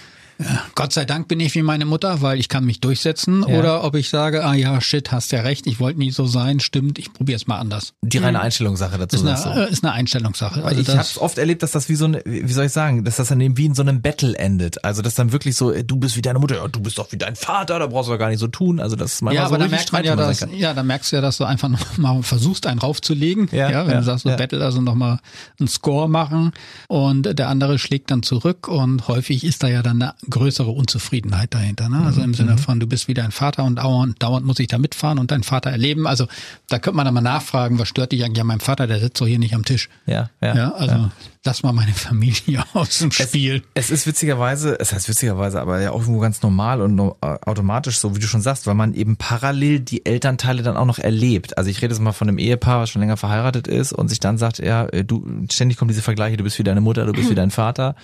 Gott 0.75 0.93
sei 0.93 1.05
Dank 1.05 1.29
bin 1.29 1.41
ich 1.41 1.55
wie 1.55 1.63
meine 1.63 1.87
Mutter, 1.87 2.21
weil 2.21 2.39
ich 2.39 2.49
kann 2.49 2.65
mich 2.65 2.81
durchsetzen. 2.81 3.45
Ja. 3.49 3.59
Oder 3.59 3.85
ob 3.85 3.95
ich 3.95 4.11
sage, 4.11 4.45
ah 4.45 4.55
ja, 4.55 4.81
shit, 4.81 5.11
hast 5.13 5.33
ja 5.33 5.41
recht, 5.41 5.67
ich 5.67 5.81
wollte 5.81 5.99
nie 5.99 6.11
so 6.11 6.27
sein, 6.27 6.61
stimmt, 6.61 6.99
ich 6.99 7.13
probiere 7.13 7.37
es 7.37 7.47
mal 7.47 7.59
anders. 7.59 7.95
die 8.03 8.19
reine 8.19 8.41
Einstellungssache 8.41 8.99
dazu. 8.99 9.17
Ist 9.17 9.27
eine, 9.27 9.55
du. 9.55 9.61
äh, 9.61 9.71
ist 9.73 9.85
eine 9.85 9.93
Einstellungssache. 9.95 10.63
Also 10.65 10.81
ich 10.81 10.89
habe 10.89 11.21
oft 11.21 11.39
erlebt, 11.39 11.63
dass 11.63 11.73
das 11.73 11.89
wie 11.89 11.95
so 11.95 12.05
eine, 12.05 12.23
wie 12.25 12.53
soll 12.53 12.67
ich 12.67 12.73
sagen, 12.73 13.05
dass 13.05 13.17
das 13.17 13.29
dann 13.29 13.41
eben 13.41 13.57
wie 13.57 13.67
in 13.67 13.75
so 13.75 13.83
einem 13.83 14.03
Battle 14.03 14.37
endet. 14.37 14.85
Also 14.85 15.03
dass 15.03 15.15
dann 15.15 15.33
wirklich 15.33 15.57
so, 15.57 15.73
äh, 15.73 15.85
du 15.85 15.97
bist 15.97 16.17
wie 16.17 16.23
deine 16.23 16.39
Mutter, 16.39 16.57
ja, 16.57 16.69
du 16.69 16.81
bist 16.81 16.99
doch 16.99 17.11
wie 17.13 17.17
dein 17.17 17.37
Vater, 17.37 17.79
da 17.79 17.87
brauchst 17.87 18.09
du 18.09 18.13
doch 18.13 18.19
gar 18.19 18.29
nicht 18.29 18.41
so 18.41 18.49
tun. 18.49 18.79
Also 18.81 18.97
das 18.97 19.15
ist 19.15 19.23
manchmal 19.23 19.45
Ja, 19.45 19.49
so 19.49 19.55
aber 19.55 19.65
da 19.65 19.71
merkt 19.71 19.93
man 19.93 20.05
ja, 20.05 20.17
dass, 20.17 20.47
ja, 20.55 20.75
da 20.75 20.83
merkst 20.83 21.13
du 21.13 21.17
ja, 21.17 21.23
dass 21.23 21.39
du 21.39 21.45
einfach 21.45 21.69
noch 21.69 21.81
mal 21.97 22.23
versuchst, 22.23 22.67
einen 22.67 22.81
raufzulegen. 22.81 23.49
Ja, 23.53 23.71
Ja, 23.71 23.87
wenn 23.87 23.95
ja, 23.95 23.99
du 24.01 24.05
sagst, 24.05 24.25
so 24.25 24.29
ja. 24.29 24.37
Battle, 24.37 24.63
also 24.63 24.81
noch 24.81 24.95
mal 24.95 25.19
einen 25.59 25.69
Score 25.69 26.09
machen 26.09 26.53
und 26.89 27.39
der 27.39 27.49
andere 27.49 27.79
schlägt 27.79 28.11
dann 28.11 28.23
zurück 28.23 28.69
und 28.69 29.09
häufig 29.09 29.45
ist 29.45 29.63
da 29.63 29.69
ja 29.69 29.83
dann 29.83 30.03
eine 30.03 30.15
größere 30.29 30.71
Unzufriedenheit 30.71 31.55
dahinter. 31.55 31.89
Ne? 31.89 32.01
Also 32.05 32.21
im 32.21 32.31
Mhm. 32.31 32.35
Sinne 32.35 32.59
von, 32.59 32.81
du 32.81 32.87
bist 32.87 33.09
wie 33.09 33.15
dein 33.15 33.31
Vater 33.33 33.65
und 33.65 33.77
dauernd, 33.77 34.23
dauernd 34.23 34.47
muss 34.47 34.59
ich 34.59 34.69
da 34.69 34.79
mitfahren 34.79 35.19
und 35.19 35.31
deinen 35.31 35.43
Vater 35.43 35.71
erleben. 35.71 36.07
Also 36.07 36.27
da 36.69 36.79
könnte 36.79 36.97
man 36.97 37.05
dann 37.05 37.15
mal 37.15 37.21
nachfragen, 37.21 37.79
was 37.79 37.89
stört 37.89 38.13
dich 38.13 38.25
eigentlich 38.25 38.41
an 38.41 38.47
meinem 38.47 38.61
Vater, 38.61 38.87
der 38.87 39.01
sitzt 39.01 39.21
doch 39.21 39.27
hier 39.27 39.39
nicht 39.39 39.55
am 39.55 39.65
Tisch. 39.65 39.89
Ja, 40.07 40.31
ja. 40.41 40.55
Ja, 40.57 40.73
also 40.75 41.11
lass 41.47 41.63
mal 41.63 41.73
meine 41.73 41.95
Familie 41.95 42.65
aus 42.75 42.99
dem 42.99 43.13
Spiel. 43.13 43.63
Es 43.75 43.91
ist 43.91 44.07
witzigerweise, 44.07 44.79
es 44.79 44.93
heißt 44.93 45.09
witzigerweise, 45.09 45.61
aber 45.61 45.81
ja 45.81 45.93
auch 45.93 46.01
irgendwo 46.01 46.21
ganz 46.21 46.43
normal 46.43 46.83
und 46.83 46.99
äh, 46.99 47.13
automatisch, 47.21 47.99
so 47.99 48.15
wie 48.15 48.21
du 48.21 48.27
schon 48.27 48.43
sagst, 48.43 48.67
weil 48.67 48.75
man 48.75 48.93
eben 48.93 49.17
parallel 49.17 49.81
die 49.81 50.05
Elternteile 50.05 50.63
dann 50.63 50.77
auch 50.77 50.85
noch 50.85 50.99
erlebt. 50.99 51.57
Also 51.57 51.71
ich 51.71 51.81
rede 51.81 51.95
jetzt 51.95 52.03
mal 52.03 52.13
von 52.13 52.29
einem 52.29 52.39
Ehepaar, 52.39 52.81
was 52.81 52.91
schon 52.91 53.01
länger 53.01 53.17
verheiratet 53.17 53.69
ist 53.69 53.93
und 53.93 54.09
sich 54.09 54.21
dann 54.21 54.37
sagt, 54.37 54.59
ja, 54.59 54.87
äh, 54.87 55.05
du, 55.05 55.25
ständig 55.51 55.79
kommen 55.79 55.89
diese 55.89 56.03
Vergleiche, 56.03 56.37
du 56.37 56.45
bist 56.45 56.59
wie 56.59 56.65
deine 56.65 56.81
Mutter, 56.81 57.07
du 57.07 57.13
bist 57.13 57.31
wie 57.31 57.35
dein 57.37 57.51
Vater. 57.51 57.95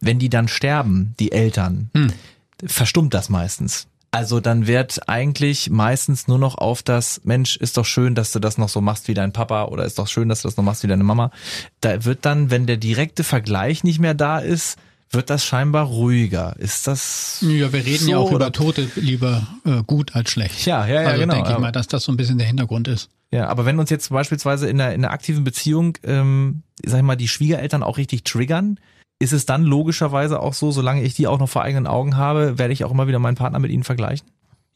Wenn 0.00 0.18
die 0.18 0.30
dann 0.30 0.48
sterben, 0.48 1.14
die 1.20 1.32
Eltern, 1.32 1.90
verstummt 2.64 3.14
das 3.14 3.28
meistens. 3.28 3.86
Also 4.16 4.40
dann 4.40 4.66
wird 4.66 5.10
eigentlich 5.10 5.68
meistens 5.68 6.26
nur 6.26 6.38
noch 6.38 6.56
auf 6.56 6.82
das 6.82 7.20
Mensch, 7.24 7.58
ist 7.58 7.76
doch 7.76 7.84
schön, 7.84 8.14
dass 8.14 8.32
du 8.32 8.38
das 8.38 8.56
noch 8.56 8.70
so 8.70 8.80
machst 8.80 9.08
wie 9.08 9.12
dein 9.12 9.30
Papa 9.30 9.66
oder 9.66 9.84
ist 9.84 9.98
doch 9.98 10.08
schön, 10.08 10.30
dass 10.30 10.40
du 10.40 10.48
das 10.48 10.56
noch 10.56 10.64
machst 10.64 10.82
wie 10.82 10.86
deine 10.86 11.04
Mama. 11.04 11.30
Da 11.82 12.02
wird 12.06 12.24
dann, 12.24 12.50
wenn 12.50 12.64
der 12.66 12.78
direkte 12.78 13.24
Vergleich 13.24 13.84
nicht 13.84 13.98
mehr 13.98 14.14
da 14.14 14.38
ist, 14.38 14.78
wird 15.10 15.28
das 15.28 15.44
scheinbar 15.44 15.84
ruhiger. 15.84 16.56
Ist 16.58 16.86
das 16.86 17.44
Ja, 17.46 17.70
wir 17.74 17.84
reden 17.84 18.04
so, 18.04 18.10
ja 18.10 18.16
auch 18.16 18.30
oder? 18.30 18.46
über 18.46 18.52
Tote 18.52 18.88
lieber 18.94 19.46
äh, 19.66 19.82
gut 19.86 20.14
als 20.14 20.30
schlecht. 20.30 20.64
Ja, 20.64 20.86
ja, 20.86 21.02
ja, 21.02 21.08
also 21.08 21.20
genau, 21.20 21.34
denke 21.34 21.52
ich 21.52 21.58
mal, 21.58 21.72
dass 21.72 21.86
das 21.86 22.02
so 22.04 22.10
ein 22.10 22.16
bisschen 22.16 22.38
der 22.38 22.46
Hintergrund 22.46 22.88
ist. 22.88 23.10
Ja, 23.30 23.48
aber 23.48 23.66
wenn 23.66 23.78
uns 23.78 23.90
jetzt 23.90 24.08
beispielsweise 24.08 24.66
in 24.66 24.80
einer, 24.80 24.94
in 24.94 25.04
einer 25.04 25.12
aktiven 25.12 25.44
Beziehung, 25.44 25.98
ähm, 26.04 26.62
sag 26.82 27.00
ich 27.00 27.04
mal, 27.04 27.16
die 27.16 27.28
Schwiegereltern 27.28 27.82
auch 27.82 27.98
richtig 27.98 28.24
triggern, 28.24 28.80
ist 29.18 29.32
es 29.32 29.46
dann 29.46 29.62
logischerweise 29.64 30.40
auch 30.40 30.54
so, 30.54 30.70
solange 30.70 31.02
ich 31.02 31.14
die 31.14 31.26
auch 31.26 31.38
noch 31.38 31.48
vor 31.48 31.62
eigenen 31.62 31.86
Augen 31.86 32.16
habe, 32.16 32.58
werde 32.58 32.72
ich 32.72 32.84
auch 32.84 32.90
immer 32.90 33.06
wieder 33.08 33.18
meinen 33.18 33.36
Partner 33.36 33.58
mit 33.58 33.70
ihnen 33.70 33.84
vergleichen? 33.84 34.26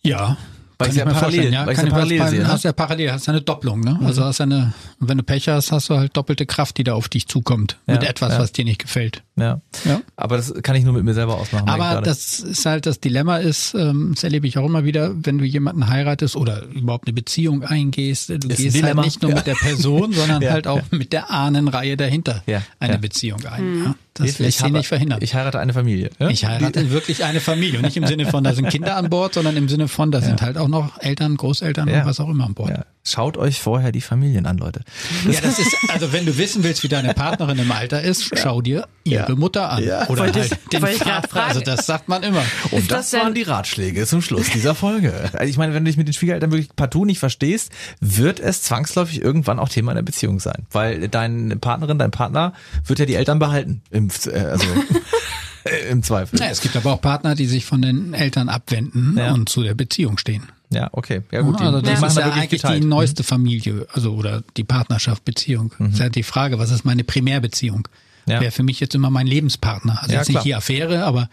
Ja. 0.03 0.37
Weil 0.79 0.89
ich 0.89 0.97
ja 0.97 1.05
parallel- 1.05 1.53
ja. 1.53 1.67
weil 1.67 1.75
ich 1.75 1.83
ja 1.83 1.89
parallel 1.91 2.27
sehe, 2.29 2.41
ne? 2.41 2.49
Hast 2.49 2.65
ja 2.65 2.73
parallel, 2.73 3.13
hast 3.13 3.27
ja 3.27 3.35
eine 3.35 3.43
Doppelung, 3.43 3.81
ne? 3.81 4.01
Also 4.03 4.25
hast 4.25 4.39
ja 4.39 4.45
eine, 4.47 4.73
wenn 4.99 5.19
du 5.19 5.23
Pech 5.23 5.47
hast, 5.51 5.73
hast 5.73 5.91
du 5.91 5.97
halt 5.99 6.17
doppelte 6.17 6.47
Kraft, 6.47 6.79
die 6.79 6.85
da 6.85 6.95
auf 6.95 7.11
dich 7.11 7.29
zukommt. 7.29 7.77
mit 7.87 8.03
Ja, 8.03 8.09
etwas, 8.09 8.33
ja. 8.33 8.39
was 8.39 8.53
dir 8.53 8.65
nicht 8.65 8.79
gefällt. 8.81 9.23
Ja. 9.41 9.61
Ja. 9.85 10.01
Aber 10.17 10.37
das 10.37 10.53
kann 10.63 10.77
ich 10.77 10.85
nur 10.85 10.93
mit 10.93 11.05
mir 11.05 11.15
selber 11.15 11.37
ausmachen. 11.39 11.69
Aber 11.69 12.01
das 12.03 12.41
ist 12.41 12.67
halt 12.67 12.87
das 12.87 13.01
Dilemma 13.01 13.39
ist, 13.39 13.75
ähm, 13.75 14.13
das 14.15 14.25
erlebe 14.25 14.47
ich 14.47 14.59
auch 14.59 14.67
immer 14.67 14.85
wieder, 14.85 15.13
wenn 15.25 15.39
du 15.39 15.45
jemanden 15.45 15.89
heiratest 15.89 16.37
oder 16.37 16.65
überhaupt 16.67 17.07
eine 17.07 17.15
Beziehung 17.15 17.63
eingehst, 17.65 18.29
du 18.29 18.35
ein 18.35 18.41
gehst 18.41 18.83
halt 18.83 18.97
nicht 18.97 19.23
nur 19.23 19.31
Ja. 19.31 19.37
mit 19.39 19.47
der 19.47 19.55
Person, 19.55 20.13
sondern 20.15 20.43
Ja, 20.43 20.53
halt 20.53 20.67
auch 20.67 20.79
ja. 20.79 20.83
mit 20.99 21.13
der 21.13 21.31
Ahnenreihe 21.31 21.97
dahinter 21.97 22.43
Ja, 22.47 22.63
eine 22.79 22.95
ja. 22.95 22.99
Beziehung 22.99 23.45
ein. 23.47 23.85
Ja, 23.85 23.95
das 24.15 24.27
Ich 24.31 24.39
lässt 24.39 24.59
sich 24.59 24.73
nicht 24.73 24.89
verhindern. 24.89 25.19
Ich 25.23 25.35
heirate 25.35 25.59
eine 25.59 25.73
Familie. 25.73 26.11
Ja? 26.19 26.29
Ich 26.29 26.45
heirate 26.45 26.91
wirklich 26.91 27.25
eine 27.25 27.41
Familie. 27.41 27.79
Und 27.79 27.85
nicht 27.85 27.97
im 27.97 28.07
Sinne 28.07 28.27
von, 28.27 28.45
da 28.45 28.53
sind 28.55 28.69
Kinder 28.69 28.97
an 28.97 29.09
Bord, 29.09 29.35
sondern 29.35 29.57
im 29.57 29.69
Sinne 29.69 29.89
von, 29.89 30.11
da 30.11 30.21
sind 30.21 30.43
halt 30.43 30.59
auch 30.59 30.69
noch 30.69 30.99
Eltern, 31.01 31.37
Großeltern 31.37 31.89
Ja. 31.89 32.01
und 32.01 32.07
was 32.07 32.21
auch 32.21 32.29
immer 32.29 32.45
an 32.45 32.55
Bord. 32.55 32.73
Ja. 33.05 33.11
Schaut 33.13 33.39
euch 33.39 33.61
vorher 33.61 33.93
die 33.93 34.03
Familien 34.03 34.45
an, 34.47 34.59
Leute. 34.59 34.81
Ja, 35.29 35.41
das 35.41 35.59
ist, 35.59 35.75
also 35.89 36.13
wenn 36.13 36.27
du 36.27 36.37
wissen 36.37 36.63
willst, 36.65 36.83
wie 36.83 36.89
deine 36.89 37.15
Partnerin 37.15 37.59
im 37.59 37.73
Alter 37.73 38.03
ist, 38.03 38.31
schau 38.39 38.61
dir 38.61 38.87
ihre 39.05 39.37
Mutter 39.37 39.71
an. 39.71 39.83
Oder 39.83 40.09
Wollte 40.09 40.41
halt 40.41 40.53
ich- 40.53 40.69
den 40.69 40.87
Vater. 40.87 41.45
Also 41.45 41.61
das 41.61 41.87
sagt 41.87 42.09
man 42.09 42.23
immer. 42.23 42.43
Und 42.71 42.81
Ist 42.83 42.91
das, 42.91 43.11
das 43.11 43.21
waren 43.23 43.35
die 43.35 43.43
Ratschläge 43.43 44.07
zum 44.07 44.21
Schluss 44.21 44.51
dieser 44.51 44.75
Folge. 44.75 45.15
Also 45.33 45.45
ich 45.51 45.57
meine, 45.57 45.73
wenn 45.75 45.85
du 45.85 45.89
dich 45.91 45.97
mit 45.97 46.09
den 46.09 46.13
Schwiegereltern 46.13 46.53
wirklich 46.53 46.77
partout 46.77 47.07
nicht 47.07 47.19
verstehst, 47.19 47.73
wird 48.01 48.39
es 48.39 48.63
zwangsläufig 48.63 49.23
irgendwann 49.23 49.59
auch 49.59 49.71
Thema 49.71 49.93
in 49.93 49.97
der 49.97 50.03
Beziehung 50.03 50.39
sein. 50.39 50.67
Weil 50.71 51.09
deine 51.09 51.57
Partnerin, 51.57 51.99
dein 51.99 52.11
Partner 52.11 52.53
wird 52.85 52.99
ja 52.99 53.07
die 53.07 53.15
Eltern 53.15 53.39
behalten. 53.39 53.81
Im, 53.91 54.09
äh, 54.27 54.39
also 54.39 54.67
äh, 55.65 55.89
im 55.91 56.03
Zweifel. 56.03 56.39
Ja, 56.39 56.47
es 56.51 56.61
gibt 56.61 56.77
aber 56.77 56.93
auch 56.93 57.01
Partner, 57.01 57.35
die 57.35 57.47
sich 57.47 57.65
von 57.65 57.81
den 57.81 58.13
Eltern 58.13 58.49
abwenden 58.51 59.17
Ja. 59.19 59.33
und 59.33 59.49
zu 59.49 59.63
der 59.63 59.75
Beziehung 59.75 60.19
stehen. 60.19 60.45
Ja, 60.73 60.89
okay. 60.93 61.23
Ja 61.33 61.43
gut, 61.43 61.59
die, 61.59 61.65
also 61.65 61.81
das 61.81 62.01
die 62.01 62.07
ist 62.07 62.17
ja 62.17 62.25
wirklich 62.25 62.43
eigentlich 62.43 62.63
geteilt. 62.63 62.83
die 62.85 62.87
neueste 62.87 63.25
Familie, 63.25 63.87
also 63.93 64.15
oder 64.15 64.43
die 64.57 64.65
Partnerschaft, 64.65 65.25
Beziehung. 65.25 65.73
Das 65.79 65.95
ist 65.95 65.99
ja 65.99 66.09
die 66.09 66.23
Frage, 66.23 66.59
was 66.59 66.71
ist 66.71 66.85
meine 66.85 67.03
Primärbeziehung? 67.05 67.89
Mhm. 68.27 68.33
Ja. 68.33 68.41
Wäre 68.41 68.53
für 68.53 68.63
mich 68.63 68.79
jetzt 68.79 68.95
immer 68.95 69.11
mein 69.11 69.27
Lebenspartner. 69.27 69.99
Also 70.03 70.13
Ja, 70.13 70.19
jetzt 70.21 70.29
klar. 70.29 70.41
nicht 70.41 70.47
die 70.47 70.55
Affäre, 70.55 71.05
aber 71.05 71.29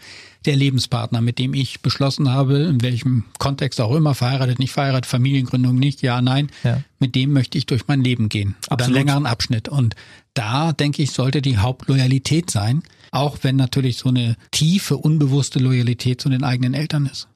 der 0.46 0.56
Lebenspartner, 0.56 1.20
mit 1.20 1.38
dem 1.38 1.54
ich 1.54 1.80
beschlossen 1.82 2.30
habe, 2.32 2.58
in 2.60 2.82
welchem 2.82 3.24
Kontext 3.38 3.80
auch 3.80 3.94
immer, 3.94 4.14
verheiratet, 4.16 4.58
nicht 4.58 4.72
verheiratet, 4.72 5.06
Familiengründung 5.06 5.76
nicht, 5.76 6.02
ja, 6.02 6.20
nein, 6.22 6.50
Ja. 6.64 6.82
mit 6.98 7.14
dem 7.14 7.32
möchte 7.32 7.58
ich 7.58 7.66
durch 7.66 7.86
mein 7.86 8.02
Leben 8.02 8.28
gehen. 8.28 8.56
Oder 8.66 8.72
Absolut. 8.72 8.96
einen 8.96 9.06
längeren 9.06 9.26
Abschnitt. 9.26 9.68
Und 9.68 9.94
da, 10.34 10.72
denke 10.72 11.02
ich, 11.02 11.12
sollte 11.12 11.42
die 11.42 11.58
Hauptloyalität 11.58 12.50
sein, 12.50 12.82
auch 13.12 13.38
wenn 13.42 13.56
natürlich 13.56 13.98
so 13.98 14.08
eine 14.08 14.36
tiefe, 14.50 14.96
unbewusste 14.96 15.58
Loyalität 15.60 16.20
zu 16.20 16.28
den 16.28 16.42
eigenen 16.42 16.74
Eltern 16.74 17.06
ist. 17.06 17.28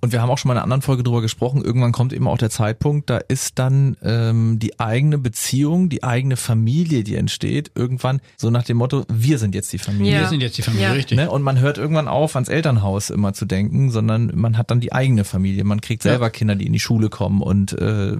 Und 0.00 0.12
wir 0.12 0.22
haben 0.22 0.30
auch 0.30 0.38
schon 0.38 0.48
mal 0.48 0.54
in 0.54 0.58
einer 0.58 0.64
anderen 0.64 0.82
Folge 0.82 1.02
drüber 1.02 1.20
gesprochen, 1.20 1.62
irgendwann 1.62 1.92
kommt 1.92 2.12
eben 2.12 2.28
auch 2.28 2.38
der 2.38 2.50
Zeitpunkt, 2.50 3.10
da 3.10 3.18
ist 3.18 3.58
dann 3.58 3.96
ähm, 4.02 4.58
die 4.58 4.78
eigene 4.80 5.18
Beziehung, 5.18 5.88
die 5.88 6.02
eigene 6.02 6.36
Familie, 6.36 7.04
die 7.04 7.16
entsteht, 7.16 7.70
irgendwann 7.74 8.20
so 8.36 8.50
nach 8.50 8.64
dem 8.64 8.76
Motto, 8.76 9.04
wir 9.08 9.38
sind 9.38 9.54
jetzt 9.54 9.72
die 9.72 9.78
Familie. 9.78 10.12
Ja. 10.14 10.20
Wir 10.20 10.28
sind 10.28 10.40
jetzt 10.40 10.58
die 10.58 10.62
Familie, 10.62 10.86
Ja. 10.88 10.92
richtig. 10.92 11.16
Ne? 11.18 11.30
Und 11.30 11.42
man 11.42 11.58
hört 11.58 11.78
irgendwann 11.78 12.08
auf, 12.08 12.34
ans 12.36 12.48
Elternhaus 12.48 13.10
immer 13.10 13.32
zu 13.32 13.44
denken, 13.46 13.90
sondern 13.90 14.32
man 14.34 14.56
hat 14.58 14.70
dann 14.70 14.80
die 14.80 14.92
eigene 14.92 15.24
Familie. 15.24 15.64
Man 15.64 15.80
kriegt 15.80 16.02
selber 16.02 16.30
Kinder, 16.30 16.54
die 16.54 16.66
in 16.66 16.72
die 16.72 16.80
Schule 16.80 17.08
kommen 17.08 17.42
und 17.42 17.72
äh, 17.72 18.16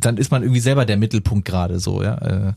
dann 0.00 0.16
ist 0.16 0.30
man 0.30 0.42
irgendwie 0.42 0.60
selber 0.60 0.84
der 0.84 0.96
Mittelpunkt 0.96 1.44
gerade 1.44 1.78
so, 1.78 2.02
ja. 2.02 2.48
Äh, 2.48 2.52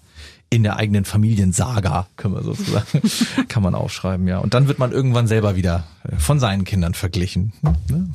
in 0.54 0.64
der 0.64 0.76
eigenen 0.76 1.06
Familiensaga, 1.06 2.08
können 2.18 2.36
wir 2.36 2.44
sozusagen, 2.44 3.02
kann 3.48 3.64
man 3.64 3.74
aufschreiben, 3.74 4.28
ja. 4.28 4.40
Und 4.40 4.54
dann 4.54 4.68
wird 4.68 4.80
man 4.80 4.92
irgendwann 4.92 5.26
selber 5.26 5.56
wieder 5.56 5.86
äh, 6.04 6.18
von 6.18 6.42
seinen 6.42 6.66
Kindern 6.66 6.94
verglichen. 6.94 7.54
Ne? 7.62 8.10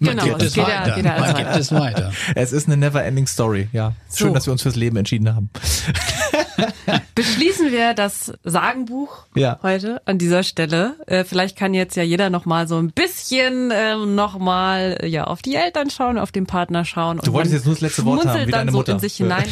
Genau, 0.00 0.24
Gibt 0.24 0.42
es 0.42 0.54
geht 0.54 0.64
weiter. 0.66 0.94
geht 0.96 1.04
Man 1.04 1.34
gibt 1.36 1.48
weiter. 1.48 1.60
es 1.60 1.70
weiter. 1.72 2.12
Es 2.34 2.52
ist 2.52 2.66
eine 2.66 2.76
never-ending 2.76 3.28
Story, 3.28 3.68
ja. 3.72 3.92
Schön, 4.12 4.28
So. 4.28 4.34
dass 4.34 4.46
wir 4.46 4.52
uns 4.52 4.62
fürs 4.62 4.74
Leben 4.74 4.96
entschieden 4.96 5.32
haben. 5.32 5.48
Beschließen 7.14 7.70
wir 7.70 7.94
das 7.94 8.32
Sagenbuch 8.42 9.24
Ja. 9.36 9.58
heute 9.62 10.02
an 10.06 10.18
dieser 10.18 10.42
Stelle. 10.42 10.96
Äh, 11.06 11.22
vielleicht 11.24 11.56
kann 11.56 11.72
jetzt 11.72 11.96
ja 11.96 12.02
jeder 12.02 12.30
noch 12.30 12.46
mal 12.46 12.66
so 12.66 12.78
ein 12.78 12.90
bisschen 12.90 13.70
ähm, 13.72 14.16
noch 14.16 14.38
mal 14.40 14.98
ja 15.04 15.24
auf 15.24 15.40
die 15.40 15.54
Eltern 15.54 15.90
schauen, 15.90 16.18
auf 16.18 16.32
den 16.32 16.46
Partner 16.46 16.84
schauen. 16.84 17.20
Du 17.22 17.32
wolltest 17.32 17.54
jetzt 17.54 17.64
nur 17.66 17.74
das 17.74 17.80
letzte 17.82 18.04
Wort 18.04 18.26
haben, 18.26 18.46
wie 18.46 18.50
deine 18.50 18.72
so 18.72 18.78
Mutter. 18.78 18.92
in 18.94 18.98
sich 18.98 19.14
hinein. 19.16 19.44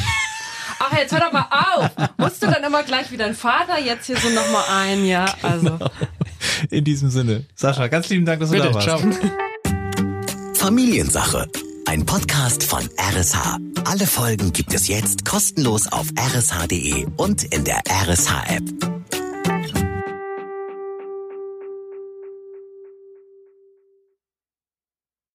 Ach, 0.78 0.92
jetzt 0.96 1.12
hör 1.12 1.20
doch 1.20 1.32
mal 1.32 1.46
auf. 1.50 1.90
Musst 2.18 2.42
du 2.42 2.46
dann 2.46 2.62
immer 2.64 2.82
gleich 2.82 3.10
wie 3.10 3.16
dein 3.16 3.34
Vater 3.34 3.78
jetzt 3.78 4.06
hier 4.06 4.16
so 4.16 4.28
noch 4.30 4.50
mal 4.50 4.64
ein, 4.82 5.04
ja? 5.04 5.26
Also 5.42 5.78
In 6.70 6.84
diesem 6.84 7.10
Sinne. 7.10 7.44
Sascha, 7.54 7.86
ganz 7.88 8.08
lieben 8.08 8.24
Dank, 8.24 8.40
dass 8.40 8.50
du 8.50 8.56
Bitte, 8.56 8.68
da 8.68 8.74
warst. 8.74 8.86
ciao. 8.86 9.00
Familiensache. 10.54 11.48
Ein 11.86 12.06
Podcast 12.06 12.64
von 12.64 12.88
RSH. 12.98 13.58
Alle 13.84 14.06
Folgen 14.06 14.52
gibt 14.52 14.72
es 14.72 14.88
jetzt 14.88 15.24
kostenlos 15.26 15.86
auf 15.92 16.06
rsh.de 16.18 17.06
und 17.16 17.44
in 17.44 17.64
der 17.64 17.80
RSH-App. 17.88 18.62